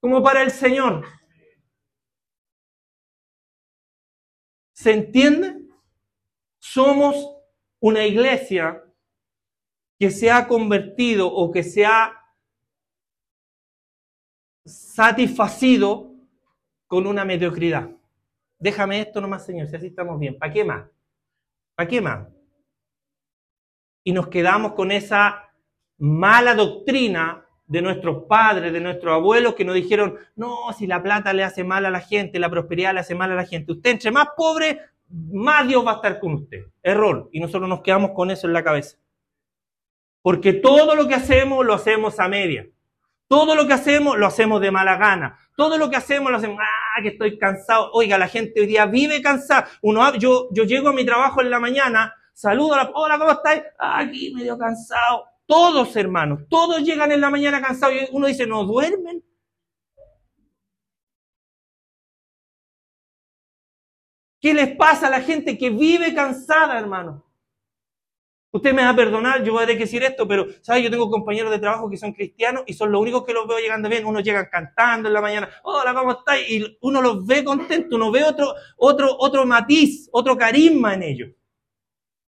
como 0.00 0.22
para 0.22 0.42
el 0.42 0.50
Señor. 0.50 1.04
¿Se 4.72 4.92
entiende? 4.92 5.68
Somos 6.58 7.36
una 7.80 8.06
iglesia 8.06 8.82
que 9.98 10.10
se 10.10 10.30
ha 10.30 10.48
convertido 10.48 11.30
o 11.30 11.50
que 11.50 11.62
se 11.62 11.84
ha 11.84 12.16
satisfacido 14.64 16.14
con 16.86 17.06
una 17.06 17.24
mediocridad. 17.24 17.90
Déjame 18.58 19.00
esto 19.00 19.20
nomás, 19.20 19.44
Señor, 19.44 19.66
si 19.68 19.76
así 19.76 19.86
estamos 19.88 20.18
bien. 20.18 20.38
¿Para 20.38 20.52
qué 20.52 20.64
más? 20.64 20.90
¿Para 21.74 21.88
qué 21.88 22.00
más? 22.00 22.28
Y 24.04 24.12
nos 24.12 24.28
quedamos 24.28 24.72
con 24.72 24.90
esa 24.90 25.52
mala 25.98 26.54
doctrina 26.54 27.46
de 27.70 27.82
nuestros 27.82 28.24
padres, 28.24 28.72
de 28.72 28.80
nuestros 28.80 29.14
abuelos, 29.14 29.54
que 29.54 29.64
nos 29.64 29.76
dijeron, 29.76 30.16
no, 30.34 30.72
si 30.76 30.88
la 30.88 31.00
plata 31.00 31.32
le 31.32 31.44
hace 31.44 31.62
mal 31.62 31.86
a 31.86 31.90
la 31.90 32.00
gente, 32.00 32.40
la 32.40 32.50
prosperidad 32.50 32.92
le 32.92 32.98
hace 32.98 33.14
mal 33.14 33.30
a 33.30 33.36
la 33.36 33.46
gente. 33.46 33.70
Usted 33.70 33.90
entre 33.92 34.10
más 34.10 34.26
pobre, 34.36 34.80
más 35.08 35.68
Dios 35.68 35.86
va 35.86 35.92
a 35.92 35.94
estar 35.94 36.18
con 36.18 36.34
usted. 36.34 36.64
Error. 36.82 37.28
Y 37.30 37.38
nosotros 37.38 37.68
nos 37.68 37.82
quedamos 37.82 38.10
con 38.10 38.32
eso 38.32 38.48
en 38.48 38.54
la 38.54 38.64
cabeza. 38.64 38.96
Porque 40.20 40.52
todo 40.52 40.96
lo 40.96 41.06
que 41.06 41.14
hacemos 41.14 41.64
lo 41.64 41.74
hacemos 41.74 42.18
a 42.18 42.26
media. 42.26 42.66
Todo 43.28 43.54
lo 43.54 43.68
que 43.68 43.72
hacemos 43.72 44.18
lo 44.18 44.26
hacemos 44.26 44.60
de 44.60 44.72
mala 44.72 44.96
gana. 44.96 45.38
Todo 45.56 45.78
lo 45.78 45.88
que 45.88 45.96
hacemos 45.96 46.32
lo 46.32 46.38
hacemos, 46.38 46.58
ah, 46.60 47.00
que 47.02 47.10
estoy 47.10 47.38
cansado. 47.38 47.90
Oiga, 47.92 48.18
la 48.18 48.26
gente 48.26 48.60
hoy 48.60 48.66
día 48.66 48.86
vive 48.86 49.22
cansada. 49.22 49.68
Uno, 49.82 50.12
yo, 50.16 50.48
yo 50.50 50.64
llego 50.64 50.88
a 50.88 50.92
mi 50.92 51.06
trabajo 51.06 51.40
en 51.40 51.50
la 51.50 51.60
mañana, 51.60 52.16
saludo 52.34 52.74
a 52.74 52.76
la, 52.78 52.90
hola, 52.92 53.16
¿cómo 53.16 53.30
estáis? 53.30 53.62
Ah, 53.78 54.00
aquí 54.00 54.34
medio 54.34 54.58
cansado. 54.58 55.29
Todos, 55.50 55.96
hermanos, 55.96 56.42
todos 56.48 56.80
llegan 56.84 57.10
en 57.10 57.20
la 57.20 57.28
mañana 57.28 57.60
cansados 57.60 57.96
y 57.96 58.08
uno 58.12 58.28
dice, 58.28 58.46
¿no 58.46 58.62
duermen? 58.62 59.20
¿Qué 64.40 64.54
les 64.54 64.76
pasa 64.76 65.08
a 65.08 65.10
la 65.10 65.20
gente 65.20 65.58
que 65.58 65.70
vive 65.70 66.14
cansada, 66.14 66.78
hermano? 66.78 67.26
Usted 68.52 68.72
me 68.72 68.84
va 68.84 68.90
a 68.90 68.94
perdonar, 68.94 69.42
yo 69.42 69.54
voy 69.54 69.64
a 69.64 69.66
tener 69.66 69.78
que 69.78 69.86
decir 69.86 70.04
esto, 70.04 70.28
pero, 70.28 70.46
¿sabes? 70.62 70.84
Yo 70.84 70.90
tengo 70.90 71.10
compañeros 71.10 71.50
de 71.50 71.58
trabajo 71.58 71.90
que 71.90 71.96
son 71.96 72.12
cristianos 72.12 72.62
y 72.68 72.74
son 72.74 72.92
los 72.92 73.00
únicos 73.00 73.24
que 73.24 73.32
los 73.32 73.48
veo 73.48 73.58
llegando 73.58 73.88
bien. 73.88 74.06
Uno 74.06 74.20
llega 74.20 74.48
cantando 74.48 75.08
en 75.08 75.14
la 75.14 75.20
mañana, 75.20 75.50
hola, 75.64 75.92
¿cómo 75.92 76.12
estáis? 76.12 76.48
Y 76.48 76.78
uno 76.82 77.02
los 77.02 77.26
ve 77.26 77.42
contentos, 77.42 77.92
uno 77.92 78.12
ve 78.12 78.22
otro, 78.22 78.54
otro, 78.76 79.16
otro 79.18 79.44
matiz, 79.44 80.08
otro 80.12 80.36
carisma 80.36 80.94
en 80.94 81.02
ellos. 81.02 81.39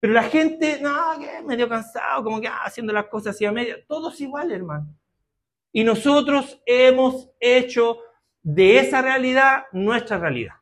Pero 0.00 0.12
la 0.12 0.22
gente, 0.22 0.78
no, 0.80 1.18
que 1.18 1.42
medio 1.42 1.68
cansado, 1.68 2.22
como 2.22 2.40
que 2.40 2.48
ah, 2.48 2.62
haciendo 2.64 2.92
las 2.92 3.06
cosas 3.06 3.34
así 3.34 3.44
a 3.44 3.52
media. 3.52 3.76
Todos 3.86 4.20
igual, 4.20 4.52
hermano. 4.52 4.94
Y 5.72 5.84
nosotros 5.84 6.62
hemos 6.66 7.30
hecho 7.40 7.98
de 8.42 8.78
esa 8.78 9.02
realidad 9.02 9.64
nuestra 9.72 10.18
realidad. 10.18 10.54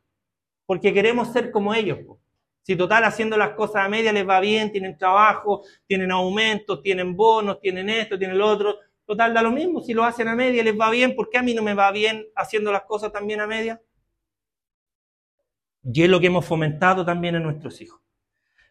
Porque 0.65 0.93
queremos 0.93 1.33
ser 1.33 1.51
como 1.51 1.75
ellos. 1.75 1.99
Si 2.63 2.75
total 2.75 3.05
haciendo 3.05 3.37
las 3.37 3.51
cosas 3.51 3.85
a 3.85 3.89
media 3.89 4.13
les 4.13 4.29
va 4.29 4.41
bien, 4.41 4.73
tienen 4.73 4.99
trabajo, 4.99 5.63
tienen 5.87 6.11
aumentos, 6.11 6.83
tienen 6.83 7.15
bonos, 7.15 7.61
tienen 7.61 7.89
esto, 7.89 8.19
tienen 8.19 8.39
lo 8.39 8.49
otro, 8.49 8.77
total 9.05 9.33
da 9.33 9.43
lo 9.43 9.53
mismo. 9.53 9.81
Si 9.81 9.95
lo 9.95 10.03
hacen 10.03 10.27
a 10.27 10.35
media 10.35 10.65
les 10.65 10.77
va 10.77 10.91
bien, 10.91 11.15
¿por 11.15 11.31
qué 11.31 11.39
a 11.39 11.43
mí 11.43 11.55
no 11.55 11.63
me 11.63 11.75
va 11.75 11.93
bien 11.93 12.27
haciendo 12.35 12.73
las 12.73 12.83
cosas 12.83 13.13
también 13.13 13.41
a 13.41 13.47
media? 13.47 13.81
Y 15.85 16.03
es 16.03 16.11
lo 16.11 16.19
que 16.19 16.27
hemos 16.27 16.45
fomentado 16.45 17.05
también 17.05 17.37
en 17.37 17.45
nuestros 17.45 17.81
hijos. 17.81 18.01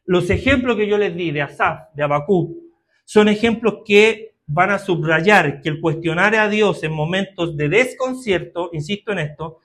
Los 0.06 0.30
ejemplos 0.30 0.78
que 0.78 0.88
yo 0.88 0.98
les 0.98 1.16
di 1.16 1.32
de 1.32 1.42
Asaf, 1.42 1.94
de 1.94 2.04
Abacú, 2.04 2.72
son 3.04 3.28
ejemplos 3.28 3.80
que 3.86 4.36
van 4.48 4.72
a 4.72 4.80
subrayar 4.80 5.62
que 5.62 5.70
el 5.70 5.82
cuestionar 5.82 6.36
a 6.36 6.50
Dios 6.50 6.84
en 6.84 6.94
momentos 6.94 7.58
de 7.58 7.70
desconcierto, 7.70 8.70
insisto 8.74 9.12
en 9.12 9.20
esto, 9.20 9.60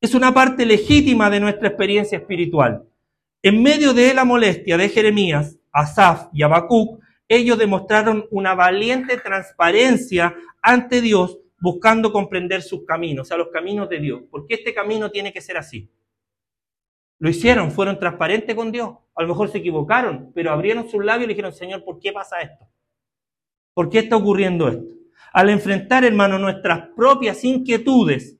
es 0.00 0.14
una 0.14 0.32
parte 0.32 0.64
legítima 0.64 1.28
de 1.28 1.40
nuestra 1.40 1.68
experiencia 1.68 2.18
espiritual. 2.18 2.84
En 3.42 3.62
medio 3.62 3.92
de 3.92 4.14
la 4.14 4.24
molestia 4.24 4.76
de 4.76 4.88
Jeremías, 4.88 5.58
Asaf 5.72 6.28
y 6.32 6.42
Habacuc, 6.42 7.00
ellos 7.28 7.58
demostraron 7.58 8.26
una 8.30 8.54
valiente 8.54 9.16
transparencia 9.16 10.34
ante 10.62 11.00
Dios 11.00 11.38
buscando 11.60 12.12
comprender 12.12 12.62
sus 12.62 12.84
caminos, 12.84 13.26
o 13.26 13.28
sea, 13.28 13.36
los 13.36 13.48
caminos 13.48 13.88
de 13.88 14.00
Dios. 14.00 14.22
Porque 14.30 14.54
este 14.54 14.74
camino 14.74 15.10
tiene 15.10 15.32
que 15.32 15.40
ser 15.40 15.56
así. 15.56 15.90
Lo 17.20 17.28
hicieron, 17.28 17.70
fueron 17.70 17.98
transparentes 17.98 18.56
con 18.56 18.72
Dios. 18.72 18.96
A 19.14 19.22
lo 19.22 19.28
mejor 19.28 19.50
se 19.50 19.58
equivocaron, 19.58 20.32
pero 20.34 20.50
abrieron 20.50 20.88
sus 20.88 21.04
labios 21.04 21.24
y 21.24 21.28
le 21.28 21.34
dijeron, 21.34 21.52
Señor, 21.52 21.84
¿por 21.84 22.00
qué 22.00 22.12
pasa 22.12 22.40
esto? 22.40 22.66
¿Por 23.74 23.90
qué 23.90 24.00
está 24.00 24.16
ocurriendo 24.16 24.68
esto? 24.68 24.94
Al 25.32 25.50
enfrentar, 25.50 26.02
hermano, 26.02 26.38
nuestras 26.38 26.88
propias 26.96 27.44
inquietudes, 27.44 28.38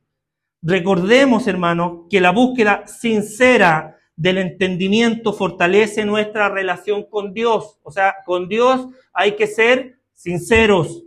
recordemos, 0.62 1.46
hermano, 1.46 2.06
que 2.08 2.22
la 2.22 2.30
búsqueda 2.30 2.86
sincera 2.86 3.98
del 4.16 4.38
entendimiento 4.38 5.34
fortalece 5.34 6.06
nuestra 6.06 6.48
relación 6.48 7.04
con 7.04 7.34
Dios. 7.34 7.78
O 7.82 7.92
sea, 7.92 8.16
con 8.24 8.48
Dios 8.48 8.86
hay 9.12 9.32
que 9.32 9.46
ser 9.46 9.98
sinceros. 10.14 11.04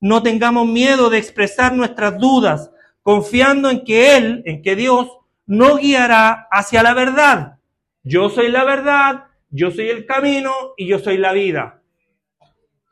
No 0.00 0.22
tengamos 0.22 0.66
miedo 0.66 1.10
de 1.10 1.18
expresar 1.18 1.74
nuestras 1.74 2.18
dudas, 2.18 2.70
confiando 3.02 3.68
en 3.68 3.84
que 3.84 4.16
Él, 4.16 4.42
en 4.46 4.62
que 4.62 4.74
Dios, 4.74 5.08
nos 5.46 5.78
guiará 5.78 6.48
hacia 6.50 6.82
la 6.82 6.94
verdad. 6.94 7.58
Yo 8.02 8.28
soy 8.28 8.48
la 8.48 8.64
verdad, 8.64 9.24
yo 9.50 9.70
soy 9.70 9.88
el 9.88 10.06
camino 10.06 10.52
y 10.76 10.86
yo 10.86 10.98
soy 10.98 11.16
la 11.16 11.32
vida. 11.32 11.82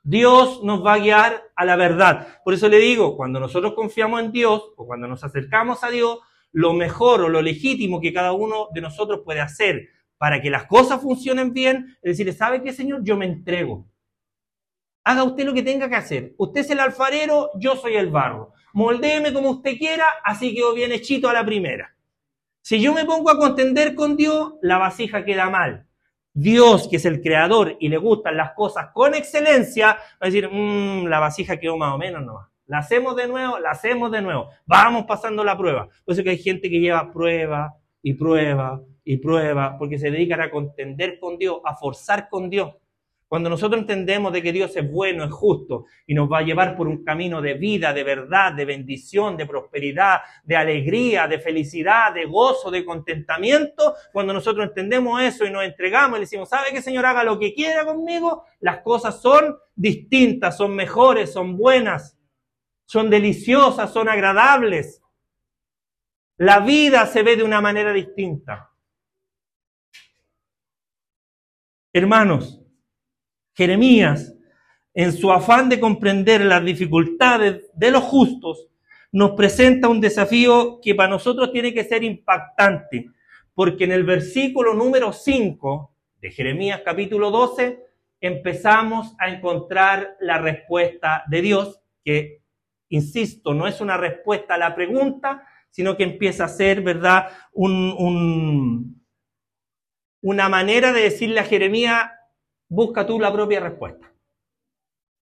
Dios 0.05 0.65
nos 0.65 0.85
va 0.85 0.95
a 0.95 0.99
guiar 0.99 1.43
a 1.55 1.65
la 1.65 1.77
verdad. 1.77 2.41
Por 2.45 2.55
eso 2.55 2.69
le 2.69 2.79
digo, 2.79 3.17
cuando 3.17 3.39
nosotros 3.39 3.75
confiamos 3.75 4.21
en 4.21 4.33
Dios 4.33 4.73
o 4.77 4.87
cuando 4.87 5.07
nos 5.07 5.23
acercamos 5.23 5.85
a 5.85 5.91
Dios, 5.91 6.19
lo 6.51 6.73
mejor 6.73 7.23
o 7.23 7.29
lo 7.29 7.41
legítimo 7.41 8.01
que 8.01 8.13
cada 8.13 8.33
uno 8.33 8.69
de 8.75 8.81
nosotros 8.81 9.21
puede 9.25 9.41
hacer 9.41 9.89
para 10.19 10.41
que 10.41 10.51
las 10.51 10.67
cosas 10.67 11.01
funcionen 11.01 11.53
bien, 11.53 11.97
es 12.03 12.17
decir, 12.17 12.33
¿sabe 12.33 12.63
qué, 12.63 12.73
Señor? 12.73 13.03
Yo 13.03 13.17
me 13.17 13.27
entrego. 13.27 13.87
Haga 15.05 15.25
usted 15.25 15.45
lo 15.45 15.55
que 15.55 15.63
tenga 15.63 15.89
que 15.89 15.97
hacer. 15.97 16.35
Usted 16.37 16.61
es 16.61 16.71
el 16.71 16.81
alfarero, 16.81 17.51
yo 17.59 17.77
soy 17.77 17.95
el 17.95 18.11
barro. 18.11 18.53
Moldéeme 18.73 19.33
como 19.33 19.51
usted 19.51 19.77
quiera, 19.77 20.05
así 20.25 20.55
quedó 20.55 20.75
bien 20.75 20.93
hechito 20.93 21.29
a 21.29 21.33
la 21.33 21.45
primera. 21.45 21.92
Si 22.63 22.81
yo 22.81 22.95
me 22.95 23.05
pongo 23.05 23.29
a 23.29 23.39
contender 23.39 23.97
con 23.97 24.17
Dios, 24.17 24.55
la 24.63 24.79
vasija 24.79 25.25
queda 25.25 25.51
mal. 25.51 25.87
Dios, 26.33 26.87
que 26.89 26.97
es 26.97 27.05
el 27.05 27.21
creador 27.21 27.77
y 27.81 27.89
le 27.89 27.99
gustan 27.99 28.37
las 28.37 28.53
cosas 28.53 28.91
con 28.95 29.15
excelencia, 29.15 29.95
va 29.95 30.19
a 30.21 30.27
decir, 30.27 30.49
mmm, 30.49 31.07
la 31.07 31.19
vasija 31.19 31.59
quedó 31.59 31.77
más 31.77 31.93
o 31.93 31.99
menos 31.99 32.25
nomás. 32.25 32.49
La 32.67 32.79
hacemos 32.79 33.17
de 33.17 33.27
nuevo, 33.27 33.59
la 33.59 33.73
hacemos 33.73 34.13
de 34.13 34.23
nuevo. 34.23 34.49
Vamos 34.65 35.05
pasando 35.07 35.43
la 35.43 35.59
prueba. 35.59 35.89
Por 36.05 36.15
eso 36.15 36.23
que 36.23 36.31
hay 36.31 36.39
gente 36.39 36.71
que 36.71 36.79
lleva 36.79 37.13
prueba 37.13 37.75
y 38.01 38.15
prueba 38.15 38.81
y 39.05 39.17
prueba, 39.17 39.77
porque 39.77 39.99
se 39.99 40.13
dedican 40.13 40.41
a 40.41 40.51
contender 40.51 41.19
con 41.19 41.39
Dios, 41.39 41.59
a 41.65 41.75
forzar 41.75 42.29
con 42.29 42.49
Dios. 42.49 42.77
Cuando 43.33 43.49
nosotros 43.49 43.81
entendemos 43.81 44.31
de 44.31 44.43
que 44.43 44.53
Dios 44.53 44.77
es 44.77 44.93
bueno, 44.93 45.25
es 45.25 45.33
justo 45.33 45.87
y 46.07 46.13
nos 46.13 46.31
va 46.31 46.41
a 46.41 46.43
llevar 46.43 46.77
por 46.77 46.87
un 46.87 47.03
camino 47.03 47.41
de 47.41 47.55
vida, 47.55 47.95
de 47.95 48.05
verdad, 48.05 48.53
de 48.53 48.67
bendición, 48.67 49.39
de 49.39 49.47
prosperidad, 49.47 50.21
de 50.45 50.55
alegría, 50.55 51.27
de 51.27 51.39
felicidad, 51.39 52.13
de 52.13 52.27
gozo, 52.27 52.71
de 52.71 52.85
contentamiento, 52.85 53.95
cuando 54.13 54.35
nosotros 54.35 54.67
entendemos 54.67 55.23
eso 55.23 55.47
y 55.47 55.51
nos 55.51 55.65
entregamos 55.65 56.19
y 56.19 56.21
le 56.21 56.27
decimos, 56.27 56.51
¿sabe 56.51 56.73
qué 56.73 56.83
Señor 56.83 57.07
haga 57.07 57.25
lo 57.25 57.39
que 57.39 57.55
quiera 57.55 57.87
conmigo? 57.87 58.45
Las 58.61 58.83
cosas 58.83 59.23
son 59.23 59.57
distintas, 59.75 60.59
son 60.59 60.77
mejores, 60.77 61.33
son 61.33 61.57
buenas 61.57 62.19
son 62.93 63.09
deliciosas, 63.09 63.91
son 63.91 64.11
agradables. 64.11 65.03
La 66.37 66.61
vida 66.61 67.07
se 67.07 67.23
ve 67.23 67.37
de 67.37 67.43
una 67.43 67.63
manera 67.63 67.91
distinta. 67.91 68.71
Hermanos, 71.91 72.62
Jeremías, 73.55 74.35
en 74.95 75.13
su 75.13 75.33
afán 75.33 75.69
de 75.69 75.81
comprender 75.81 76.45
las 76.45 76.65
dificultades 76.65 77.71
de 77.75 77.91
los 77.91 78.03
justos, 78.03 78.69
nos 79.11 79.33
presenta 79.33 79.89
un 79.89 80.01
desafío 80.01 80.81
que 80.83 80.95
para 80.95 81.11
nosotros 81.11 81.53
tiene 81.53 81.75
que 81.75 81.85
ser 81.85 82.03
impactante, 82.05 83.11
porque 83.55 83.85
en 83.85 83.93
el 83.93 84.05
versículo 84.05 84.75
número 84.75 85.13
5 85.13 85.95
de 86.21 86.31
Jeremías 86.31 86.83
capítulo 86.85 87.31
12 87.31 87.79
empezamos 88.21 89.15
a 89.19 89.29
encontrar 89.29 90.17
la 90.21 90.39
respuesta 90.39 91.25
de 91.29 91.43
Dios 91.43 91.81
que 92.05 92.43
insisto, 92.93 93.55
no 93.55 93.67
es 93.67 93.81
una 93.81 93.97
respuesta 93.97 94.55
a 94.55 94.59
la 94.59 94.75
pregunta, 94.75 95.47
sino 95.71 95.97
que 95.97 96.05
empieza 96.05 96.45
a 96.45 96.49
ser, 96.49 96.83
¿verdad?, 96.83 97.29
un, 97.53 99.03
una 100.21 100.49
manera 100.51 100.93
de 100.93 101.01
decirle 101.01 101.41
a 101.41 101.45
Jeremías, 101.45 102.11
busca 102.73 103.07
tú 103.07 103.21
la 103.21 103.31
propia 103.31 103.61
respuesta. 103.61 104.11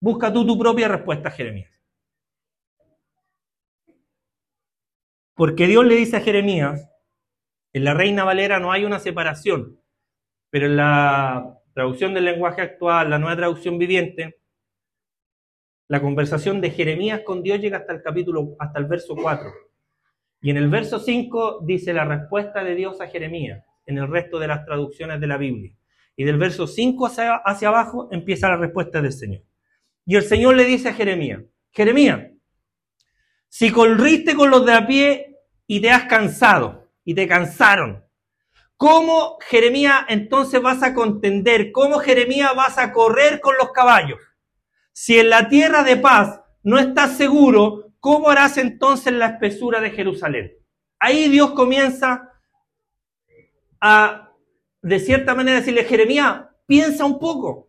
Busca 0.01 0.33
tú 0.33 0.47
tu 0.47 0.57
propia 0.57 0.87
respuesta, 0.87 1.29
Jeremías. 1.29 1.73
Porque 5.35 5.67
Dios 5.67 5.85
le 5.85 5.97
dice 5.97 6.19
a 6.19 6.21
Jeremías, 6.21 6.89
en 7.73 7.85
la 7.85 7.95
Reina 7.95 8.23
Valera 8.23 8.61
no 8.61 8.71
hay 8.71 8.85
una 8.85 9.01
separación, 9.01 9.81
pero 10.51 10.67
en 10.67 10.77
la 10.77 11.59
traducción 11.75 12.15
del 12.15 12.27
lenguaje 12.27 12.63
actual, 12.63 13.11
la 13.11 13.19
nueva 13.19 13.37
traducción 13.37 13.77
viviente, 13.77 14.41
la 15.89 16.01
conversación 16.01 16.61
de 16.61 16.71
Jeremías 16.71 17.23
con 17.25 17.43
Dios 17.43 17.59
llega 17.59 17.79
hasta 17.79 17.93
el 17.93 18.03
capítulo, 18.03 18.55
hasta 18.61 18.79
el 18.79 18.85
verso 18.85 19.17
4. 19.17 19.51
Y 20.43 20.51
en 20.51 20.59
el 20.59 20.71
verso 20.71 21.01
5 21.01 21.63
dice 21.65 21.93
la 21.93 22.05
respuesta 22.05 22.63
de 22.63 22.77
Dios 22.77 23.01
a 23.01 23.09
Jeremías, 23.09 23.65
en 23.87 23.99
el 23.99 24.07
resto 24.07 24.39
de 24.39 24.47
las 24.47 24.65
traducciones 24.65 25.21
de 25.21 25.27
la 25.27 25.39
Biblia. 25.39 25.77
Y 26.17 26.25
del 26.25 26.39
verso 26.39 26.67
5 26.67 27.07
hacia, 27.07 27.37
hacia 27.37 27.69
abajo 27.69 28.09
empieza 28.13 28.49
la 28.49 28.57
respuesta 28.57 29.01
del 29.01 29.13
Señor. 29.13 29.43
Y 30.05 30.17
el 30.17 30.23
Señor 30.23 30.57
le 30.57 30.65
dice 30.65 30.91
a 30.91 30.95
Jeremías, 30.95 31.43
Jeremías, 31.73 32.31
si 33.49 33.71
corriste 33.71 34.35
con 34.35 34.51
los 34.51 34.67
de 34.67 34.73
a 34.73 34.87
pie 34.87 35.39
y 35.67 35.81
te 35.81 35.91
has 35.91 36.05
cansado, 36.05 36.83
y 37.05 37.15
te 37.15 37.27
cansaron, 37.27 38.05
¿cómo 38.77 39.39
Jeremías 39.41 40.05
entonces 40.09 40.61
vas 40.63 40.83
a 40.83 40.95
contender? 40.95 41.73
¿Cómo 41.73 41.99
Jeremías 41.99 42.55
vas 42.55 42.79
a 42.79 42.93
correr 42.93 43.41
con 43.41 43.57
los 43.57 43.73
caballos? 43.73 44.19
Si 44.93 45.19
en 45.19 45.31
la 45.31 45.49
tierra 45.49 45.83
de 45.83 45.97
paz 45.97 46.41
no 46.63 46.79
estás 46.79 47.17
seguro, 47.17 47.93
¿cómo 47.99 48.31
harás 48.31 48.59
entonces 48.59 49.13
la 49.13 49.27
espesura 49.27 49.81
de 49.81 49.91
Jerusalén? 49.91 50.53
Ahí 50.99 51.29
Dios 51.29 51.53
comienza 51.53 52.31
a, 53.81 54.32
de 54.83 54.99
cierta 54.99 55.35
manera, 55.35 55.61
decirle, 55.61 55.85
Jeremías, 55.85 56.43
piensa 56.67 57.05
un 57.05 57.19
poco. 57.19 57.69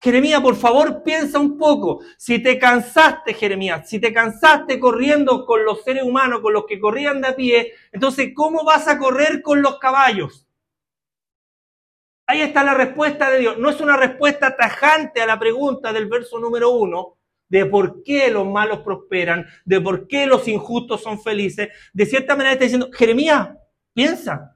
Jeremías, 0.00 0.40
por 0.40 0.56
favor, 0.56 1.02
piensa 1.02 1.38
un 1.38 1.56
poco. 1.58 2.00
Si 2.16 2.40
te 2.40 2.58
cansaste, 2.58 3.34
Jeremías, 3.34 3.88
si 3.88 4.00
te 4.00 4.12
cansaste 4.12 4.80
corriendo 4.80 5.44
con 5.46 5.64
los 5.64 5.84
seres 5.84 6.02
humanos, 6.02 6.40
con 6.40 6.52
los 6.52 6.66
que 6.66 6.80
corrían 6.80 7.20
de 7.20 7.28
a 7.28 7.36
pie, 7.36 7.72
entonces, 7.92 8.32
¿cómo 8.34 8.64
vas 8.64 8.88
a 8.88 8.98
correr 8.98 9.42
con 9.42 9.62
los 9.62 9.78
caballos? 9.78 10.46
Ahí 12.26 12.40
está 12.40 12.64
la 12.64 12.74
respuesta 12.74 13.30
de 13.30 13.38
Dios. 13.38 13.58
No 13.58 13.68
es 13.68 13.80
una 13.80 13.96
respuesta 13.96 14.56
tajante 14.56 15.20
a 15.20 15.26
la 15.26 15.38
pregunta 15.38 15.92
del 15.92 16.06
verso 16.06 16.38
número 16.38 16.70
uno, 16.70 17.18
de 17.48 17.66
por 17.66 18.02
qué 18.02 18.30
los 18.30 18.46
malos 18.46 18.80
prosperan, 18.80 19.46
de 19.64 19.80
por 19.80 20.08
qué 20.08 20.26
los 20.26 20.48
injustos 20.48 21.02
son 21.02 21.20
felices. 21.20 21.68
De 21.92 22.06
cierta 22.06 22.34
manera 22.34 22.52
está 22.52 22.64
diciendo, 22.64 22.90
Jeremías, 22.92 23.50
piensa. 23.92 24.51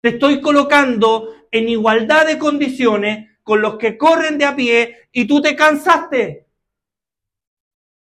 Te 0.00 0.10
estoy 0.10 0.40
colocando 0.40 1.34
en 1.50 1.68
igualdad 1.68 2.26
de 2.26 2.38
condiciones 2.38 3.38
con 3.42 3.60
los 3.60 3.76
que 3.76 3.98
corren 3.98 4.38
de 4.38 4.46
a 4.46 4.56
pie 4.56 5.08
y 5.12 5.26
tú 5.26 5.42
te 5.42 5.54
cansaste. 5.54 6.46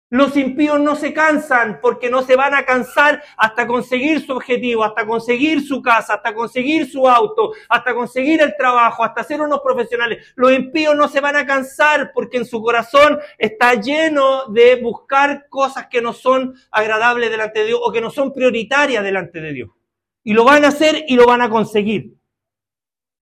Los 0.08 0.36
impíos 0.36 0.78
no 0.78 0.94
se 0.94 1.14
cansan 1.14 1.80
porque 1.80 2.10
no 2.10 2.22
se 2.22 2.36
van 2.36 2.54
a 2.54 2.64
cansar 2.64 3.22
hasta 3.36 3.66
conseguir 3.66 4.24
su 4.24 4.32
objetivo, 4.32 4.84
hasta 4.84 5.06
conseguir 5.06 5.66
su 5.66 5.80
casa, 5.80 6.14
hasta 6.14 6.34
conseguir 6.34 6.90
su 6.90 7.08
auto, 7.08 7.52
hasta 7.68 7.94
conseguir 7.94 8.42
el 8.42 8.54
trabajo, 8.56 9.04
hasta 9.04 9.24
ser 9.24 9.40
unos 9.40 9.60
profesionales. 9.60 10.32
Los 10.34 10.52
impíos 10.52 10.94
no 10.96 11.08
se 11.08 11.20
van 11.20 11.36
a 11.36 11.46
cansar 11.46 12.12
porque 12.14 12.36
en 12.36 12.44
su 12.44 12.62
corazón 12.62 13.20
está 13.38 13.74
lleno 13.74 14.46
de 14.48 14.76
buscar 14.76 15.46
cosas 15.48 15.86
que 15.86 16.02
no 16.02 16.12
son 16.12 16.54
agradables 16.70 17.30
delante 17.30 17.60
de 17.60 17.66
Dios 17.66 17.80
o 17.82 17.90
que 17.90 18.02
no 18.02 18.10
son 18.10 18.34
prioritarias 18.34 19.02
delante 19.02 19.40
de 19.40 19.52
Dios. 19.52 19.70
Y 20.24 20.32
lo 20.32 20.44
van 20.44 20.64
a 20.64 20.68
hacer 20.68 21.04
y 21.08 21.16
lo 21.16 21.26
van 21.26 21.40
a 21.40 21.50
conseguir. 21.50 22.14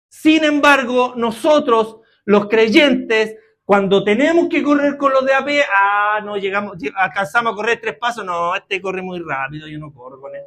Sin 0.08 0.44
embargo, 0.44 1.14
nosotros, 1.16 1.98
los 2.24 2.48
creyentes, 2.48 3.36
cuando 3.64 4.02
tenemos 4.02 4.48
que 4.48 4.62
correr 4.62 4.96
con 4.96 5.12
los 5.12 5.24
de 5.24 5.32
AP, 5.32 5.48
ah, 5.72 6.20
no 6.24 6.36
llegamos, 6.36 6.76
alcanzamos 6.96 7.52
a 7.52 7.56
correr 7.56 7.80
tres 7.80 7.96
pasos, 7.96 8.24
no, 8.24 8.54
este 8.56 8.80
corre 8.80 9.02
muy 9.02 9.20
rápido, 9.20 9.68
yo 9.68 9.78
no 9.78 9.94
corro 9.94 10.20
con 10.20 10.34
él. 10.34 10.42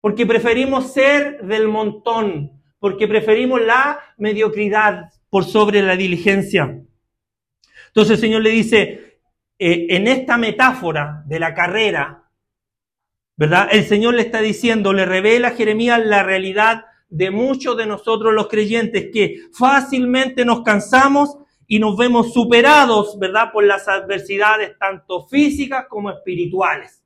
Porque 0.00 0.26
preferimos 0.26 0.92
ser 0.92 1.42
del 1.42 1.68
montón, 1.68 2.62
porque 2.78 3.08
preferimos 3.08 3.62
la 3.62 3.98
mediocridad 4.18 5.10
por 5.30 5.44
sobre 5.44 5.80
la 5.80 5.96
diligencia. 5.96 6.78
Entonces 7.86 8.16
el 8.16 8.20
Señor 8.20 8.42
le 8.42 8.50
dice, 8.50 9.20
eh, 9.58 9.86
en 9.90 10.08
esta 10.08 10.36
metáfora 10.36 11.22
de 11.24 11.38
la 11.38 11.54
carrera, 11.54 12.21
¿verdad? 13.36 13.68
El 13.72 13.84
Señor 13.84 14.14
le 14.14 14.22
está 14.22 14.40
diciendo, 14.40 14.92
le 14.92 15.06
revela 15.06 15.48
a 15.48 15.52
Jeremías 15.52 16.04
la 16.04 16.22
realidad 16.22 16.84
de 17.08 17.30
muchos 17.30 17.76
de 17.76 17.86
nosotros 17.86 18.32
los 18.32 18.48
creyentes 18.48 19.10
que 19.12 19.36
fácilmente 19.52 20.44
nos 20.44 20.62
cansamos 20.62 21.36
y 21.66 21.78
nos 21.78 21.96
vemos 21.96 22.32
superados, 22.32 23.18
¿verdad?, 23.18 23.52
por 23.52 23.64
las 23.64 23.88
adversidades 23.88 24.78
tanto 24.78 25.26
físicas 25.26 25.86
como 25.88 26.10
espirituales. 26.10 27.02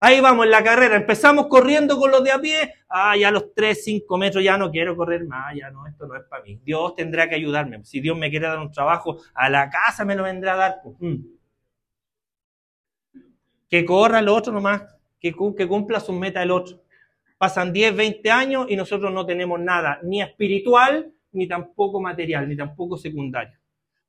Ahí 0.00 0.20
vamos 0.20 0.44
en 0.44 0.50
la 0.50 0.62
carrera, 0.62 0.96
empezamos 0.96 1.46
corriendo 1.46 1.98
con 1.98 2.10
los 2.10 2.22
de 2.22 2.30
a 2.30 2.38
pie, 2.38 2.74
ah, 2.90 3.16
ya 3.16 3.28
a 3.28 3.30
los 3.30 3.54
3, 3.54 3.84
5 3.84 4.18
metros 4.18 4.44
ya 4.44 4.58
no 4.58 4.70
quiero 4.70 4.94
correr 4.96 5.24
más, 5.24 5.54
ya 5.56 5.70
no, 5.70 5.86
esto 5.86 6.06
no 6.06 6.14
es 6.14 6.24
para 6.28 6.42
mí. 6.42 6.60
Dios 6.62 6.94
tendrá 6.94 7.26
que 7.26 7.36
ayudarme. 7.36 7.82
Si 7.84 8.00
Dios 8.00 8.16
me 8.16 8.28
quiere 8.28 8.46
dar 8.46 8.58
un 8.58 8.70
trabajo, 8.70 9.16
a 9.34 9.48
la 9.48 9.70
casa 9.70 10.04
me 10.04 10.14
lo 10.14 10.24
vendrá 10.24 10.54
a 10.54 10.56
dar. 10.56 10.82
Mm. 10.98 11.14
Que 13.74 13.84
corra 13.84 14.20
el 14.20 14.28
otro 14.28 14.52
nomás, 14.52 14.82
que, 15.18 15.34
que 15.56 15.66
cumpla 15.66 15.98
su 15.98 16.12
meta 16.12 16.40
el 16.40 16.52
otro. 16.52 16.84
Pasan 17.36 17.72
10, 17.72 17.96
20 17.96 18.30
años 18.30 18.66
y 18.68 18.76
nosotros 18.76 19.12
no 19.12 19.26
tenemos 19.26 19.58
nada, 19.58 19.98
ni 20.04 20.22
espiritual, 20.22 21.12
ni 21.32 21.48
tampoco 21.48 22.00
material, 22.00 22.48
ni 22.48 22.56
tampoco 22.56 22.96
secundario. 22.96 23.58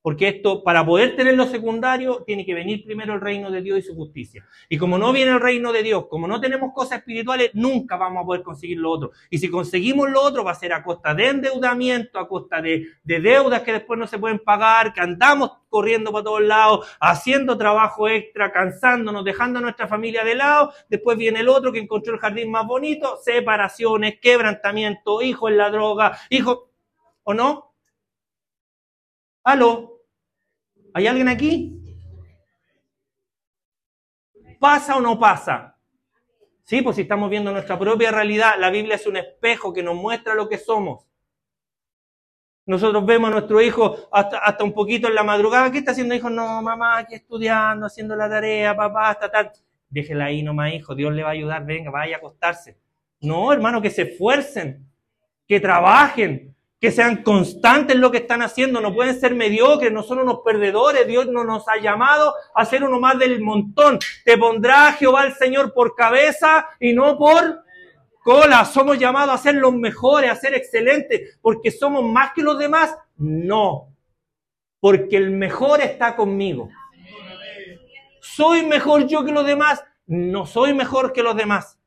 Porque 0.06 0.28
esto, 0.28 0.62
para 0.62 0.86
poder 0.86 1.16
tener 1.16 1.34
lo 1.34 1.48
secundario, 1.48 2.22
tiene 2.28 2.46
que 2.46 2.54
venir 2.54 2.86
primero 2.86 3.16
el 3.16 3.22
reino 3.22 3.50
de 3.50 3.64
Dios 3.64 3.80
y 3.80 3.82
su 3.82 3.96
justicia. 3.96 4.46
Y 4.70 4.78
como 4.78 5.00
no 5.00 5.12
viene 5.12 5.32
el 5.32 5.42
reino 5.42 5.74
de 5.74 5.82
Dios, 5.82 6.06
como 6.08 6.28
no 6.28 6.40
tenemos 6.40 6.74
cosas 6.76 7.00
espirituales, 7.00 7.50
nunca 7.56 7.98
vamos 7.98 8.22
a 8.22 8.26
poder 8.28 8.44
conseguir 8.44 8.78
lo 8.78 8.92
otro. 8.92 9.14
Y 9.32 9.40
si 9.40 9.50
conseguimos 9.50 10.08
lo 10.12 10.22
otro, 10.22 10.44
va 10.44 10.52
a 10.52 10.54
ser 10.54 10.74
a 10.74 10.84
costa 10.84 11.16
de 11.16 11.30
endeudamiento, 11.30 12.20
a 12.20 12.28
costa 12.28 12.62
de, 12.62 12.86
de 13.04 13.20
deudas 13.20 13.64
que 13.64 13.74
después 13.74 13.98
no 14.00 14.06
se 14.06 14.20
pueden 14.20 14.38
pagar, 14.38 14.94
que 14.94 15.02
andamos 15.02 15.54
corriendo 15.70 16.12
para 16.12 16.24
todos 16.24 16.44
lados, 16.44 16.88
haciendo 17.00 17.58
trabajo 17.58 18.08
extra, 18.08 18.52
cansándonos, 18.52 19.26
dejando 19.26 19.58
a 19.58 19.64
nuestra 19.64 19.88
familia 19.88 20.24
de 20.24 20.36
lado. 20.36 20.72
Después 20.88 21.18
viene 21.18 21.40
el 21.40 21.50
otro 21.50 21.72
que 21.72 21.80
encontró 21.80 22.14
el 22.14 22.20
jardín 22.20 22.52
más 22.52 22.68
bonito, 22.68 23.18
separaciones, 23.24 24.20
quebrantamiento, 24.22 25.24
hijo 25.24 25.50
en 25.50 25.58
la 25.58 25.72
droga, 25.72 26.16
hijo 26.30 26.70
¿O 27.24 27.34
no? 27.34 27.74
¿Aló? 29.44 29.95
¿Hay 30.96 31.08
alguien 31.08 31.28
aquí? 31.28 31.78
¿Pasa 34.62 34.96
o 34.96 35.02
no 35.02 35.20
pasa? 35.20 35.78
Sí, 36.64 36.82
pues 36.82 36.96
si 36.96 37.02
estamos 37.02 37.30
viendo 37.30 37.52
nuestra 37.52 37.78
propia 37.78 38.12
realidad, 38.12 38.54
la 38.58 38.70
Biblia 38.70 38.96
es 38.96 39.06
un 39.06 39.18
espejo 39.18 39.74
que 39.74 39.84
nos 39.84 39.94
muestra 39.94 40.36
lo 40.36 40.48
que 40.48 40.58
somos. 40.58 41.06
Nosotros 42.66 43.06
vemos 43.06 43.28
a 43.28 43.34
nuestro 43.34 43.60
hijo 43.62 44.08
hasta, 44.10 44.38
hasta 44.38 44.64
un 44.64 44.72
poquito 44.72 45.10
en 45.10 45.16
la 45.16 45.24
madrugada. 45.24 45.70
¿Qué 45.70 45.80
está 45.80 45.92
haciendo, 45.92 46.16
hijo? 46.16 46.30
No, 46.30 46.62
mamá, 46.62 47.00
aquí 47.00 47.16
estudiando, 47.16 47.88
haciendo 47.88 48.16
la 48.16 48.30
tarea, 48.30 48.74
papá, 48.74 49.10
hasta 49.10 49.30
tal. 49.30 49.52
Déjela 49.90 50.26
ahí 50.26 50.44
nomás, 50.44 50.74
hijo. 50.74 50.96
Dios 50.96 51.14
le 51.14 51.24
va 51.24 51.30
a 51.30 51.34
ayudar. 51.34 51.66
Venga, 51.66 51.92
vaya 51.92 52.16
a 52.16 52.20
acostarse. 52.20 52.80
No, 53.20 53.52
hermano, 53.52 53.82
que 53.82 53.90
se 53.90 54.04
esfuercen, 54.04 54.90
que 55.46 55.60
trabajen, 55.60 56.55
que 56.86 56.92
sean 56.92 57.24
constantes 57.24 57.96
lo 57.96 58.12
que 58.12 58.20
están 58.20 58.44
haciendo, 58.44 58.80
no 58.80 58.94
pueden 58.94 59.20
ser 59.20 59.34
mediocres, 59.34 59.92
no 59.92 60.04
son 60.04 60.20
unos 60.20 60.42
perdedores, 60.46 61.08
Dios 61.08 61.26
no 61.26 61.44
nos 61.44 61.68
ha 61.68 61.78
llamado 61.78 62.36
a 62.54 62.64
ser 62.64 62.84
uno 62.84 63.00
más 63.00 63.18
del 63.18 63.42
montón. 63.42 63.98
Te 64.24 64.38
pondrá 64.38 64.94
Jehová 64.94 65.26
el 65.26 65.34
Señor 65.34 65.74
por 65.74 65.96
cabeza 65.96 66.70
y 66.80 66.94
no 66.94 67.18
por 67.18 67.64
cola. 68.22 68.64
Somos 68.66 69.00
llamados 69.00 69.34
a 69.34 69.40
ser 69.40 69.56
los 69.56 69.74
mejores, 69.74 70.30
a 70.30 70.36
ser 70.36 70.54
excelentes, 70.54 71.40
porque 71.42 71.72
somos 71.72 72.04
más 72.04 72.34
que 72.34 72.44
los 72.44 72.60
demás. 72.60 72.96
No, 73.18 73.88
porque 74.80 75.18
el 75.18 75.32
mejor 75.32 75.82
está 75.82 76.16
conmigo. 76.16 76.70
¿Soy 78.22 78.64
mejor 78.64 79.08
yo 79.08 79.26
que 79.26 79.32
los 79.32 79.48
demás? 79.48 79.84
No 80.06 80.46
soy 80.46 80.76
mejor 80.76 81.14
que 81.14 81.24
los 81.24 81.36
demás. 81.36 81.80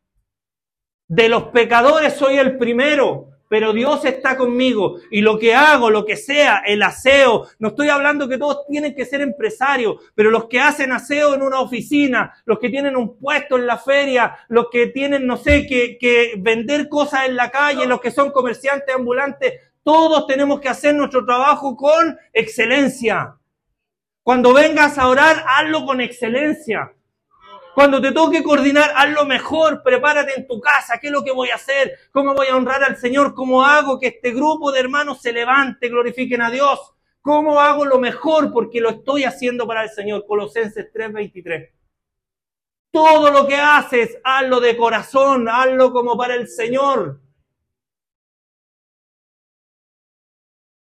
De 1.06 1.28
los 1.28 1.44
pecadores 1.44 2.14
soy 2.14 2.36
el 2.36 2.58
primero, 2.58 3.27
pero 3.48 3.72
Dios 3.72 4.04
está 4.04 4.36
conmigo 4.36 5.00
y 5.10 5.22
lo 5.22 5.38
que 5.38 5.54
hago, 5.54 5.90
lo 5.90 6.04
que 6.04 6.16
sea, 6.16 6.62
el 6.66 6.82
aseo, 6.82 7.48
no 7.58 7.68
estoy 7.68 7.88
hablando 7.88 8.28
que 8.28 8.38
todos 8.38 8.66
tienen 8.66 8.94
que 8.94 9.06
ser 9.06 9.20
empresarios, 9.20 9.96
pero 10.14 10.30
los 10.30 10.46
que 10.46 10.60
hacen 10.60 10.92
aseo 10.92 11.34
en 11.34 11.42
una 11.42 11.60
oficina, 11.60 12.34
los 12.44 12.58
que 12.58 12.68
tienen 12.68 12.96
un 12.96 13.18
puesto 13.18 13.56
en 13.56 13.66
la 13.66 13.78
feria, 13.78 14.36
los 14.48 14.68
que 14.70 14.88
tienen, 14.88 15.26
no 15.26 15.36
sé, 15.36 15.66
que, 15.66 15.98
que 15.98 16.34
vender 16.38 16.88
cosas 16.88 17.26
en 17.26 17.36
la 17.36 17.50
calle, 17.50 17.86
los 17.86 18.00
que 18.00 18.10
son 18.10 18.30
comerciantes 18.30 18.94
ambulantes, 18.94 19.54
todos 19.82 20.26
tenemos 20.26 20.60
que 20.60 20.68
hacer 20.68 20.94
nuestro 20.94 21.24
trabajo 21.24 21.74
con 21.74 22.18
excelencia. 22.32 23.36
Cuando 24.22 24.52
vengas 24.52 24.98
a 24.98 25.08
orar, 25.08 25.42
hazlo 25.48 25.86
con 25.86 26.02
excelencia. 26.02 26.92
Cuando 27.78 28.00
te 28.00 28.10
toque 28.10 28.42
coordinar, 28.42 28.90
haz 28.96 29.08
lo 29.12 29.24
mejor, 29.24 29.84
prepárate 29.84 30.32
en 30.36 30.48
tu 30.48 30.60
casa, 30.60 30.98
qué 30.98 31.06
es 31.06 31.12
lo 31.12 31.22
que 31.22 31.30
voy 31.30 31.50
a 31.50 31.54
hacer, 31.54 31.92
cómo 32.10 32.34
voy 32.34 32.48
a 32.48 32.56
honrar 32.56 32.82
al 32.82 32.96
Señor, 32.96 33.34
cómo 33.34 33.62
hago 33.62 34.00
que 34.00 34.08
este 34.08 34.32
grupo 34.32 34.72
de 34.72 34.80
hermanos 34.80 35.22
se 35.22 35.32
levante, 35.32 35.88
glorifiquen 35.88 36.42
a 36.42 36.50
Dios, 36.50 36.96
cómo 37.22 37.60
hago 37.60 37.84
lo 37.84 38.00
mejor 38.00 38.52
porque 38.52 38.80
lo 38.80 38.90
estoy 38.90 39.22
haciendo 39.22 39.64
para 39.64 39.84
el 39.84 39.90
Señor. 39.90 40.26
Colosenses 40.26 40.90
3:23. 40.92 41.72
Todo 42.90 43.30
lo 43.30 43.46
que 43.46 43.54
haces, 43.54 44.18
hazlo 44.24 44.58
de 44.58 44.76
corazón, 44.76 45.48
hazlo 45.48 45.92
como 45.92 46.18
para 46.18 46.34
el 46.34 46.48
Señor. 46.48 47.20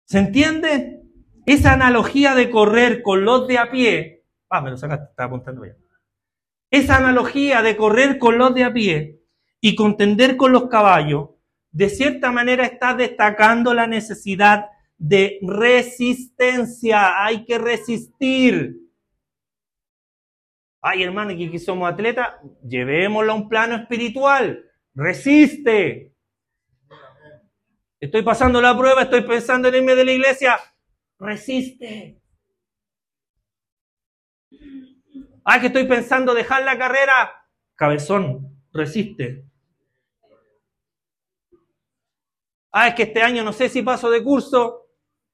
¿Se 0.07 0.19
entiende? 0.19 1.05
Esa 1.47 1.75
analogía 1.75 2.35
de 2.35 2.51
correr 2.51 3.03
con 3.03 3.25
los 3.25 3.47
de 3.47 3.59
a 3.59 3.71
pie. 3.71 4.25
Ah, 4.51 4.61
me 4.61 4.73
lo 4.73 4.77
sacaste, 4.77 5.11
estaba 5.11 5.29
apuntando 5.29 5.65
ya. 5.65 5.77
Esa 6.73 6.97
analogía 6.97 7.61
de 7.61 7.77
correr 7.77 8.19
con 8.19 8.39
los 8.39 8.55
de 8.55 8.65
a 8.65 8.73
pie 8.73 9.21
y 9.61 9.75
contender 9.77 10.39
con 10.39 10.53
los 10.53 10.71
caballos, 10.71 11.29
de 11.71 11.91
cierta 11.91 12.33
manera 12.33 12.65
está 12.65 12.95
destacando 12.95 13.75
la 13.75 13.87
necesidad 13.87 14.71
de 14.97 15.39
resistencia. 15.43 17.23
Hay 17.23 17.45
que 17.45 17.59
resistir. 17.59 18.75
Ay, 20.81 21.03
hermano, 21.03 21.37
que 21.37 21.47
aquí 21.47 21.59
somos 21.59 21.93
atletas, 21.93 22.37
llevémoslo 22.67 23.33
a 23.33 23.37
un 23.37 23.51
plano 23.51 23.77
espiritual. 23.77 24.65
Resiste. 24.95 26.15
Estoy 28.01 28.23
pasando 28.23 28.63
la 28.63 28.77
prueba, 28.77 29.03
estoy 29.03 29.21
pensando 29.25 29.69
en 29.69 29.75
irme 29.75 29.95
de 29.95 30.07
la 30.07 30.13
iglesia. 30.13 30.59
Resiste. 31.19 32.22
Ay, 35.45 35.61
que 35.61 35.67
estoy 35.67 35.85
pensando 35.87 36.35
dejar 36.35 36.63
la 36.65 36.79
carrera. 36.79 37.33
Cabezón, 37.75 38.63
resiste. 38.73 39.45
Ah, 42.71 42.89
es 42.89 42.95
que 42.95 43.03
este 43.03 43.23
año 43.23 43.43
no 43.45 43.53
sé 43.53 43.69
si 43.69 43.83
paso 43.83 44.11
de 44.11 44.23
curso. 44.23 44.87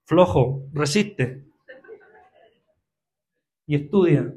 Flojo, 0.05 0.63
resiste. 0.73 1.45
Y 3.67 3.77
estudia. 3.77 4.33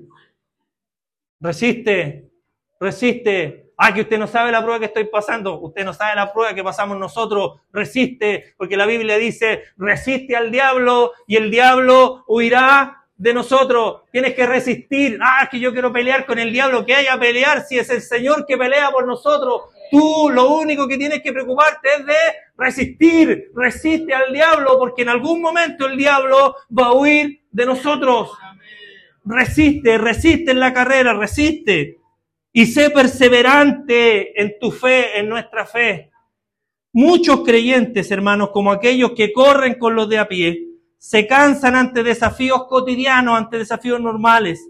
Resiste, 1.40 2.30
resiste. 2.80 3.72
Ah, 3.78 3.94
que 3.94 4.02
usted 4.02 4.20
no 4.20 4.28
sabe 4.28 4.52
la 4.52 4.62
prueba 4.62 4.80
que 4.80 4.86
estoy 4.86 5.06
pasando. 5.06 5.60
Usted 5.60 5.84
no 5.84 5.94
sabe 5.94 6.16
la 6.16 6.32
prueba 6.32 6.54
que 6.54 6.64
pasamos 6.64 7.00
nosotros. 7.00 7.62
Resiste, 7.72 8.54
porque 8.58 8.78
la 8.78 8.86
Biblia 8.86 9.18
dice, 9.18 9.64
resiste 9.78 10.36
al 10.36 10.52
diablo 10.52 11.14
y 11.26 11.38
el 11.38 11.50
diablo 11.50 12.24
huirá 12.28 13.01
de 13.22 13.36
nosotros. 13.36 14.02
Tienes 14.12 14.34
que 14.34 14.48
resistir. 14.48 15.20
Ah, 15.22 15.48
que 15.50 15.60
yo 15.60 15.72
quiero 15.72 15.94
pelear 15.94 16.26
con 16.26 16.40
el 16.40 16.52
diablo. 16.52 16.84
Que 16.84 16.96
haya 16.96 17.20
pelear 17.20 17.64
si 17.64 17.78
es 17.78 17.88
el 17.92 18.02
Señor 18.02 18.48
que 18.48 18.58
pelea 18.58 18.90
por 18.90 19.06
nosotros. 19.06 19.62
Tú 19.92 20.32
lo 20.34 20.56
único 20.56 20.88
que 20.88 20.98
tienes 20.98 21.22
que 21.22 21.32
preocuparte 21.32 21.88
es 22.00 22.06
de 22.08 22.16
resistir. 22.58 23.52
Resiste 23.54 24.12
al 24.12 24.34
diablo 24.34 24.76
porque 24.80 25.04
en 25.04 25.10
algún 25.10 25.40
momento 25.40 25.86
el 25.86 25.98
diablo 25.98 26.56
va 26.76 26.88
a 26.88 26.94
huir 26.94 27.44
de 27.52 27.66
nosotros. 27.68 28.32
Resiste, 29.24 30.00
resiste 30.00 30.50
en 30.50 30.60
la 30.60 30.74
carrera, 30.74 31.14
resiste. 31.14 32.00
Y 32.52 32.66
sé 32.66 32.90
perseverante 32.90 34.42
en 34.42 34.58
tu 34.60 34.72
fe, 34.72 35.20
en 35.20 35.30
nuestra 35.30 35.68
fe. 35.68 36.10
Muchos 36.92 37.44
creyentes, 37.44 38.10
hermanos, 38.10 38.50
como 38.50 38.72
aquellos 38.72 39.12
que 39.12 39.32
corren 39.32 39.76
con 39.76 39.96
los 39.96 40.10
de 40.10 40.18
a 40.18 40.28
pie, 40.28 40.71
se 41.02 41.26
cansan 41.26 41.76
ante 41.76 42.04
desafíos 42.04 42.68
cotidianos, 42.68 43.36
ante 43.36 43.58
desafíos 43.58 44.00
normales, 44.00 44.70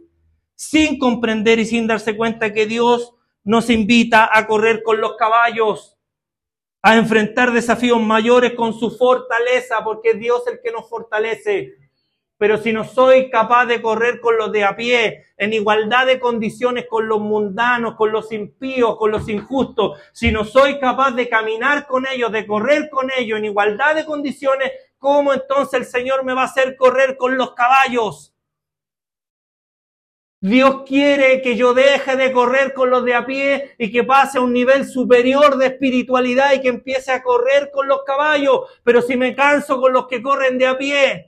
sin 0.56 0.98
comprender 0.98 1.60
y 1.60 1.66
sin 1.66 1.88
darse 1.88 2.16
cuenta 2.16 2.54
que 2.54 2.66
Dios 2.66 3.14
nos 3.44 3.70
invita 3.70 4.30
a 4.32 4.48
correr 4.48 4.82
con 4.82 5.02
los 5.02 5.18
caballos, 5.18 5.98
a 6.82 6.96
enfrentar 6.96 7.52
desafíos 7.52 8.00
mayores 8.00 8.54
con 8.54 8.74
su 8.74 8.92
fortaleza, 8.92 9.84
porque 9.84 10.12
es 10.12 10.20
Dios 10.20 10.42
el 10.48 10.62
que 10.64 10.72
nos 10.72 10.88
fortalece. 10.88 11.76
Pero 12.38 12.58
si 12.58 12.72
no 12.72 12.86
soy 12.86 13.30
capaz 13.30 13.66
de 13.66 13.82
correr 13.82 14.22
con 14.22 14.38
los 14.38 14.54
de 14.54 14.64
a 14.64 14.74
pie, 14.78 15.26
en 15.36 15.52
igualdad 15.52 16.06
de 16.06 16.22
condiciones 16.22 16.86
con 16.90 17.10
los 17.10 17.20
mundanos, 17.20 17.96
con 17.96 18.14
los 18.14 18.32
impíos, 18.32 18.96
con 18.96 19.12
los 19.12 19.28
injustos, 19.28 20.00
si 20.14 20.32
no 20.32 20.46
soy 20.46 20.80
capaz 20.80 21.12
de 21.12 21.28
caminar 21.28 21.88
con 21.88 22.06
ellos, 22.10 22.32
de 22.32 22.48
correr 22.48 22.90
con 22.90 23.10
ellos 23.18 23.38
en 23.38 23.46
igualdad 23.46 23.96
de 23.96 24.06
condiciones, 24.06 24.72
¿cómo 25.02 25.34
entonces 25.34 25.80
el 25.80 25.86
Señor 25.86 26.24
me 26.24 26.36
va 26.36 26.44
a 26.44 26.46
hacer 26.46 26.78
correr 26.78 27.18
con 27.18 27.36
los 27.36 27.54
caballos? 27.56 28.34
Dios 30.40 30.84
quiere 30.88 31.42
que 31.42 31.56
yo 31.56 31.74
deje 31.74 32.16
de 32.16 32.32
correr 32.32 32.74
con 32.74 32.92
los 32.92 33.04
de 33.04 33.16
a 33.16 33.26
pie 33.26 33.76
y 33.78 33.92
que 33.92 34.04
pase 34.04 34.38
a 34.38 34.42
un 34.42 34.54
nivel 34.54 34.86
superior 34.86 35.58
de 35.58 35.68
espiritualidad 35.68 36.54
y 36.54 36.62
que 36.62 36.68
empiece 36.68 37.12
a 37.12 37.24
correr 37.24 37.72
con 37.72 37.88
los 37.88 38.04
caballos. 38.04 38.62
Pero 38.84 39.02
si 39.02 39.18
me 39.18 39.36
canso 39.36 39.82
con 39.82 39.92
los 39.92 40.08
que 40.08 40.22
corren 40.22 40.58
de 40.58 40.68
a 40.68 40.78
pie, 40.78 41.28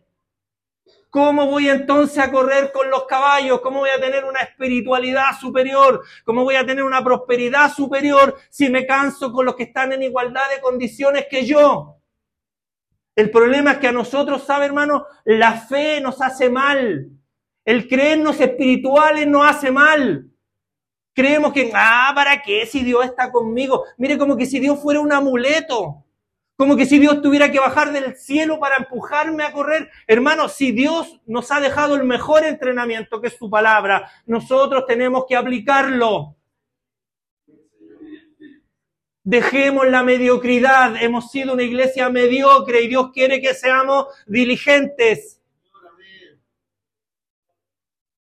¿Cómo 1.10 1.46
voy 1.46 1.70
entonces 1.70 2.18
a 2.18 2.32
correr 2.32 2.72
con 2.72 2.90
los 2.90 3.06
caballos? 3.06 3.62
¿Cómo 3.62 3.82
voy 3.82 3.92
a 3.92 4.02
tener 4.02 4.26
una 4.26 4.40
espiritualidad 4.40 5.38
superior? 5.40 6.02
¿Cómo 6.26 6.44
voy 6.44 6.56
a 6.56 6.66
tener 6.66 6.84
una 6.84 7.04
prosperidad 7.04 7.72
superior 7.72 8.36
si 8.50 8.68
me 8.70 8.88
canso 8.88 9.32
con 9.32 9.46
los 9.46 9.56
que 9.56 9.64
están 9.64 9.94
en 9.94 10.02
igualdad 10.02 10.50
de 10.50 10.60
condiciones 10.60 11.28
que 11.30 11.46
yo? 11.46 12.03
El 13.16 13.30
problema 13.30 13.74
es 13.74 13.78
que 13.78 13.88
a 13.88 13.91
nosotros, 13.91 14.43
¿sabe 14.43 14.66
hermano? 14.66 15.05
La 15.24 15.53
fe 15.53 16.01
nos 16.01 16.22
hace 16.22 16.49
mal. 16.49 17.09
El 17.66 17.88
creernos 17.88 18.39
espirituales 18.39 19.28
nos 19.28 19.45
hace 19.45 19.72
mal. 19.72 20.30
Creemos 21.14 21.53
que, 21.53 21.72
ah, 21.76 22.11
¿para 22.16 22.41
qué 22.41 22.66
si 22.66 22.84
Dios 22.84 23.05
está 23.05 23.32
conmigo? 23.32 23.86
Mire, 23.97 24.18
como 24.18 24.36
que 24.36 24.47
si 24.47 24.59
Dios 24.59 24.80
fuera 24.80 24.99
un 24.99 25.14
amuleto. 25.14 26.03
Como 26.55 26.76
que 26.76 26.86
si 26.86 26.99
Dios 26.99 27.22
tuviera 27.22 27.51
que 27.51 27.59
bajar 27.59 27.91
del 27.91 28.16
cielo 28.16 28.59
para 28.59 28.78
empujarme 28.78 29.43
a 29.43 29.51
correr. 29.51 29.89
Hermano, 30.07 30.49
si 30.49 30.72
Dios 30.72 31.20
nos 31.26 31.51
ha 31.51 31.59
dejado 31.59 31.95
el 31.95 32.03
mejor 32.03 32.43
entrenamiento, 32.43 33.22
que 33.22 33.28
es 33.28 33.38
su 33.38 33.49
palabra, 33.49 34.09
nosotros 34.26 34.86
tenemos 34.88 35.26
que 35.28 35.36
aplicarlo. 35.36 36.36
Dejemos 39.24 39.88
la 39.88 40.04
mediocridad. 40.04 41.02
Hemos 41.02 41.32
sido 41.32 41.54
una 41.54 41.64
iglesia 41.64 42.10
mediocre 42.10 42.82
y 42.82 42.88
Dios 42.88 43.12
quiere 43.12 43.42
que 43.42 43.54
seamos 43.54 44.08
diligentes. 44.28 45.42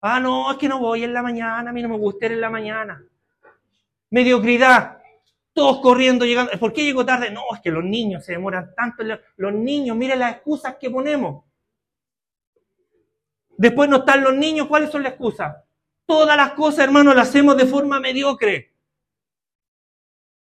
Ah, 0.02 0.20
no, 0.20 0.52
es 0.52 0.58
que 0.58 0.68
no 0.68 0.80
voy 0.80 1.04
en 1.04 1.14
la 1.14 1.24
mañana, 1.24 1.70
a 1.70 1.74
mí 1.74 1.82
no 1.82 1.88
me 1.88 1.98
gusta 1.98 2.26
ir 2.26 2.34
en 2.34 2.42
la 2.42 2.50
mañana. 2.50 3.02
Mediocridad 4.10 5.04
todos 5.54 5.82
corriendo, 5.82 6.26
llegando. 6.26 6.52
¿Por 6.60 6.74
qué 6.74 6.84
llego 6.84 7.06
tarde? 7.06 7.30
No, 7.30 7.42
es 7.54 7.62
que 7.62 7.72
los 7.72 7.84
niños 7.84 8.26
se 8.26 8.34
demoran 8.34 8.74
tanto. 8.76 9.04
Los 9.38 9.54
niños, 9.54 9.96
miren 9.96 10.20
las 10.20 10.34
excusas 10.34 10.76
que 10.80 10.90
ponemos. 10.90 11.46
Después 13.56 13.88
no 13.88 13.98
están 13.98 14.24
los 14.24 14.34
niños, 14.34 14.68
¿cuáles 14.68 14.90
son 14.90 15.04
las 15.04 15.12
excusas? 15.14 15.56
Todas 16.06 16.36
las 16.36 16.54
cosas, 16.54 16.80
hermanos, 16.86 17.16
las 17.16 17.30
hacemos 17.30 17.56
de 17.56 17.68
forma 17.68 18.00
mediocre. 18.00 18.72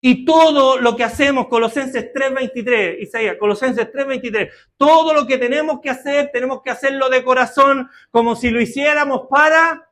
Y 0.01 0.25
todo 0.25 0.79
lo 0.79 0.95
que 0.95 1.03
hacemos, 1.03 1.47
Colosenses 1.47 2.11
3.23, 2.11 3.01
Isaías, 3.01 3.37
Colosenses 3.39 3.91
3.23, 3.93 4.49
todo 4.75 5.13
lo 5.13 5.27
que 5.27 5.37
tenemos 5.37 5.79
que 5.79 5.91
hacer, 5.91 6.31
tenemos 6.33 6.63
que 6.63 6.71
hacerlo 6.71 7.07
de 7.09 7.23
corazón, 7.23 7.87
como 8.09 8.35
si 8.35 8.49
lo 8.49 8.59
hiciéramos 8.59 9.27
para, 9.29 9.89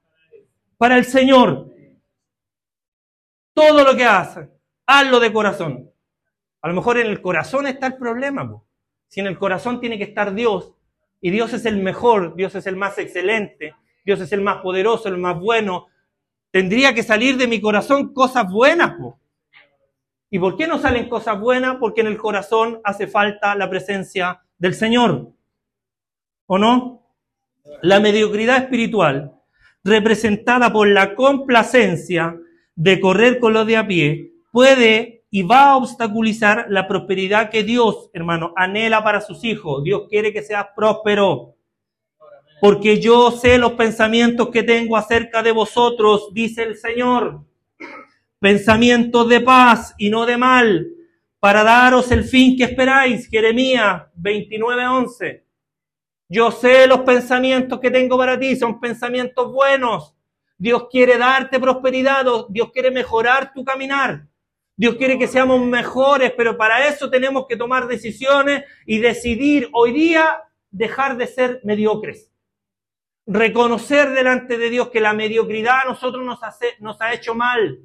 para 0.77 0.97
el 0.97 1.05
Señor. 1.05 1.71
Todo 3.53 3.83
lo 3.83 3.95
que 3.95 4.05
hacen 4.05 4.59
hazlo 4.89 5.19
de 5.19 5.31
corazón. 5.31 5.91
A 6.61 6.67
lo 6.67 6.73
mejor 6.73 6.97
en 6.97 7.07
el 7.07 7.21
corazón 7.21 7.67
está 7.67 7.87
el 7.87 7.97
problema. 7.97 8.59
Si 9.07 9.19
en 9.19 9.27
el 9.27 9.37
corazón 9.37 9.79
tiene 9.79 9.99
que 9.99 10.05
estar 10.05 10.33
Dios, 10.33 10.73
y 11.21 11.29
Dios 11.29 11.53
es 11.53 11.65
el 11.65 11.77
mejor, 11.77 12.35
Dios 12.35 12.55
es 12.55 12.65
el 12.65 12.75
más 12.75 12.97
excelente, 12.97 13.75
Dios 14.03 14.19
es 14.21 14.31
el 14.31 14.41
más 14.41 14.61
poderoso, 14.61 15.09
el 15.09 15.17
más 15.17 15.37
bueno, 15.39 15.87
tendría 16.49 16.93
que 16.95 17.03
salir 17.03 17.37
de 17.37 17.47
mi 17.47 17.61
corazón 17.61 18.13
cosas 18.13 18.51
buenas. 18.51 18.95
¿Y 20.31 20.37
por 20.39 20.55
qué 20.55 20.67
no 20.67 20.77
salen 20.77 21.09
cosas 21.09 21.39
buenas? 21.39 21.77
Porque 21.77 22.01
en 22.01 22.07
el 22.07 22.17
corazón 22.17 22.79
hace 22.83 23.07
falta 23.07 23.55
la 23.55 23.69
presencia 23.69 24.41
del 24.57 24.75
Señor. 24.75 25.31
¿O 26.45 26.57
no? 26.57 27.03
La 27.81 27.99
mediocridad 27.99 28.57
espiritual, 28.57 29.33
representada 29.83 30.71
por 30.71 30.87
la 30.87 31.15
complacencia 31.15 32.37
de 32.75 32.99
correr 32.99 33.39
con 33.39 33.53
los 33.53 33.65
de 33.65 33.77
a 33.77 33.87
pie, 33.87 34.33
puede 34.51 35.23
y 35.31 35.43
va 35.43 35.71
a 35.71 35.77
obstaculizar 35.77 36.65
la 36.69 36.87
prosperidad 36.87 37.49
que 37.49 37.63
Dios, 37.63 38.09
hermano, 38.13 38.53
anhela 38.55 39.03
para 39.03 39.21
sus 39.21 39.43
hijos. 39.43 39.83
Dios 39.83 40.03
quiere 40.09 40.33
que 40.33 40.41
seas 40.41 40.67
próspero. 40.75 41.55
Porque 42.61 42.99
yo 42.99 43.31
sé 43.31 43.57
los 43.57 43.73
pensamientos 43.73 44.49
que 44.49 44.63
tengo 44.63 44.97
acerca 44.97 45.41
de 45.41 45.51
vosotros, 45.51 46.29
dice 46.33 46.63
el 46.63 46.75
Señor. 46.75 47.45
Pensamientos 48.39 49.27
de 49.27 49.41
paz 49.41 49.93
y 49.97 50.09
no 50.09 50.25
de 50.25 50.37
mal, 50.37 50.87
para 51.41 51.61
daros 51.63 52.09
el 52.11 52.23
fin 52.23 52.55
que 52.55 52.63
esperáis. 52.63 53.27
Jeremías 53.27 54.03
29:11. 54.15 55.43
Yo 56.29 56.49
sé 56.51 56.87
los 56.87 57.01
pensamientos 57.01 57.79
que 57.81 57.91
tengo 57.91 58.17
para 58.17 58.39
ti, 58.39 58.55
son 58.55 58.79
pensamientos 58.79 59.51
buenos, 59.51 60.15
Dios 60.57 60.87
quiere 60.89 61.17
darte 61.17 61.59
prosperidad, 61.59 62.25
Dios 62.49 62.71
quiere 62.71 62.91
mejorar 62.91 63.51
tu 63.53 63.65
caminar. 63.65 64.27
Dios 64.75 64.95
quiere 64.95 65.19
que 65.19 65.27
seamos 65.27 65.59
mejores, 65.65 66.31
pero 66.37 66.57
para 66.57 66.87
eso 66.87 67.09
tenemos 67.09 67.45
que 67.47 67.57
tomar 67.57 67.87
decisiones 67.87 68.63
y 68.85 68.99
decidir 68.99 69.67
hoy 69.73 69.91
día 69.91 70.43
dejar 70.71 71.17
de 71.17 71.27
ser 71.27 71.59
mediocres. 71.65 72.31
Reconocer 73.25 74.11
delante 74.11 74.57
de 74.57 74.69
Dios 74.69 74.89
que 74.89 75.01
la 75.01 75.13
mediocridad 75.13 75.81
a 75.83 75.89
nosotros 75.89 76.23
nos, 76.25 76.39
nos 76.79 77.01
ha 77.01 77.13
hecho 77.13 77.35
mal 77.35 77.79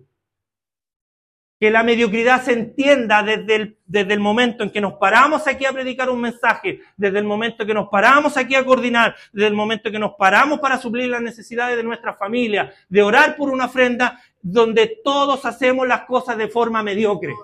que 1.61 1.71
la 1.71 1.83
mediocridad 1.83 2.43
se 2.43 2.53
entienda 2.53 3.23
desde 3.23 3.55
el, 3.55 3.79
desde 3.87 4.13
el 4.13 4.21
momento 4.21 4.65
en 4.65 4.71
que 4.71 4.81
nos 4.81 4.95
paramos 4.95 5.47
aquí 5.47 5.65
a 5.65 5.73
predicar 5.73 6.11
un 6.11 6.21
mensaje, 6.21 6.81
desde 6.97 7.19
el 7.19 7.25
momento 7.25 7.63
en 7.63 7.69
que 7.69 7.75
nos 7.75 7.89
paramos 7.89 8.37
aquí 8.37 8.55
a 8.55 8.65
coordinar, 8.65 9.15
desde 9.33 9.49
el 9.49 9.55
momento 9.55 9.89
en 9.89 9.93
que 9.93 9.99
nos 9.99 10.15
paramos 10.15 10.59
para 10.59 10.79
suplir 10.79 11.09
las 11.09 11.23
necesidades 11.23 11.77
de 11.77 11.85
nuestra 11.85 12.15
familia, 12.15 12.73
de 12.89 13.03
orar 13.03 13.37
por 13.37 13.51
una 13.51 13.67
ofrenda, 13.67 14.21
donde 14.43 15.01
todos 15.03 15.45
hacemos 15.47 15.87
las 15.87 16.03
cosas 16.03 16.37
de 16.37 16.49
forma 16.49 16.83
mediocre. 16.83 17.35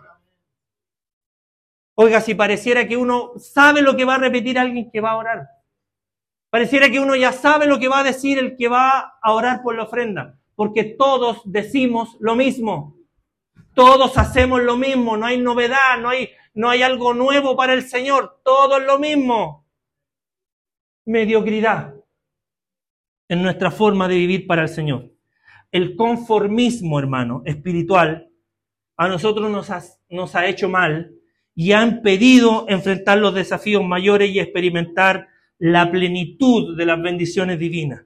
Oiga, 1.95 2.21
si 2.21 2.35
pareciera 2.35 2.89
que 2.89 2.97
uno 2.97 3.33
sabe 3.39 3.83
lo 3.83 3.97
que 3.97 4.05
va 4.05 4.17
a 4.17 4.19
repetir 4.19 4.59
alguien 4.59 4.91
que 4.91 5.01
va 5.01 5.13
a 5.13 5.17
orar. 5.17 5.49
Pareciera 6.51 6.91
que 6.91 6.99
uno 6.99 7.15
ya 7.15 7.31
sabe 7.31 7.67
lo 7.67 7.79
que 7.79 7.89
va 7.89 8.01
a 8.01 8.05
decir 8.05 8.39
el 8.39 8.57
que 8.57 8.69
va 8.69 9.19
a 9.23 9.33
orar 9.33 9.63
por 9.63 9.77
la 9.77 9.85
ofrenda, 9.85 10.39
porque 10.57 10.83
todos 10.83 11.43
decimos 11.45 12.17
lo 12.19 12.35
mismo. 12.35 13.00
Todos 13.75 14.19
hacemos 14.19 14.63
lo 14.63 14.77
mismo, 14.77 15.17
no 15.17 15.27
hay 15.27 15.39
novedad, 15.39 15.99
no 16.01 16.09
hay, 16.09 16.31
no 16.55 16.69
hay 16.69 16.83
algo 16.83 17.15
nuevo 17.15 17.57
para 17.57 17.73
el 17.73 17.83
Señor, 17.83 18.41
todo 18.45 18.79
es 18.79 18.85
lo 18.85 18.99
mismo. 18.99 19.67
Mediocridad 21.07 21.95
en 23.29 23.43
nuestra 23.43 23.71
forma 23.71 24.09
de 24.09 24.17
vivir 24.17 24.47
para 24.47 24.63
el 24.63 24.69
Señor. 24.69 25.13
El 25.71 25.95
conformismo, 25.95 26.99
hermano, 26.99 27.43
espiritual, 27.47 28.29
a 28.97 29.09
nosotros 29.09 29.51
nos 29.51 29.71
ha, 29.71 29.83
nos 30.11 30.35
ha 30.35 30.47
hecho 30.47 30.69
mal 30.69 31.13
y 31.55 31.73
ha 31.73 31.83
impedido 31.85 32.67
enfrentar 32.69 33.19
los 33.19 33.35
desafíos 33.35 33.85
mayores 33.85 34.31
y 34.31 34.41
experimentar 34.41 35.29
la 35.59 35.91
plenitud 35.91 36.77
de 36.77 36.87
las 36.87 37.01
bendiciones 37.01 37.59
divinas. 37.59 38.05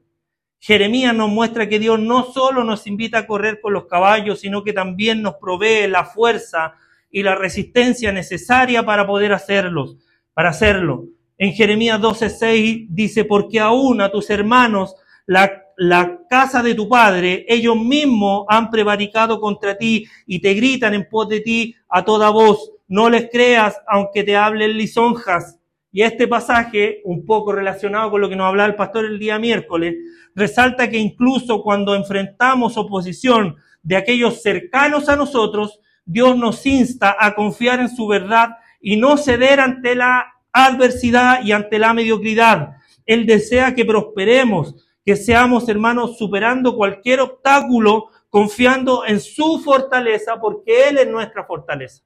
Jeremías 0.66 1.14
nos 1.14 1.28
muestra 1.28 1.68
que 1.68 1.78
Dios 1.78 2.00
no 2.00 2.24
solo 2.32 2.64
nos 2.64 2.86
invita 2.86 3.18
a 3.18 3.26
correr 3.26 3.60
con 3.60 3.74
los 3.74 3.84
caballos, 3.84 4.40
sino 4.40 4.64
que 4.64 4.72
también 4.72 5.20
nos 5.20 5.34
provee 5.34 5.86
la 5.88 6.06
fuerza 6.06 6.72
y 7.10 7.22
la 7.22 7.34
resistencia 7.34 8.12
necesaria 8.12 8.82
para 8.82 9.06
poder 9.06 9.34
hacerlos, 9.34 9.98
para 10.32 10.48
hacerlo. 10.48 11.04
En 11.36 11.52
Jeremías 11.52 12.00
12:6 12.00 12.86
dice, 12.88 13.26
porque 13.26 13.60
aún 13.60 14.00
a 14.00 14.10
tus 14.10 14.30
hermanos 14.30 14.96
la, 15.26 15.64
la 15.76 16.20
casa 16.30 16.62
de 16.62 16.74
tu 16.74 16.88
padre, 16.88 17.44
ellos 17.46 17.76
mismos 17.76 18.46
han 18.48 18.70
prevaricado 18.70 19.40
contra 19.40 19.76
ti 19.76 20.06
y 20.24 20.38
te 20.38 20.54
gritan 20.54 20.94
en 20.94 21.06
pos 21.10 21.28
de 21.28 21.40
ti 21.40 21.76
a 21.90 22.06
toda 22.06 22.30
voz. 22.30 22.72
No 22.88 23.10
les 23.10 23.28
creas 23.30 23.78
aunque 23.86 24.24
te 24.24 24.34
hablen 24.34 24.78
lisonjas. 24.78 25.58
Y 25.94 26.02
este 26.02 26.26
pasaje, 26.26 27.02
un 27.04 27.24
poco 27.24 27.52
relacionado 27.52 28.10
con 28.10 28.20
lo 28.20 28.28
que 28.28 28.34
nos 28.34 28.48
hablaba 28.48 28.68
el 28.68 28.74
pastor 28.74 29.04
el 29.04 29.20
día 29.20 29.38
miércoles, 29.38 29.94
resalta 30.34 30.90
que 30.90 30.98
incluso 30.98 31.62
cuando 31.62 31.94
enfrentamos 31.94 32.76
oposición 32.76 33.54
de 33.80 33.94
aquellos 33.94 34.42
cercanos 34.42 35.08
a 35.08 35.14
nosotros, 35.14 35.78
Dios 36.04 36.36
nos 36.36 36.66
insta 36.66 37.16
a 37.16 37.36
confiar 37.36 37.78
en 37.78 37.88
su 37.88 38.08
verdad 38.08 38.56
y 38.80 38.96
no 38.96 39.16
ceder 39.16 39.60
ante 39.60 39.94
la 39.94 40.32
adversidad 40.52 41.44
y 41.44 41.52
ante 41.52 41.78
la 41.78 41.94
mediocridad. 41.94 42.70
Él 43.06 43.24
desea 43.24 43.72
que 43.76 43.84
prosperemos, 43.84 44.88
que 45.04 45.14
seamos 45.14 45.68
hermanos 45.68 46.18
superando 46.18 46.74
cualquier 46.74 47.20
obstáculo, 47.20 48.06
confiando 48.30 49.06
en 49.06 49.20
su 49.20 49.60
fortaleza, 49.60 50.40
porque 50.40 50.88
Él 50.88 50.98
es 50.98 51.06
nuestra 51.06 51.44
fortaleza. 51.44 52.02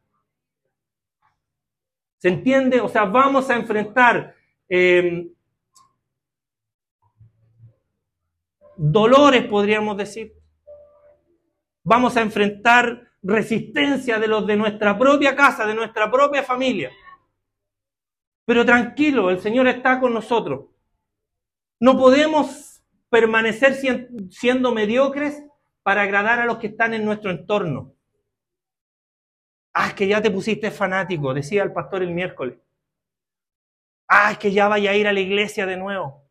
¿Se 2.18 2.28
entiende? 2.28 2.80
O 2.80 2.88
sea, 2.88 3.04
vamos 3.04 3.48
a 3.48 3.56
enfrentar 3.56 4.34
eh, 4.68 5.28
dolores, 8.76 9.44
podríamos 9.44 9.96
decir. 9.96 10.34
Vamos 11.84 12.16
a 12.16 12.20
enfrentar 12.20 13.08
resistencia 13.22 14.18
de 14.18 14.28
los 14.28 14.46
de 14.46 14.56
nuestra 14.56 14.98
propia 14.98 15.34
casa, 15.34 15.66
de 15.66 15.74
nuestra 15.74 16.10
propia 16.10 16.42
familia. 16.42 16.90
Pero 18.44 18.64
tranquilo, 18.64 19.30
el 19.30 19.40
Señor 19.40 19.68
está 19.68 20.00
con 20.00 20.12
nosotros. 20.12 20.66
No 21.80 21.96
podemos 21.96 22.82
permanecer 23.10 23.76
siendo 24.30 24.72
mediocres 24.72 25.44
para 25.82 26.02
agradar 26.02 26.40
a 26.40 26.46
los 26.46 26.58
que 26.58 26.68
están 26.68 26.94
en 26.94 27.04
nuestro 27.04 27.30
entorno. 27.30 27.94
Ah, 29.80 29.86
es 29.86 29.94
que 29.94 30.08
ya 30.08 30.20
te 30.20 30.28
pusiste 30.28 30.72
fanático, 30.72 31.32
decía 31.32 31.62
el 31.62 31.72
pastor 31.72 32.02
el 32.02 32.10
miércoles. 32.10 32.58
Ah, 34.08 34.32
es 34.32 34.38
que 34.38 34.50
ya 34.50 34.66
vaya 34.66 34.90
a 34.90 34.96
ir 34.96 35.06
a 35.06 35.12
la 35.12 35.20
iglesia 35.20 35.66
de 35.66 35.76
nuevo. 35.76 36.28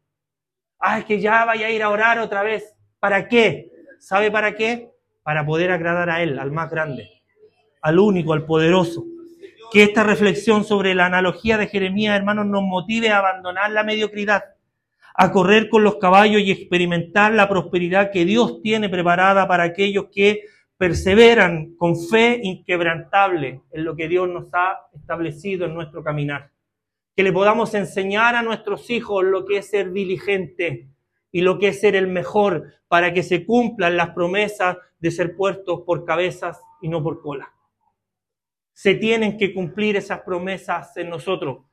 Ah, 0.77 0.99
es 0.99 1.05
que 1.05 1.21
ya 1.21 1.45
vaya 1.45 1.67
a 1.67 1.69
ir 1.69 1.81
a 1.81 1.89
orar 1.89 2.19
otra 2.19 2.43
vez. 2.43 2.75
¿Para 2.99 3.29
qué? 3.29 3.71
¿Sabe 3.99 4.31
para 4.31 4.53
qué? 4.53 4.91
Para 5.23 5.45
poder 5.45 5.71
agradar 5.71 6.09
a 6.09 6.21
Él, 6.21 6.37
al 6.39 6.51
más 6.51 6.69
grande, 6.69 7.09
al 7.81 7.99
único, 7.99 8.33
al 8.33 8.45
poderoso. 8.45 9.05
Que 9.71 9.83
esta 9.83 10.03
reflexión 10.03 10.65
sobre 10.65 10.93
la 10.93 11.05
analogía 11.05 11.57
de 11.57 11.67
Jeremías, 11.67 12.17
hermanos, 12.17 12.47
nos 12.47 12.63
motive 12.63 13.11
a 13.11 13.19
abandonar 13.19 13.71
la 13.71 13.85
mediocridad, 13.85 14.43
a 15.15 15.31
correr 15.31 15.69
con 15.69 15.85
los 15.85 15.95
caballos 15.99 16.41
y 16.41 16.51
experimentar 16.51 17.31
la 17.31 17.47
prosperidad 17.47 18.11
que 18.11 18.25
Dios 18.25 18.61
tiene 18.61 18.89
preparada 18.89 19.47
para 19.47 19.63
aquellos 19.63 20.07
que 20.11 20.41
perseveran 20.77 21.75
con 21.75 21.95
fe 21.95 22.39
inquebrantable 22.43 23.61
en 23.71 23.83
lo 23.83 23.95
que 23.95 24.07
Dios 24.07 24.29
nos 24.29 24.53
ha 24.53 24.87
establecido 24.93 25.65
en 25.65 25.73
nuestro 25.73 26.03
caminar. 26.03 26.51
Que 27.15 27.23
le 27.23 27.33
podamos 27.33 27.73
enseñar 27.73 28.35
a 28.35 28.43
nuestros 28.43 28.89
hijos 28.91 29.23
lo 29.23 29.45
que 29.45 29.57
es 29.57 29.69
ser 29.69 29.91
diligente 29.91 30.87
y 31.31 31.41
lo 31.41 31.57
que 31.57 31.69
es 31.69 31.79
ser 31.79 31.95
el 31.95 32.07
mejor 32.07 32.73
para 32.87 33.11
que 33.11 33.23
se 33.23 33.45
cumplan 33.45 33.97
las 33.97 34.11
promesas 34.11 34.77
de 34.99 35.11
ser 35.11 35.35
puestos 35.35 35.81
por 35.81 36.05
cabezas 36.05 36.61
y 36.81 36.89
no 36.89 37.03
por 37.03 37.21
cola. 37.21 37.51
Se 38.71 38.93
tienen 38.93 39.37
que 39.37 39.55
cumplir 39.55 39.95
esas 39.95 40.21
promesas 40.21 40.95
en 40.97 41.09
nosotros 41.09 41.65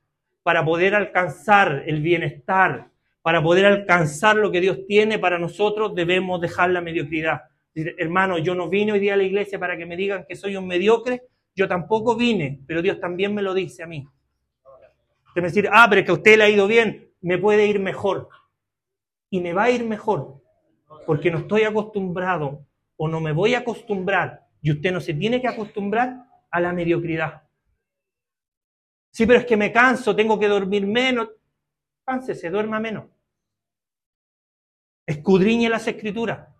para 0.43 0.65
poder 0.65 0.95
alcanzar 0.95 1.85
el 1.87 2.01
bienestar, 2.01 2.91
para 3.21 3.43
poder 3.43 3.67
alcanzar 3.67 4.37
lo 4.37 4.51
que 4.51 4.63
Dios 4.63 4.79
tiene 4.87 5.19
para 5.19 5.39
nosotros, 5.39 5.95
debemos 5.95 6.41
dejar 6.41 6.71
la 6.71 6.81
mediocridad 6.81 7.43
hermano, 7.75 8.39
yo 8.39 8.55
no 8.55 8.69
vine 8.69 8.93
hoy 8.93 9.01
día 9.01 9.15
a 9.15 9.17
la 9.17 9.25
iglesia 9.25 9.59
para 9.59 9.77
que 9.77 9.87
me 9.87 9.97
digan 9.97 10.25
que 10.29 10.37
soy 10.37 10.57
un 10.57 10.67
mediocre, 10.67 11.23
yo 11.55 11.69
tampoco 11.69 12.17
vine, 12.17 12.61
pero 12.67 12.83
Dios 12.83 13.01
también 13.01 13.35
me 13.35 13.43
lo 13.43 13.55
dice 13.55 13.83
a 13.83 13.87
mí. 13.87 14.07
Usted 15.29 15.43
me 15.43 15.49
decir, 15.49 15.69
ah, 15.73 15.87
pero 15.91 16.05
que 16.05 16.11
a 16.11 16.15
usted 16.15 16.39
le 16.39 16.45
ha 16.45 16.49
ido 16.49 16.67
bien, 16.67 17.11
me 17.21 17.39
puede 17.39 17.67
ir 17.67 17.81
mejor. 17.81 18.29
Y 19.31 19.41
me 19.41 19.53
va 19.53 19.65
a 19.65 19.71
ir 19.71 19.85
mejor, 19.85 20.41
porque 21.07 21.31
no 21.31 21.39
estoy 21.39 21.63
acostumbrado 21.63 22.67
o 22.97 23.09
no 23.09 23.21
me 23.21 23.33
voy 23.33 23.55
a 23.55 23.61
acostumbrar, 23.61 24.47
y 24.63 24.71
usted 24.71 24.93
no 24.93 25.01
se 25.01 25.15
tiene 25.15 25.41
que 25.41 25.49
acostumbrar 25.49 26.25
a 26.51 26.61
la 26.61 26.73
mediocridad. 26.73 27.43
Sí, 29.11 29.27
pero 29.27 29.41
es 29.41 29.47
que 29.47 29.57
me 29.57 29.73
canso, 29.73 30.15
tengo 30.15 30.39
que 30.39 30.49
dormir 30.49 30.87
menos. 30.87 31.29
se 32.23 32.51
duerma 32.51 32.81
menos. 32.81 33.07
Escudriñe 35.07 35.69
las 35.69 35.87
escrituras. 35.87 36.54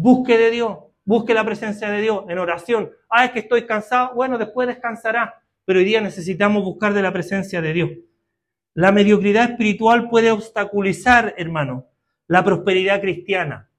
Busque 0.00 0.38
de 0.38 0.52
Dios, 0.52 0.78
busque 1.04 1.34
la 1.34 1.44
presencia 1.44 1.90
de 1.90 2.00
Dios 2.00 2.24
en 2.28 2.38
oración. 2.38 2.92
Ah, 3.10 3.24
es 3.24 3.32
que 3.32 3.40
estoy 3.40 3.66
cansado. 3.66 4.14
Bueno, 4.14 4.38
después 4.38 4.68
descansará. 4.68 5.42
Pero 5.64 5.80
hoy 5.80 5.84
día 5.84 6.00
necesitamos 6.00 6.62
buscar 6.62 6.94
de 6.94 7.02
la 7.02 7.12
presencia 7.12 7.60
de 7.60 7.72
Dios. 7.72 7.90
La 8.74 8.92
mediocridad 8.92 9.50
espiritual 9.50 10.08
puede 10.08 10.30
obstaculizar, 10.30 11.34
hermano, 11.36 11.88
la 12.28 12.44
prosperidad 12.44 13.00
cristiana. 13.00 13.72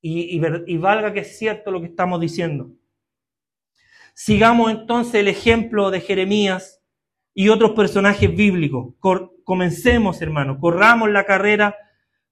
Y, 0.00 0.36
y, 0.36 0.78
valga 0.78 1.12
que 1.12 1.20
es 1.20 1.38
cierto 1.38 1.70
lo 1.70 1.80
que 1.80 1.86
estamos 1.86 2.20
diciendo. 2.20 2.72
Sigamos 4.14 4.72
entonces 4.72 5.14
el 5.14 5.28
ejemplo 5.28 5.92
de 5.92 6.00
Jeremías 6.00 6.82
y 7.34 7.50
otros 7.50 7.70
personajes 7.70 8.34
bíblicos. 8.34 8.94
comencemos, 9.44 10.20
hermano, 10.22 10.58
corramos 10.58 11.08
la 11.08 11.24
carrera 11.24 11.76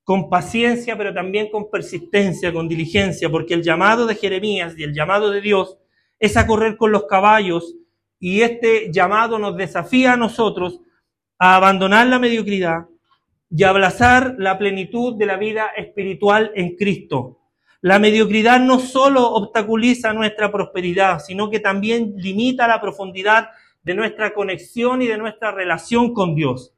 con 0.05 0.29
paciencia, 0.29 0.97
pero 0.97 1.13
también 1.15 1.51
con 1.51 1.71
persistencia, 1.71 2.53
con 2.53 2.69
diligencia, 2.69 3.31
porque 3.31 3.55
el 3.55 3.63
llamado 3.63 4.07
de 4.07 4.15
Jeremías 4.15 4.75
y 4.77 4.85
el 4.85 4.95
llamado 4.95 5.31
de 5.31 5.41
Dios 5.41 5.79
es 6.19 6.37
a 6.37 6.47
correr 6.47 6.77
con 6.77 6.93
los 6.93 7.05
caballos 7.05 7.75
y 8.21 8.43
este 8.43 8.93
llamado 8.93 9.39
nos 9.39 9.57
desafía 9.57 10.13
a 10.13 10.17
nosotros 10.17 10.81
a 11.39 11.57
abandonar 11.57 12.07
la 12.07 12.19
mediocridad 12.19 12.87
y 13.51 13.63
a 13.63 13.71
abrazar 13.71 14.37
la 14.39 14.59
plenitud 14.59 15.17
de 15.17 15.27
la 15.27 15.37
vida 15.37 15.69
espiritual 15.77 16.53
en 16.55 16.77
Cristo. 16.77 17.39
La 17.81 17.99
mediocridad 17.99 18.61
no 18.61 18.81
solo 18.81 19.31
obstaculiza 19.33 20.13
nuestra 20.13 20.51
prosperidad, 20.51 21.19
sino 21.19 21.51
que 21.51 21.61
también 21.61 22.15
limita 22.17 22.67
la 22.67 22.81
profundidad 22.81 23.49
de 23.83 23.95
nuestra 23.95 24.33
conexión 24.33 25.03
y 25.03 25.07
de 25.07 25.19
nuestra 25.19 25.53
relación 25.53 26.15
con 26.15 26.35
Dios. 26.35 26.74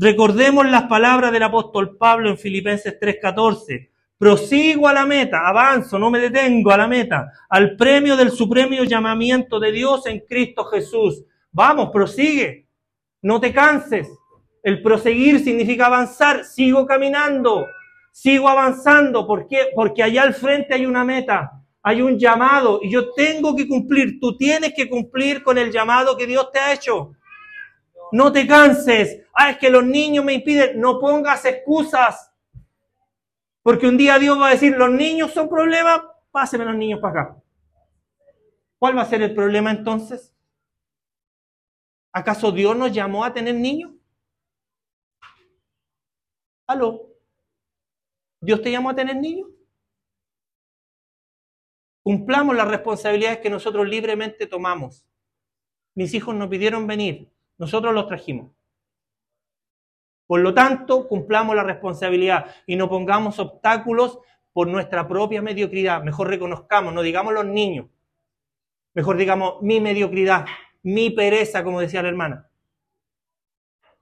Recordemos 0.00 0.64
las 0.70 0.84
palabras 0.84 1.32
del 1.32 1.42
apóstol 1.42 1.96
Pablo 1.96 2.30
en 2.30 2.38
Filipenses 2.38 2.96
3:14. 3.00 3.90
prosigo 4.16 4.86
a 4.86 4.92
la 4.92 5.04
meta, 5.06 5.46
avanzo, 5.46 5.98
no 5.98 6.08
me 6.08 6.20
detengo 6.20 6.70
a 6.70 6.76
la 6.76 6.86
meta, 6.86 7.32
al 7.48 7.76
premio 7.76 8.16
del 8.16 8.30
supremo 8.30 8.84
llamamiento 8.84 9.58
de 9.58 9.72
Dios 9.72 10.06
en 10.06 10.20
Cristo 10.20 10.64
Jesús. 10.66 11.24
Vamos, 11.50 11.90
prosigue, 11.92 12.68
no 13.22 13.40
te 13.40 13.52
canses. 13.52 14.08
El 14.62 14.82
proseguir 14.82 15.40
significa 15.40 15.86
avanzar, 15.86 16.44
sigo 16.44 16.86
caminando, 16.86 17.66
sigo 18.12 18.48
avanzando. 18.48 19.26
¿Por 19.26 19.48
qué? 19.48 19.68
Porque 19.74 20.04
allá 20.04 20.22
al 20.22 20.34
frente 20.34 20.74
hay 20.74 20.86
una 20.86 21.04
meta, 21.04 21.50
hay 21.82 22.02
un 22.02 22.18
llamado 22.18 22.80
y 22.82 22.90
yo 22.92 23.12
tengo 23.14 23.56
que 23.56 23.66
cumplir. 23.66 24.20
Tú 24.20 24.36
tienes 24.36 24.74
que 24.76 24.88
cumplir 24.88 25.42
con 25.42 25.58
el 25.58 25.72
llamado 25.72 26.16
que 26.16 26.26
Dios 26.26 26.50
te 26.52 26.60
ha 26.60 26.72
hecho. 26.72 27.12
No 28.12 28.32
te 28.32 28.46
canses. 28.46 29.26
Ah, 29.34 29.50
es 29.50 29.58
que 29.58 29.70
los 29.70 29.84
niños 29.84 30.24
me 30.24 30.34
impiden. 30.34 30.80
No 30.80 30.98
pongas 30.98 31.44
excusas. 31.44 32.32
Porque 33.62 33.86
un 33.86 33.96
día 33.96 34.18
Dios 34.18 34.40
va 34.40 34.48
a 34.48 34.52
decir, 34.52 34.76
los 34.76 34.90
niños 34.90 35.32
son 35.32 35.48
problemas, 35.48 36.00
páseme 36.30 36.64
los 36.64 36.74
niños 36.74 37.00
para 37.00 37.20
acá. 37.20 37.42
¿Cuál 38.78 38.96
va 38.96 39.02
a 39.02 39.06
ser 39.06 39.22
el 39.22 39.34
problema 39.34 39.70
entonces? 39.70 40.34
¿Acaso 42.12 42.50
Dios 42.50 42.76
nos 42.76 42.92
llamó 42.92 43.24
a 43.24 43.32
tener 43.32 43.54
niños? 43.54 43.92
¿Aló? 46.66 47.08
¿Dios 48.40 48.62
te 48.62 48.70
llamó 48.70 48.90
a 48.90 48.94
tener 48.94 49.16
niños? 49.16 49.48
Cumplamos 52.02 52.56
las 52.56 52.68
responsabilidades 52.68 53.40
que 53.40 53.50
nosotros 53.50 53.86
libremente 53.86 54.46
tomamos. 54.46 55.04
Mis 55.94 56.14
hijos 56.14 56.34
nos 56.34 56.48
pidieron 56.48 56.86
venir, 56.86 57.30
nosotros 57.58 57.92
los 57.92 58.06
trajimos. 58.06 58.52
Por 60.26 60.40
lo 60.40 60.52
tanto, 60.54 61.08
cumplamos 61.08 61.56
la 61.56 61.64
responsabilidad 61.64 62.54
y 62.66 62.76
no 62.76 62.88
pongamos 62.88 63.38
obstáculos 63.38 64.18
por 64.52 64.68
nuestra 64.68 65.08
propia 65.08 65.40
mediocridad. 65.40 66.02
Mejor 66.02 66.28
reconozcamos, 66.28 66.92
no 66.92 67.02
digamos 67.02 67.32
los 67.32 67.46
niños. 67.46 67.86
Mejor 68.94 69.16
digamos 69.16 69.62
mi 69.62 69.80
mediocridad, 69.80 70.44
mi 70.82 71.10
pereza, 71.10 71.64
como 71.64 71.80
decía 71.80 72.02
la 72.02 72.08
hermana. 72.08 72.50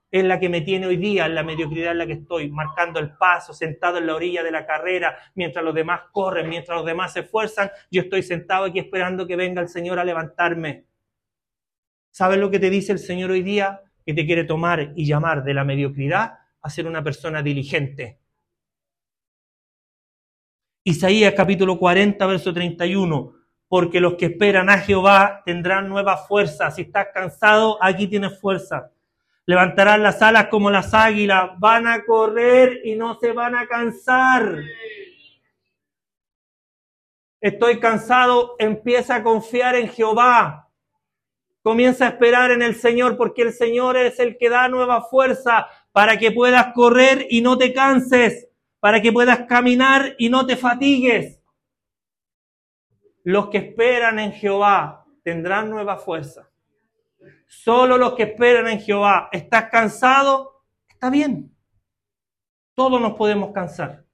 Es 0.09 0.23
la 0.23 0.39
que 0.39 0.49
me 0.49 0.61
tiene 0.61 0.87
hoy 0.87 0.97
día, 0.97 1.25
en 1.25 1.35
la 1.35 1.43
mediocridad 1.43 1.91
en 1.91 1.97
la 1.97 2.07
que 2.07 2.13
estoy, 2.13 2.49
marcando 2.49 2.99
el 2.99 3.15
paso, 3.17 3.53
sentado 3.53 3.97
en 3.97 4.07
la 4.07 4.15
orilla 4.15 4.41
de 4.41 4.51
la 4.51 4.65
carrera, 4.65 5.17
mientras 5.35 5.63
los 5.63 5.75
demás 5.75 6.01
corren, 6.11 6.49
mientras 6.49 6.77
los 6.77 6.85
demás 6.85 7.13
se 7.13 7.21
esfuerzan, 7.21 7.69
yo 7.91 8.01
estoy 8.01 8.23
sentado 8.23 8.65
aquí 8.65 8.79
esperando 8.79 9.27
que 9.27 9.35
venga 9.35 9.61
el 9.61 9.69
Señor 9.69 9.99
a 9.99 10.05
levantarme. 10.05 10.85
¿Sabes 12.11 12.39
lo 12.39 12.49
que 12.49 12.59
te 12.59 12.69
dice 12.69 12.91
el 12.91 12.99
Señor 12.99 13.31
hoy 13.31 13.43
día? 13.43 13.81
Que 14.05 14.13
te 14.13 14.25
quiere 14.25 14.43
tomar 14.43 14.93
y 14.95 15.05
llamar 15.05 15.43
de 15.43 15.53
la 15.53 15.63
mediocridad 15.63 16.39
a 16.61 16.69
ser 16.69 16.87
una 16.87 17.03
persona 17.03 17.41
diligente. 17.41 18.19
Isaías 20.83 21.33
capítulo 21.35 21.77
40, 21.77 22.25
verso 22.25 22.53
31. 22.53 23.33
Porque 23.67 23.99
los 23.99 24.15
que 24.15 24.27
esperan 24.27 24.69
a 24.69 24.77
Jehová 24.77 25.41
tendrán 25.45 25.89
nueva 25.89 26.15
fuerza. 26.15 26.71
Si 26.71 26.83
estás 26.83 27.07
cansado, 27.13 27.77
aquí 27.83 28.07
tienes 28.07 28.39
fuerza. 28.39 28.91
Levantarán 29.45 30.03
las 30.03 30.21
alas 30.21 30.47
como 30.47 30.71
las 30.71 30.93
águilas. 30.93 31.51
Van 31.59 31.87
a 31.87 32.05
correr 32.05 32.81
y 32.85 32.95
no 32.95 33.19
se 33.19 33.33
van 33.33 33.55
a 33.55 33.67
cansar. 33.67 34.59
Estoy 37.41 37.79
cansado. 37.79 38.55
Empieza 38.57 39.15
a 39.15 39.23
confiar 39.23 39.75
en 39.75 39.89
Jehová. 39.89 40.66
Comienza 41.61 42.05
a 42.05 42.09
esperar 42.09 42.51
en 42.51 42.61
el 42.61 42.75
Señor 42.75 43.17
porque 43.17 43.41
el 43.41 43.53
Señor 43.53 43.97
es 43.97 44.19
el 44.19 44.37
que 44.37 44.49
da 44.49 44.67
nueva 44.69 45.01
fuerza 45.03 45.67
para 45.91 46.17
que 46.17 46.31
puedas 46.31 46.73
correr 46.73 47.27
y 47.29 47.41
no 47.41 47.57
te 47.57 47.73
canses, 47.73 48.47
para 48.79 49.01
que 49.01 49.11
puedas 49.11 49.45
caminar 49.47 50.15
y 50.17 50.29
no 50.29 50.45
te 50.45 50.55
fatigues. 50.55 51.41
Los 53.23 53.49
que 53.49 53.57
esperan 53.57 54.19
en 54.19 54.31
Jehová 54.31 55.05
tendrán 55.23 55.69
nueva 55.69 55.97
fuerza. 55.97 56.49
Solo 57.47 57.97
los 57.97 58.13
que 58.13 58.23
esperan 58.23 58.67
en 58.67 58.79
Jehová. 58.79 59.29
¿Estás 59.31 59.69
cansado? 59.69 60.63
Está 60.87 61.09
bien. 61.09 61.53
Todos 62.73 63.01
nos 63.01 63.13
podemos 63.13 63.51
cansar. 63.51 64.05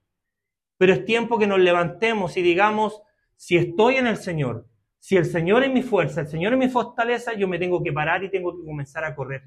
Pero 0.78 0.94
es 0.94 1.06
tiempo 1.06 1.38
que 1.38 1.48
nos 1.48 1.60
levantemos 1.60 2.38
y 2.38 2.41
digamos, 2.41 3.02
si 3.36 3.58
estoy 3.58 3.98
en 3.98 4.08
el 4.08 4.18
Señor, 4.18 4.68
si 5.04 5.18
el 5.18 5.26
Señor 5.26 5.66
es 5.66 5.70
mi 5.70 5.82
fuerza, 5.82 6.22
el 6.22 6.28
Señor 6.28 6.54
es 6.54 6.60
mi 6.60 6.70
fortaleza, 6.70 7.34
yo 7.34 7.45
me 7.45 7.60
tengo 7.60 7.84
que 7.84 7.91
parar 7.91 8.24
y 8.24 8.30
tengo 8.30 8.58
que 8.58 8.64
comenzar 8.64 9.04
a 9.04 9.14
correr. 9.14 9.43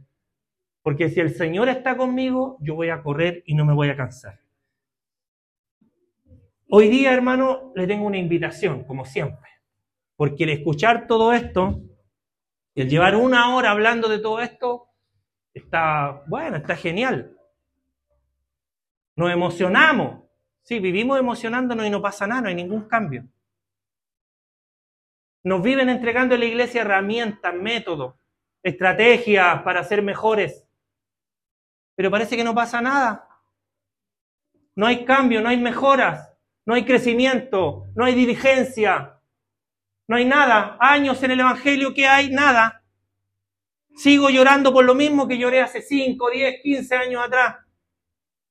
Porque 0.82 1.08
si 1.08 1.18
el 1.18 1.34
Señor 1.34 1.70
está 1.70 1.96
conmigo, 1.96 2.58
yo 2.60 2.74
voy 2.74 2.90
a 2.90 3.02
correr 3.02 3.42
y 3.46 3.54
no 3.54 3.64
me 3.64 3.72
voy 3.72 3.88
a 3.88 3.96
cansar. 3.96 4.38
Hoy 6.68 6.90
día, 6.90 7.14
hermano, 7.14 7.72
le 7.74 7.86
tengo 7.86 8.04
una 8.04 8.18
invitación, 8.18 8.84
como 8.84 9.06
siempre. 9.06 9.48
Porque 10.14 10.44
el 10.44 10.50
escuchar 10.50 11.06
todo 11.06 11.32
esto, 11.32 11.80
el 12.74 12.90
llevar 12.90 13.16
una 13.16 13.56
hora 13.56 13.70
hablando 13.70 14.10
de 14.10 14.18
todo 14.18 14.40
esto, 14.40 14.90
está, 15.54 16.22
bueno, 16.26 16.58
está 16.58 16.76
genial. 16.76 17.34
Nos 19.14 19.32
emocionamos. 19.32 20.22
Sí, 20.60 20.80
vivimos 20.80 21.18
emocionándonos 21.18 21.86
y 21.86 21.88
no 21.88 22.02
pasa 22.02 22.26
nada, 22.26 22.42
no 22.42 22.48
hay 22.48 22.54
ningún 22.54 22.86
cambio. 22.86 23.26
Nos 25.46 25.62
viven 25.62 25.88
entregando 25.88 26.34
en 26.34 26.40
la 26.40 26.46
iglesia 26.46 26.80
herramientas, 26.80 27.54
métodos, 27.54 28.16
estrategias 28.64 29.62
para 29.62 29.84
ser 29.84 30.02
mejores. 30.02 30.66
Pero 31.94 32.10
parece 32.10 32.36
que 32.36 32.42
no 32.42 32.52
pasa 32.52 32.80
nada. 32.80 33.28
No 34.74 34.86
hay 34.88 35.04
cambio, 35.04 35.40
no 35.40 35.48
hay 35.48 35.56
mejoras, 35.56 36.32
no 36.64 36.74
hay 36.74 36.84
crecimiento, 36.84 37.84
no 37.94 38.04
hay 38.04 38.16
diligencia, 38.16 39.20
no 40.08 40.16
hay 40.16 40.24
nada. 40.24 40.78
Años 40.80 41.22
en 41.22 41.30
el 41.30 41.38
Evangelio 41.38 41.94
que 41.94 42.08
hay, 42.08 42.28
nada. 42.28 42.82
Sigo 43.94 44.30
llorando 44.30 44.72
por 44.72 44.84
lo 44.84 44.96
mismo 44.96 45.28
que 45.28 45.38
lloré 45.38 45.60
hace 45.60 45.80
5, 45.80 46.28
10, 46.28 46.60
15 46.60 46.96
años 46.96 47.24
atrás. 47.24 47.58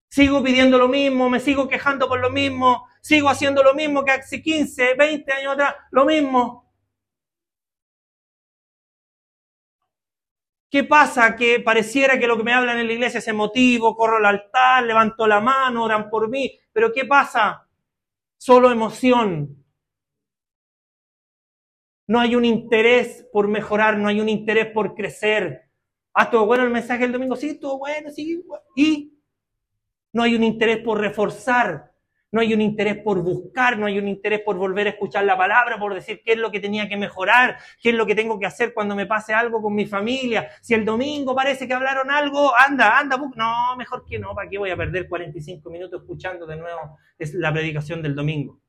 Sigo 0.08 0.42
pidiendo 0.42 0.78
lo 0.78 0.88
mismo, 0.88 1.30
me 1.30 1.42
sigo 1.42 1.68
quejando 1.68 2.08
por 2.08 2.22
lo 2.22 2.30
mismo, 2.30 2.88
sigo 3.02 3.28
haciendo 3.28 3.64
lo 3.64 3.74
mismo 3.74 4.06
que 4.06 4.12
hace 4.12 4.42
15, 4.42 4.94
20 4.94 5.34
años 5.34 5.54
atrás, 5.56 5.76
lo 5.92 6.06
mismo. 6.06 6.65
¿Qué 10.76 10.84
pasa? 10.84 11.38
Que 11.38 11.62
pareciera 11.62 12.20
que 12.20 12.28
lo 12.28 12.36
que 12.36 12.44
me 12.44 12.52
hablan 12.52 12.78
en 12.78 12.88
la 12.88 12.92
iglesia 12.92 13.20
es 13.20 13.28
emotivo, 13.30 13.96
corro 13.96 14.18
al 14.18 14.26
altar, 14.26 14.84
levanto 14.84 15.26
la 15.26 15.40
mano, 15.40 15.86
oran 15.86 16.10
por 16.10 16.28
mí, 16.28 16.52
pero 16.74 16.92
¿qué 16.92 17.06
pasa? 17.06 17.66
Solo 18.36 18.70
emoción. 18.70 19.64
No 22.08 22.20
hay 22.20 22.36
un 22.36 22.44
interés 22.44 23.26
por 23.32 23.48
mejorar, 23.48 23.98
no 23.98 24.10
hay 24.10 24.20
un 24.20 24.28
interés 24.28 24.66
por 24.74 24.94
crecer. 24.96 25.72
Ah, 26.14 26.24
estuvo 26.24 26.46
bueno 26.46 26.66
el 26.66 26.72
mensaje 26.72 27.04
del 27.04 27.14
domingo, 27.14 27.38
sí, 27.38 27.52
estuvo 27.52 27.80
bueno, 27.80 28.12
sí. 28.12 28.44
Y 28.76 29.18
no 30.12 30.24
hay 30.24 30.36
un 30.36 30.44
interés 30.44 30.80
por 30.80 31.00
reforzar, 31.00 31.94
no 32.32 32.42
hay 32.42 32.54
un 32.54 32.62
interés 32.62 32.98
por 32.98 33.22
buscar, 33.22 33.78
no 33.78 33.86
hay 33.86 33.98
un 33.98 34.08
interés 34.08 34.42
por 34.42 34.58
volver 34.58 34.88
a 34.88 34.90
escuchar 34.92 35.24
la 35.24 35.38
palabra, 35.38 35.80
por 35.80 35.94
decir 35.94 36.22
qué 36.24 36.34
es 36.34 36.38
lo 36.38 36.52
que 36.52 36.60
tenía 36.60 36.90
que 36.90 36.98
mejorar, 36.98 37.58
qué 37.82 37.90
es 37.90 37.96
lo 37.96 38.06
que 38.06 38.16
tengo 38.16 38.40
que 38.40 38.46
hacer 38.46 38.74
cuando 38.74 38.96
me 38.96 39.06
pase 39.06 39.34
algo 39.34 39.62
con 39.62 39.74
mi 39.74 39.86
familia. 39.86 40.50
Si 40.62 40.74
el 40.74 40.84
domingo 40.84 41.36
parece 41.36 41.68
que 41.68 41.74
hablaron 41.74 42.12
algo, 42.12 42.52
anda, 42.58 43.00
anda, 43.00 43.18
no, 43.18 43.78
mejor 43.78 44.06
que 44.06 44.20
no, 44.20 44.36
¿para 44.36 44.50
qué 44.50 44.58
voy 44.58 44.70
a 44.70 44.78
perder 44.78 45.08
45 45.08 45.70
minutos 45.70 46.02
escuchando 46.02 46.46
de 46.46 46.58
nuevo 46.58 46.98
la 47.18 47.54
predicación 47.54 48.02
del 48.02 48.16
domingo? 48.16 48.60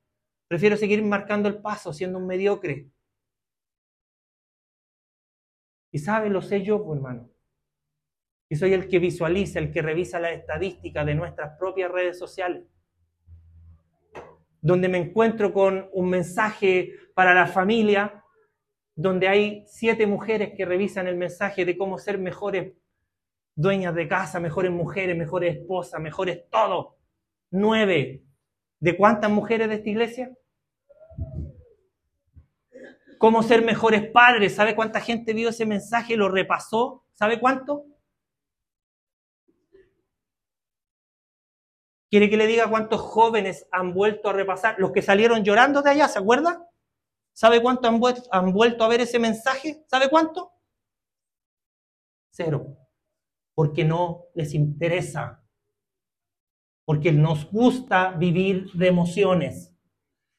Prefiero 0.48 0.76
seguir 0.76 1.02
marcando 1.02 1.48
el 1.48 1.60
paso, 1.60 1.92
siendo 1.92 2.18
un 2.18 2.26
mediocre. 2.26 2.88
Y 5.90 5.98
sabe, 5.98 6.30
lo 6.30 6.42
sé 6.42 6.62
yo, 6.62 6.84
pues, 6.84 6.98
hermano. 6.98 7.30
Y 8.48 8.54
soy 8.54 8.74
el 8.74 8.86
que 8.86 9.00
visualiza, 9.00 9.58
el 9.58 9.72
que 9.72 9.82
revisa 9.82 10.20
las 10.20 10.32
estadísticas 10.34 11.04
de 11.04 11.16
nuestras 11.16 11.58
propias 11.58 11.90
redes 11.90 12.16
sociales 12.16 12.62
donde 14.66 14.88
me 14.88 14.98
encuentro 14.98 15.52
con 15.52 15.88
un 15.92 16.10
mensaje 16.10 16.92
para 17.14 17.32
la 17.32 17.46
familia, 17.46 18.24
donde 18.96 19.28
hay 19.28 19.62
siete 19.68 20.08
mujeres 20.08 20.54
que 20.56 20.64
revisan 20.64 21.06
el 21.06 21.14
mensaje 21.14 21.64
de 21.64 21.78
cómo 21.78 21.98
ser 21.98 22.18
mejores 22.18 22.72
dueñas 23.54 23.94
de 23.94 24.08
casa, 24.08 24.40
mejores 24.40 24.72
mujeres, 24.72 25.16
mejores 25.16 25.54
esposas, 25.54 26.00
mejores 26.00 26.50
todo. 26.50 26.96
Nueve. 27.52 28.24
¿De 28.80 28.96
cuántas 28.96 29.30
mujeres 29.30 29.68
de 29.68 29.76
esta 29.76 29.88
iglesia? 29.88 30.36
Cómo 33.18 33.44
ser 33.44 33.64
mejores 33.64 34.10
padres. 34.10 34.56
¿Sabe 34.56 34.74
cuánta 34.74 35.00
gente 35.00 35.32
vio 35.32 35.50
ese 35.50 35.64
mensaje 35.64 36.16
lo 36.16 36.28
repasó? 36.28 37.04
¿Sabe 37.12 37.38
cuánto? 37.38 37.84
¿Quiere 42.10 42.30
que 42.30 42.36
le 42.36 42.46
diga 42.46 42.70
cuántos 42.70 43.00
jóvenes 43.00 43.66
han 43.72 43.94
vuelto 43.94 44.28
a 44.28 44.32
repasar? 44.32 44.76
Los 44.78 44.92
que 44.92 45.02
salieron 45.02 45.44
llorando 45.44 45.82
de 45.82 45.90
allá, 45.90 46.08
¿se 46.08 46.18
acuerda? 46.18 46.68
¿Sabe 47.32 47.60
cuánto 47.62 47.88
han, 47.88 48.00
han 48.30 48.52
vuelto 48.52 48.84
a 48.84 48.88
ver 48.88 49.00
ese 49.02 49.18
mensaje? 49.18 49.84
¿Sabe 49.88 50.08
cuánto? 50.08 50.52
Cero. 52.30 52.76
Porque 53.54 53.84
no 53.84 54.26
les 54.34 54.54
interesa. 54.54 55.42
porque 56.84 57.10
nos 57.12 57.50
gusta 57.50 58.12
vivir 58.12 58.70
de 58.72 58.86
emociones, 58.86 59.74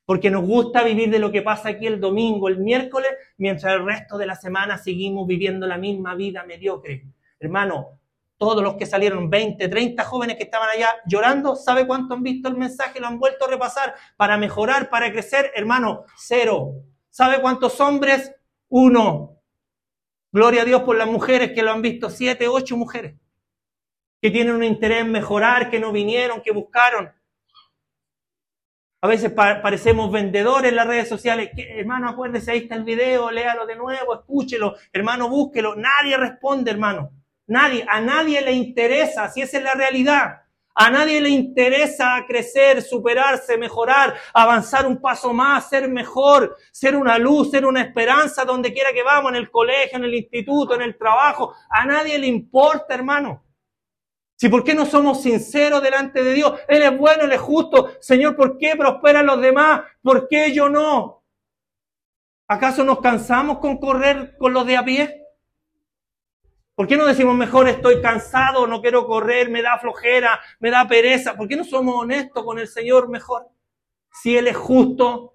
porque 0.06 0.32
nos 0.32 0.46
gusta 0.46 0.84
vivir 0.84 1.12
de 1.12 1.20
lo 1.20 1.30
que 1.32 1.42
pasa 1.42 1.70
aquí 1.70 1.86
el 1.86 2.00
domingo, 2.00 2.48
el 2.48 2.60
miércoles, 2.60 3.12
mientras 3.38 3.74
el 3.74 3.86
resto 3.86 4.18
de 4.18 4.28
la 4.28 4.36
semana 4.36 4.78
seguimos 4.78 5.28
viviendo 5.28 5.68
la 5.68 5.78
misma 5.78 6.16
vida 6.16 6.46
mediocre. 6.46 7.06
Hermano, 7.40 7.97
todos 8.38 8.64
los 8.64 8.76
que 8.76 8.86
salieron, 8.86 9.30
20, 9.30 9.68
30 9.68 10.04
jóvenes 10.04 10.38
que 10.38 10.44
estaban 10.44 10.70
allá 10.70 10.90
llorando, 11.06 11.56
¿sabe 11.56 11.88
cuánto 11.88 12.14
han 12.14 12.24
visto 12.24 12.50
el 12.50 12.56
mensaje? 12.56 13.00
Lo 13.00 13.08
han 13.08 13.20
vuelto 13.20 13.46
a 13.46 13.50
repasar 13.50 13.96
para 14.16 14.38
mejorar, 14.38 14.90
para 14.90 15.12
crecer. 15.12 15.52
Hermano, 15.56 16.06
cero. 16.18 16.74
¿Sabe 17.10 17.42
cuántos 17.42 17.80
hombres? 17.82 18.32
Uno. 18.70 19.40
Gloria 20.32 20.62
a 20.62 20.66
Dios 20.66 20.84
por 20.84 20.98
las 20.98 21.08
mujeres 21.08 21.54
que 21.54 21.64
lo 21.64 21.72
han 21.72 21.82
visto, 21.82 22.10
siete, 22.10 22.48
ocho 22.48 22.78
mujeres 22.78 23.16
que 24.22 24.32
tienen 24.32 24.56
un 24.56 24.64
interés 24.64 25.02
en 25.02 25.12
mejorar, 25.12 25.70
que 25.70 25.80
no 25.80 25.92
vinieron, 25.92 26.42
que 26.42 26.52
buscaron. 26.52 27.12
A 29.02 29.08
veces 29.08 29.32
parecemos 29.32 30.12
vendedores 30.12 30.72
en 30.72 30.76
las 30.76 30.88
redes 30.88 31.08
sociales. 31.08 31.52
hermano, 31.56 32.10
acuérdese, 32.10 32.52
ahí 32.52 32.60
está 32.60 32.76
el 32.76 32.84
video, 32.84 33.30
léalo 33.30 33.66
de 33.68 33.76
nuevo, 33.76 34.16
escúchelo. 34.16 34.76
Hermano, 34.92 35.30
búsquelo. 35.30 35.76
Nadie 35.76 36.18
responde, 36.18 36.72
hermano. 36.72 37.12
Nadie. 37.48 37.86
A 37.90 38.02
nadie 38.02 38.42
le 38.42 38.52
interesa, 38.52 39.30
si 39.30 39.42
esa 39.42 39.58
es 39.58 39.64
la 39.64 39.74
realidad. 39.74 40.42
A 40.80 40.92
nadie 40.92 41.20
le 41.20 41.30
interesa 41.30 42.24
crecer, 42.28 42.84
superarse, 42.84 43.58
mejorar, 43.58 44.14
avanzar 44.32 44.86
un 44.86 45.02
paso 45.02 45.34
más, 45.34 45.70
ser 45.70 45.90
mejor, 45.90 46.56
ser 46.72 46.96
una 46.96 47.18
luz, 47.18 47.50
ser 47.50 47.66
una 47.66 47.82
esperanza 47.82 48.46
donde 48.46 48.72
quiera 48.72 48.94
que 48.94 49.02
vamos, 49.02 49.32
en 49.32 49.38
el 49.38 49.50
colegio, 49.50 49.98
en 49.98 50.04
el 50.04 50.14
instituto, 50.14 50.76
en 50.76 50.84
el 50.84 50.96
trabajo. 50.96 51.56
A 51.70 51.84
nadie 51.84 52.20
le 52.20 52.28
importa, 52.28 52.94
hermano. 52.94 53.44
Si 54.36 54.50
por 54.50 54.64
qué 54.64 54.76
no 54.76 54.86
somos 54.86 55.24
sinceros 55.24 55.82
delante 55.82 56.24
de 56.24 56.34
Dios, 56.34 56.60
Él 56.68 56.84
es 56.84 56.96
bueno, 56.96 57.24
Él 57.24 57.32
es 57.32 57.42
justo. 57.42 57.94
Señor, 58.00 58.36
¿por 58.36 58.60
qué 58.60 58.76
prosperan 58.76 59.26
los 59.26 59.42
demás? 59.42 59.82
¿Por 60.04 60.28
qué 60.28 60.54
yo 60.54 60.70
no? 60.70 61.24
¿Acaso 62.48 62.84
nos 62.84 63.00
cansamos 63.00 63.58
con 63.58 63.80
correr 63.80 64.38
con 64.38 64.54
los 64.54 64.64
de 64.68 64.78
a 64.78 64.86
pie? 64.86 65.27
¿Por 66.78 66.88
qué 66.88 66.96
no 66.96 67.08
decimos 67.08 67.34
mejor 67.34 67.68
estoy 67.68 68.04
cansado, 68.04 68.68
no 68.68 68.84
quiero 68.84 69.08
correr, 69.08 69.50
me 69.50 69.64
da 69.64 69.80
flojera, 69.80 70.40
me 70.60 70.70
da 70.70 70.88
pereza? 70.88 71.36
¿Por 71.36 71.48
qué 71.48 71.56
no 71.56 71.64
somos 71.64 71.96
honestos 71.96 72.44
con 72.44 72.60
el 72.60 72.68
Señor 72.68 73.10
mejor? 73.10 73.48
Si 74.12 74.38
Él 74.38 74.48
es 74.48 74.56
justo, 74.56 75.34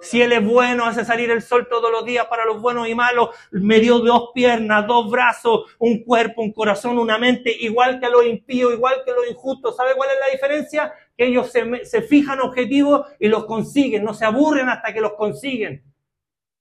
si 0.00 0.22
Él 0.22 0.30
es 0.30 0.46
bueno, 0.46 0.84
hace 0.84 1.04
salir 1.04 1.32
el 1.32 1.42
sol 1.42 1.66
todos 1.68 1.90
los 1.90 2.04
días 2.04 2.26
para 2.26 2.44
los 2.44 2.62
buenos 2.62 2.86
y 2.86 2.94
malos. 2.94 3.30
Me 3.50 3.80
dio 3.80 3.98
dos 3.98 4.30
piernas, 4.32 4.86
dos 4.86 5.10
brazos, 5.10 5.74
un 5.80 6.04
cuerpo, 6.04 6.40
un 6.40 6.52
corazón, 6.52 7.00
una 7.00 7.18
mente, 7.18 7.50
igual 7.50 7.98
que 7.98 8.06
a 8.06 8.10
los 8.10 8.24
impíos, 8.24 8.74
igual 8.74 9.02
que 9.04 9.10
a 9.10 9.14
los 9.14 9.28
injustos. 9.28 9.74
¿Sabe 9.74 9.96
cuál 9.96 10.10
es 10.10 10.20
la 10.20 10.32
diferencia? 10.34 10.92
Que 11.16 11.26
ellos 11.26 11.50
se, 11.50 11.84
se 11.84 12.02
fijan 12.02 12.38
objetivos 12.38 13.08
y 13.18 13.26
los 13.26 13.46
consiguen, 13.46 14.04
no 14.04 14.14
se 14.14 14.24
aburren 14.24 14.68
hasta 14.68 14.94
que 14.94 15.00
los 15.00 15.14
consiguen. 15.14 15.82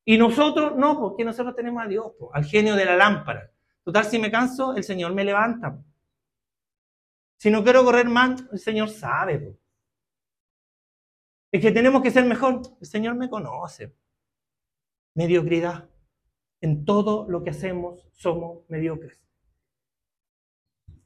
Y 0.04 0.18
nosotros 0.18 0.76
no, 0.76 1.00
porque 1.00 1.24
nosotros 1.24 1.56
tenemos 1.56 1.84
a 1.84 1.88
Dios, 1.88 2.08
al 2.34 2.44
genio 2.44 2.76
de 2.76 2.86
la 2.86 2.96
lámpara. 2.96 3.53
Total, 3.84 4.06
si 4.06 4.18
me 4.18 4.32
canso, 4.32 4.76
el 4.76 4.84
Señor 4.84 5.14
me 5.14 5.26
levanta. 5.26 5.84
Si 7.38 7.52
no 7.52 7.64
quiero 7.64 7.84
correr 7.84 8.08
más, 8.08 8.42
el 8.52 8.60
Señor 8.60 8.90
sabe. 8.90 9.58
Es 11.52 11.62
que 11.62 11.72
tenemos 11.72 12.02
que 12.02 12.10
ser 12.10 12.26
mejor. 12.26 12.62
El 12.80 12.88
Señor 12.88 13.16
me 13.16 13.30
conoce. 13.30 13.96
Mediocridad. 15.16 15.90
En 16.62 16.86
todo 16.86 17.30
lo 17.30 17.44
que 17.44 17.50
hacemos 17.50 18.10
somos 18.14 18.64
mediocres. 18.70 19.22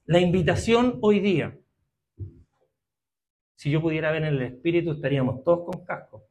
La 0.05 0.19
invitación 0.19 0.99
hoy 1.01 1.19
día. 1.19 1.59
Si 3.55 3.71
yo 3.71 3.82
pudiera 3.82 4.11
ver 4.11 4.23
en 4.23 4.36
el 4.36 4.41
espíritu, 4.43 4.91
estaríamos 4.91 5.43
todos 5.43 5.65
con 5.65 5.84
casco. 5.84 6.30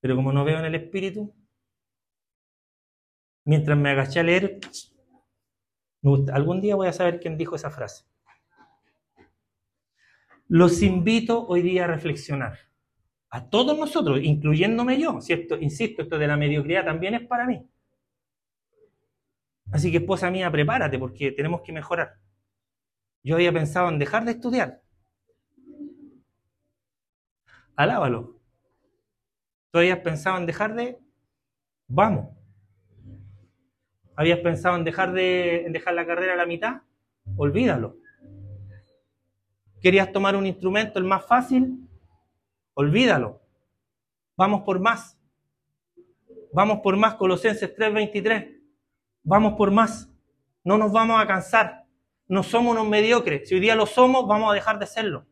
Pero 0.00 0.14
como 0.14 0.32
no 0.32 0.44
veo 0.44 0.60
en 0.60 0.66
el 0.66 0.76
espíritu, 0.76 1.34
mientras 3.44 3.76
me 3.76 3.90
agaché 3.90 4.20
a 4.20 4.22
leer, 4.22 4.60
algún 6.32 6.60
día 6.60 6.76
voy 6.76 6.88
a 6.88 6.92
saber 6.92 7.20
quién 7.20 7.36
dijo 7.36 7.56
esa 7.56 7.70
frase. 7.70 8.04
Los 10.48 10.82
invito 10.82 11.46
hoy 11.46 11.62
día 11.62 11.84
a 11.84 11.88
reflexionar 11.88 12.58
a 13.30 13.48
todos 13.48 13.78
nosotros, 13.78 14.20
incluyéndome 14.22 14.98
yo, 14.98 15.20
¿cierto? 15.20 15.58
Insisto, 15.58 16.02
esto 16.02 16.18
de 16.18 16.26
la 16.26 16.36
mediocridad 16.36 16.84
también 16.84 17.14
es 17.14 17.26
para 17.26 17.46
mí. 17.46 17.68
Así 19.70 19.90
que 19.90 19.98
esposa 19.98 20.30
mía, 20.30 20.50
prepárate 20.50 20.98
porque 20.98 21.32
tenemos 21.32 21.60
que 21.60 21.72
mejorar. 21.72 22.16
Yo 23.22 23.34
había 23.34 23.52
pensado 23.52 23.88
en 23.90 23.98
dejar 23.98 24.24
de 24.24 24.30
estudiar. 24.32 24.82
Alábalo. 27.76 28.40
¿Tú 29.70 29.78
habías 29.78 29.98
pensado 29.98 30.38
en 30.38 30.46
dejar 30.46 30.74
de? 30.74 30.98
Vamos. 31.86 32.37
¿Habías 34.18 34.40
pensado 34.40 34.74
en 34.74 34.82
dejar, 34.82 35.12
de, 35.12 35.64
en 35.64 35.72
dejar 35.72 35.94
la 35.94 36.04
carrera 36.04 36.32
a 36.32 36.36
la 36.36 36.44
mitad? 36.44 36.82
Olvídalo. 37.36 37.98
¿Querías 39.80 40.10
tomar 40.10 40.34
un 40.34 40.44
instrumento 40.44 40.98
el 40.98 41.04
más 41.04 41.24
fácil? 41.24 41.88
Olvídalo. 42.74 43.40
Vamos 44.36 44.62
por 44.62 44.80
más. 44.80 45.16
Vamos 46.52 46.80
por 46.80 46.96
más, 46.96 47.14
Colosenses 47.14 47.72
3:23. 47.76 48.60
Vamos 49.22 49.52
por 49.52 49.70
más. 49.70 50.10
No 50.64 50.76
nos 50.76 50.90
vamos 50.90 51.22
a 51.22 51.26
cansar. 51.28 51.84
No 52.26 52.42
somos 52.42 52.72
unos 52.72 52.88
mediocres. 52.88 53.48
Si 53.48 53.54
hoy 53.54 53.60
día 53.60 53.76
lo 53.76 53.86
somos, 53.86 54.26
vamos 54.26 54.50
a 54.50 54.54
dejar 54.54 54.80
de 54.80 54.88
serlo. 54.88 55.26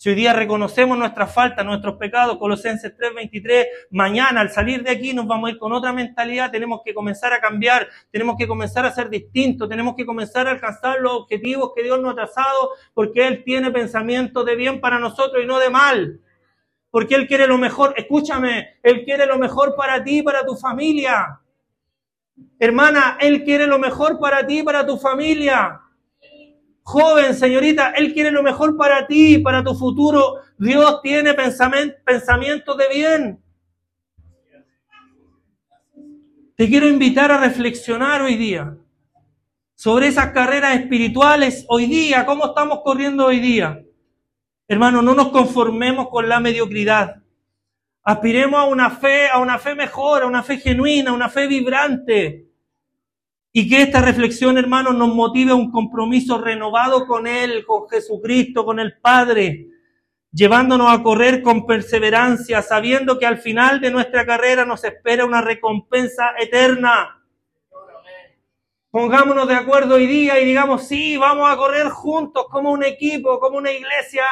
Si 0.00 0.08
hoy 0.08 0.14
día 0.14 0.32
reconocemos 0.32 0.96
nuestras 0.96 1.34
faltas, 1.34 1.66
nuestros 1.66 1.96
pecados, 1.96 2.38
Colosenses 2.38 2.94
3:23, 2.96 3.66
mañana 3.90 4.42
al 4.42 4.50
salir 4.50 4.84
de 4.84 4.92
aquí 4.92 5.12
nos 5.12 5.26
vamos 5.26 5.48
a 5.48 5.52
ir 5.54 5.58
con 5.58 5.72
otra 5.72 5.92
mentalidad, 5.92 6.52
tenemos 6.52 6.82
que 6.84 6.94
comenzar 6.94 7.32
a 7.32 7.40
cambiar, 7.40 7.88
tenemos 8.12 8.36
que 8.38 8.46
comenzar 8.46 8.86
a 8.86 8.92
ser 8.92 9.10
distintos, 9.10 9.68
tenemos 9.68 9.96
que 9.96 10.06
comenzar 10.06 10.46
a 10.46 10.52
alcanzar 10.52 11.00
los 11.00 11.14
objetivos 11.14 11.72
que 11.74 11.82
Dios 11.82 12.00
nos 12.00 12.12
ha 12.12 12.14
trazado, 12.14 12.70
porque 12.94 13.26
Él 13.26 13.42
tiene 13.44 13.72
pensamientos 13.72 14.46
de 14.46 14.54
bien 14.54 14.80
para 14.80 15.00
nosotros 15.00 15.42
y 15.42 15.46
no 15.46 15.58
de 15.58 15.68
mal 15.68 16.20
porque 16.90 17.14
Él 17.14 17.26
quiere 17.26 17.46
lo 17.46 17.58
mejor. 17.58 17.92
Escúchame, 17.96 18.78
Él 18.82 19.04
quiere 19.04 19.26
lo 19.26 19.36
mejor 19.36 19.74
para 19.76 20.02
ti 20.02 20.22
para 20.22 20.46
tu 20.46 20.56
familia. 20.56 21.40
Hermana, 22.58 23.18
Él 23.20 23.44
quiere 23.44 23.66
lo 23.66 23.78
mejor 23.78 24.18
para 24.18 24.46
ti 24.46 24.62
para 24.62 24.86
tu 24.86 24.96
familia. 24.96 25.80
Joven, 26.88 27.34
señorita, 27.34 27.90
Él 27.90 28.14
quiere 28.14 28.30
lo 28.30 28.42
mejor 28.42 28.74
para 28.74 29.06
ti 29.06 29.36
para 29.36 29.62
tu 29.62 29.74
futuro. 29.74 30.36
Dios 30.56 31.02
tiene 31.02 31.34
pensamientos 31.34 32.78
de 32.78 32.88
bien. 32.88 33.42
Te 36.56 36.66
quiero 36.66 36.88
invitar 36.88 37.30
a 37.30 37.36
reflexionar 37.36 38.22
hoy 38.22 38.36
día 38.36 38.74
sobre 39.74 40.06
esas 40.06 40.30
carreras 40.32 40.76
espirituales 40.76 41.66
hoy 41.68 41.84
día, 41.84 42.24
cómo 42.24 42.46
estamos 42.46 42.80
corriendo 42.82 43.26
hoy 43.26 43.38
día. 43.38 43.84
Hermano, 44.66 45.02
no 45.02 45.14
nos 45.14 45.28
conformemos 45.28 46.08
con 46.08 46.26
la 46.26 46.40
mediocridad. 46.40 47.16
Aspiremos 48.02 48.60
a 48.60 48.64
una 48.64 48.88
fe, 48.88 49.28
a 49.28 49.40
una 49.40 49.58
fe 49.58 49.74
mejor, 49.74 50.22
a 50.22 50.26
una 50.26 50.42
fe 50.42 50.56
genuina, 50.56 51.10
a 51.10 51.14
una 51.14 51.28
fe 51.28 51.48
vibrante. 51.48 52.47
Y 53.52 53.68
que 53.68 53.82
esta 53.82 54.00
reflexión, 54.00 54.58
hermano, 54.58 54.92
nos 54.92 55.14
motive 55.14 55.52
a 55.52 55.56
un 55.56 55.70
compromiso 55.70 56.38
renovado 56.38 57.06
con 57.06 57.26
Él, 57.26 57.64
con 57.66 57.88
Jesucristo, 57.88 58.64
con 58.64 58.78
el 58.78 58.98
Padre, 58.98 59.68
llevándonos 60.30 60.92
a 60.92 61.02
correr 61.02 61.42
con 61.42 61.66
perseverancia, 61.66 62.62
sabiendo 62.62 63.18
que 63.18 63.26
al 63.26 63.38
final 63.38 63.80
de 63.80 63.90
nuestra 63.90 64.26
carrera 64.26 64.64
nos 64.64 64.84
espera 64.84 65.24
una 65.24 65.40
recompensa 65.40 66.34
eterna. 66.38 67.22
Pongámonos 68.90 69.48
de 69.48 69.54
acuerdo 69.54 69.96
hoy 69.96 70.06
día 70.06 70.40
y 70.40 70.44
digamos, 70.44 70.86
sí, 70.86 71.16
vamos 71.16 71.50
a 71.50 71.56
correr 71.56 71.88
juntos 71.88 72.46
como 72.50 72.70
un 72.72 72.84
equipo, 72.84 73.38
como 73.40 73.58
una 73.58 73.70
iglesia 73.70 74.24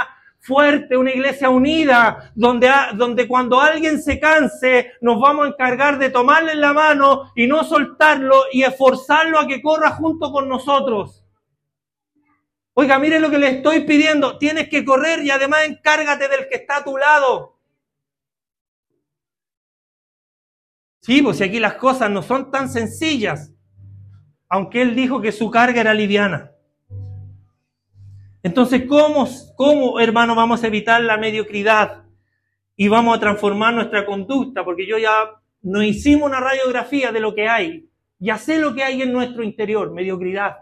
fuerte, 0.46 0.96
una 0.96 1.10
iglesia 1.10 1.50
unida, 1.50 2.32
donde, 2.36 2.70
donde 2.94 3.26
cuando 3.26 3.60
alguien 3.60 4.00
se 4.00 4.20
canse, 4.20 4.92
nos 5.00 5.20
vamos 5.20 5.46
a 5.46 5.48
encargar 5.48 5.98
de 5.98 6.10
tomarle 6.10 6.54
la 6.54 6.72
mano 6.72 7.32
y 7.34 7.48
no 7.48 7.64
soltarlo 7.64 8.44
y 8.52 8.62
esforzarlo 8.62 9.40
a 9.40 9.46
que 9.48 9.60
corra 9.60 9.90
junto 9.90 10.30
con 10.30 10.48
nosotros. 10.48 11.24
Oiga, 12.74 12.98
mire 12.98 13.18
lo 13.18 13.28
que 13.28 13.38
le 13.38 13.48
estoy 13.48 13.80
pidiendo. 13.80 14.38
Tienes 14.38 14.68
que 14.68 14.84
correr 14.84 15.24
y 15.24 15.30
además 15.30 15.64
encárgate 15.64 16.28
del 16.28 16.48
que 16.48 16.56
está 16.56 16.76
a 16.76 16.84
tu 16.84 16.96
lado. 16.96 17.58
Sí, 21.00 21.22
pues 21.22 21.40
aquí 21.40 21.58
las 21.58 21.74
cosas 21.74 22.10
no 22.10 22.22
son 22.22 22.50
tan 22.50 22.68
sencillas, 22.68 23.52
aunque 24.48 24.82
él 24.82 24.94
dijo 24.94 25.20
que 25.20 25.32
su 25.32 25.50
carga 25.50 25.80
era 25.80 25.94
liviana. 25.94 26.52
Entonces, 28.46 28.84
¿cómo, 28.88 29.28
¿cómo, 29.56 29.98
hermano, 29.98 30.36
vamos 30.36 30.62
a 30.62 30.68
evitar 30.68 31.02
la 31.02 31.16
mediocridad? 31.16 32.04
Y 32.76 32.86
vamos 32.86 33.16
a 33.16 33.20
transformar 33.20 33.74
nuestra 33.74 34.06
conducta, 34.06 34.64
porque 34.64 34.86
yo 34.86 34.98
ya 34.98 35.32
no 35.62 35.82
hicimos 35.82 36.28
una 36.28 36.38
radiografía 36.38 37.10
de 37.10 37.18
lo 37.18 37.34
que 37.34 37.48
hay. 37.48 37.90
Ya 38.20 38.38
sé 38.38 38.60
lo 38.60 38.72
que 38.72 38.84
hay 38.84 39.02
en 39.02 39.12
nuestro 39.12 39.42
interior, 39.42 39.92
mediocridad. 39.92 40.58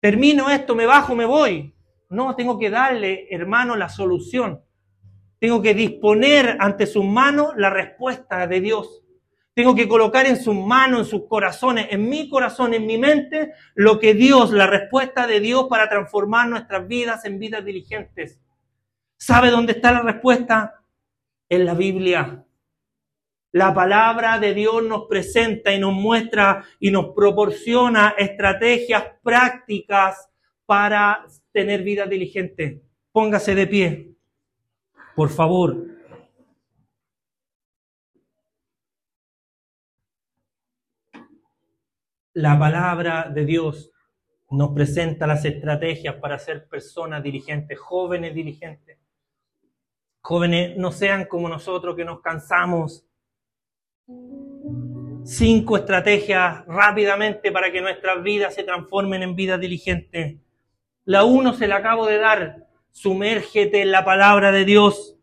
Termino 0.00 0.48
esto, 0.48 0.74
me 0.74 0.86
bajo, 0.86 1.14
me 1.14 1.26
voy. 1.26 1.74
No, 2.08 2.34
tengo 2.34 2.58
que 2.58 2.70
darle, 2.70 3.28
hermano, 3.30 3.76
la 3.76 3.90
solución. 3.90 4.62
Tengo 5.40 5.60
que 5.60 5.74
disponer 5.74 6.56
ante 6.58 6.86
sus 6.86 7.04
manos 7.04 7.52
la 7.58 7.68
respuesta 7.68 8.46
de 8.46 8.62
Dios. 8.62 8.99
Tengo 9.60 9.74
que 9.74 9.88
colocar 9.88 10.24
en 10.24 10.38
sus 10.38 10.54
manos, 10.54 11.00
en 11.00 11.04
sus 11.04 11.28
corazones, 11.28 11.88
en 11.90 12.08
mi 12.08 12.30
corazón, 12.30 12.72
en 12.72 12.86
mi 12.86 12.96
mente, 12.96 13.52
lo 13.74 14.00
que 14.00 14.14
Dios, 14.14 14.52
la 14.52 14.66
respuesta 14.66 15.26
de 15.26 15.38
Dios 15.38 15.66
para 15.68 15.86
transformar 15.86 16.48
nuestras 16.48 16.88
vidas 16.88 17.26
en 17.26 17.38
vidas 17.38 17.62
diligentes. 17.62 18.40
¿Sabe 19.18 19.50
dónde 19.50 19.72
está 19.72 19.92
la 19.92 20.00
respuesta? 20.00 20.82
En 21.46 21.66
la 21.66 21.74
Biblia. 21.74 22.42
La 23.52 23.74
palabra 23.74 24.38
de 24.38 24.54
Dios 24.54 24.82
nos 24.82 25.04
presenta 25.06 25.74
y 25.74 25.78
nos 25.78 25.92
muestra 25.92 26.64
y 26.78 26.90
nos 26.90 27.08
proporciona 27.14 28.14
estrategias 28.16 29.04
prácticas 29.22 30.30
para 30.64 31.26
tener 31.52 31.82
vida 31.82 32.06
diligente. 32.06 32.80
Póngase 33.12 33.54
de 33.54 33.66
pie, 33.66 34.14
por 35.14 35.28
favor. 35.28 35.99
La 42.40 42.58
palabra 42.58 43.30
de 43.30 43.44
Dios 43.44 43.92
nos 44.50 44.70
presenta 44.70 45.26
las 45.26 45.44
estrategias 45.44 46.14
para 46.14 46.38
ser 46.38 46.66
personas 46.68 47.22
diligentes, 47.22 47.78
jóvenes 47.78 48.34
diligentes. 48.34 48.96
Jóvenes, 50.22 50.74
no 50.78 50.90
sean 50.90 51.26
como 51.26 51.50
nosotros 51.50 51.94
que 51.94 52.04
nos 52.06 52.22
cansamos. 52.22 53.04
Cinco 55.22 55.76
estrategias 55.76 56.64
rápidamente 56.66 57.52
para 57.52 57.70
que 57.70 57.82
nuestras 57.82 58.22
vidas 58.22 58.54
se 58.54 58.64
transformen 58.64 59.22
en 59.22 59.36
vidas 59.36 59.60
diligentes. 59.60 60.38
La 61.04 61.24
uno 61.24 61.52
se 61.52 61.68
la 61.68 61.76
acabo 61.76 62.06
de 62.06 62.16
dar. 62.16 62.68
Sumérgete 62.90 63.82
en 63.82 63.90
la 63.90 64.02
palabra 64.02 64.50
de 64.50 64.64
Dios. 64.64 65.19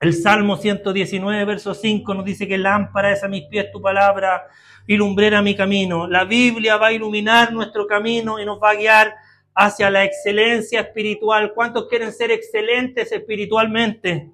El 0.00 0.14
Salmo 0.14 0.56
119, 0.56 1.44
verso 1.44 1.74
5 1.74 2.14
nos 2.14 2.24
dice 2.24 2.48
que 2.48 2.56
lámpara 2.56 3.12
es 3.12 3.22
a 3.22 3.28
mis 3.28 3.44
pies 3.44 3.70
tu 3.70 3.82
palabra 3.82 4.46
y 4.86 4.96
lumbrera 4.96 5.42
mi 5.42 5.54
camino. 5.54 6.08
La 6.08 6.24
Biblia 6.24 6.78
va 6.78 6.86
a 6.86 6.92
iluminar 6.92 7.52
nuestro 7.52 7.86
camino 7.86 8.40
y 8.40 8.46
nos 8.46 8.58
va 8.58 8.70
a 8.70 8.76
guiar 8.76 9.14
hacia 9.54 9.90
la 9.90 10.02
excelencia 10.04 10.80
espiritual. 10.80 11.52
¿Cuántos 11.54 11.86
quieren 11.86 12.14
ser 12.14 12.30
excelentes 12.30 13.12
espiritualmente? 13.12 14.30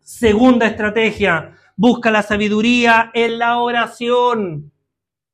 Segunda 0.00 0.66
estrategia, 0.66 1.54
busca 1.76 2.10
la 2.10 2.22
sabiduría 2.22 3.10
en 3.12 3.38
la 3.38 3.58
oración. 3.58 4.72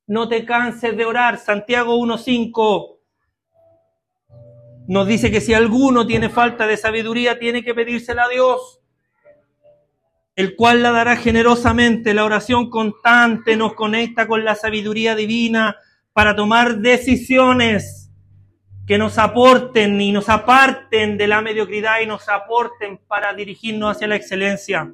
No 0.08 0.28
te 0.28 0.44
canses 0.44 0.96
de 0.96 1.04
orar. 1.04 1.38
Santiago 1.38 1.96
1.5 1.98 2.96
nos 4.92 5.06
dice 5.06 5.30
que 5.30 5.40
si 5.40 5.54
alguno 5.54 6.06
tiene 6.06 6.28
falta 6.28 6.66
de 6.66 6.76
sabiduría, 6.76 7.38
tiene 7.38 7.64
que 7.64 7.74
pedírsela 7.74 8.24
a 8.24 8.28
Dios, 8.28 8.82
el 10.36 10.54
cual 10.54 10.82
la 10.82 10.90
dará 10.90 11.16
generosamente. 11.16 12.12
La 12.12 12.26
oración 12.26 12.68
constante 12.68 13.56
nos 13.56 13.72
conecta 13.72 14.28
con 14.28 14.44
la 14.44 14.54
sabiduría 14.54 15.16
divina 15.16 15.76
para 16.12 16.36
tomar 16.36 16.80
decisiones 16.80 18.10
que 18.86 18.98
nos 18.98 19.16
aporten 19.16 19.98
y 19.98 20.12
nos 20.12 20.28
aparten 20.28 21.16
de 21.16 21.26
la 21.26 21.40
mediocridad 21.40 22.00
y 22.02 22.06
nos 22.06 22.28
aporten 22.28 23.00
para 23.08 23.32
dirigirnos 23.32 23.96
hacia 23.96 24.08
la 24.08 24.16
excelencia. 24.16 24.92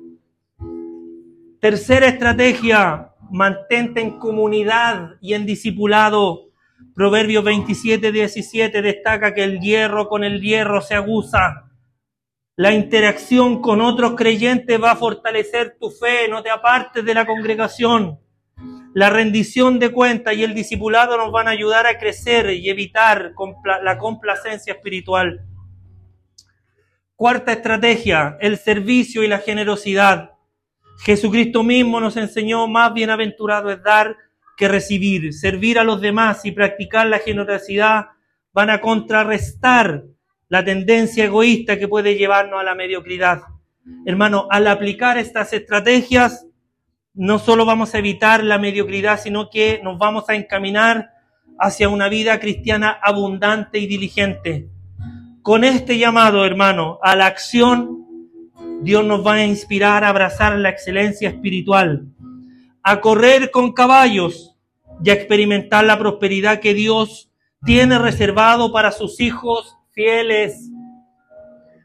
Tercera 1.58 2.06
estrategia, 2.06 3.14
mantente 3.32 4.00
en 4.00 4.20
comunidad 4.20 5.16
y 5.20 5.34
en 5.34 5.44
discipulado. 5.44 6.47
Proverbios 6.98 7.44
27, 7.44 8.10
17 8.10 8.82
destaca 8.82 9.32
que 9.32 9.44
el 9.44 9.60
hierro 9.60 10.08
con 10.08 10.24
el 10.24 10.40
hierro 10.40 10.80
se 10.80 10.96
aguza. 10.96 11.70
La 12.56 12.72
interacción 12.72 13.62
con 13.62 13.80
otros 13.80 14.16
creyentes 14.16 14.82
va 14.82 14.90
a 14.90 14.96
fortalecer 14.96 15.76
tu 15.78 15.90
fe, 15.92 16.26
no 16.28 16.42
te 16.42 16.50
apartes 16.50 17.04
de 17.04 17.14
la 17.14 17.24
congregación. 17.24 18.18
La 18.94 19.10
rendición 19.10 19.78
de 19.78 19.92
cuentas 19.92 20.34
y 20.34 20.42
el 20.42 20.54
discipulado 20.56 21.16
nos 21.16 21.30
van 21.30 21.46
a 21.46 21.52
ayudar 21.52 21.86
a 21.86 21.98
crecer 21.98 22.50
y 22.50 22.68
evitar 22.68 23.32
la 23.84 23.96
complacencia 23.96 24.72
espiritual. 24.72 25.46
Cuarta 27.14 27.52
estrategia, 27.52 28.36
el 28.40 28.58
servicio 28.58 29.22
y 29.22 29.28
la 29.28 29.38
generosidad. 29.38 30.32
Jesucristo 31.04 31.62
mismo 31.62 32.00
nos 32.00 32.16
enseñó 32.16 32.66
más 32.66 32.92
bienaventurado 32.92 33.70
es 33.70 33.80
dar 33.84 34.16
que 34.58 34.68
recibir. 34.68 35.32
Servir 35.32 35.78
a 35.78 35.84
los 35.84 36.00
demás 36.02 36.44
y 36.44 36.52
practicar 36.52 37.06
la 37.06 37.20
generosidad 37.20 38.06
van 38.52 38.68
a 38.68 38.80
contrarrestar 38.80 40.04
la 40.48 40.64
tendencia 40.64 41.24
egoísta 41.24 41.78
que 41.78 41.88
puede 41.88 42.16
llevarnos 42.16 42.60
a 42.60 42.64
la 42.64 42.74
mediocridad. 42.74 43.42
Hermano, 44.04 44.48
al 44.50 44.66
aplicar 44.66 45.16
estas 45.16 45.52
estrategias, 45.52 46.46
no 47.14 47.38
solo 47.38 47.64
vamos 47.64 47.94
a 47.94 47.98
evitar 47.98 48.42
la 48.42 48.58
mediocridad, 48.58 49.20
sino 49.20 49.48
que 49.48 49.80
nos 49.82 49.98
vamos 49.98 50.28
a 50.28 50.34
encaminar 50.34 51.10
hacia 51.58 51.88
una 51.88 52.08
vida 52.08 52.38
cristiana 52.40 52.98
abundante 53.02 53.78
y 53.78 53.86
diligente. 53.86 54.68
Con 55.42 55.64
este 55.64 55.98
llamado, 55.98 56.44
hermano, 56.44 56.98
a 57.02 57.16
la 57.16 57.26
acción, 57.26 58.06
Dios 58.82 59.04
nos 59.04 59.26
va 59.26 59.34
a 59.34 59.44
inspirar 59.44 60.04
a 60.04 60.08
abrazar 60.08 60.56
la 60.58 60.68
excelencia 60.68 61.28
espiritual, 61.28 62.06
a 62.90 63.02
correr 63.02 63.50
con 63.50 63.74
caballos 63.74 64.56
y 65.04 65.10
a 65.10 65.12
experimentar 65.12 65.84
la 65.84 65.98
prosperidad 65.98 66.58
que 66.58 66.72
Dios 66.72 67.30
tiene 67.62 67.98
reservado 67.98 68.72
para 68.72 68.92
sus 68.92 69.20
hijos 69.20 69.76
fieles. 69.92 70.70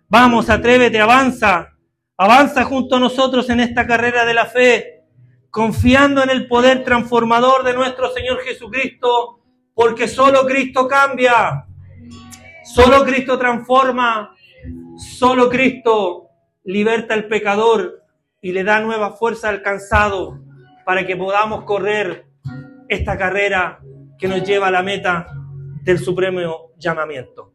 Vamos, 0.07 0.49
atrévete, 0.49 1.01
avanza, 1.01 1.73
avanza 2.15 2.63
junto 2.63 2.95
a 2.95 2.99
nosotros 3.01 3.49
en 3.49 3.59
esta 3.59 3.85
carrera 3.85 4.23
de 4.23 4.33
la 4.33 4.45
fe, 4.45 5.03
confiando 5.49 6.23
en 6.23 6.29
el 6.29 6.47
poder 6.47 6.85
transformador 6.85 7.65
de 7.65 7.73
nuestro 7.73 8.09
Señor 8.13 8.39
Jesucristo, 8.39 9.41
porque 9.73 10.07
solo 10.07 10.45
Cristo 10.45 10.87
cambia, 10.87 11.65
solo 12.63 13.03
Cristo 13.03 13.37
transforma, 13.37 14.33
solo 14.95 15.49
Cristo 15.49 16.29
liberta 16.63 17.13
al 17.13 17.27
pecador 17.27 18.05
y 18.41 18.53
le 18.53 18.63
da 18.63 18.79
nueva 18.79 19.11
fuerza 19.11 19.49
al 19.49 19.61
cansado 19.61 20.42
para 20.85 21.05
que 21.05 21.15
podamos 21.15 21.63
correr 21.63 22.25
esta 22.87 23.17
carrera 23.17 23.79
que 24.17 24.27
nos 24.27 24.43
lleva 24.43 24.67
a 24.67 24.71
la 24.71 24.83
meta 24.83 25.27
del 25.83 25.99
supremo 25.99 26.71
llamamiento. 26.77 27.52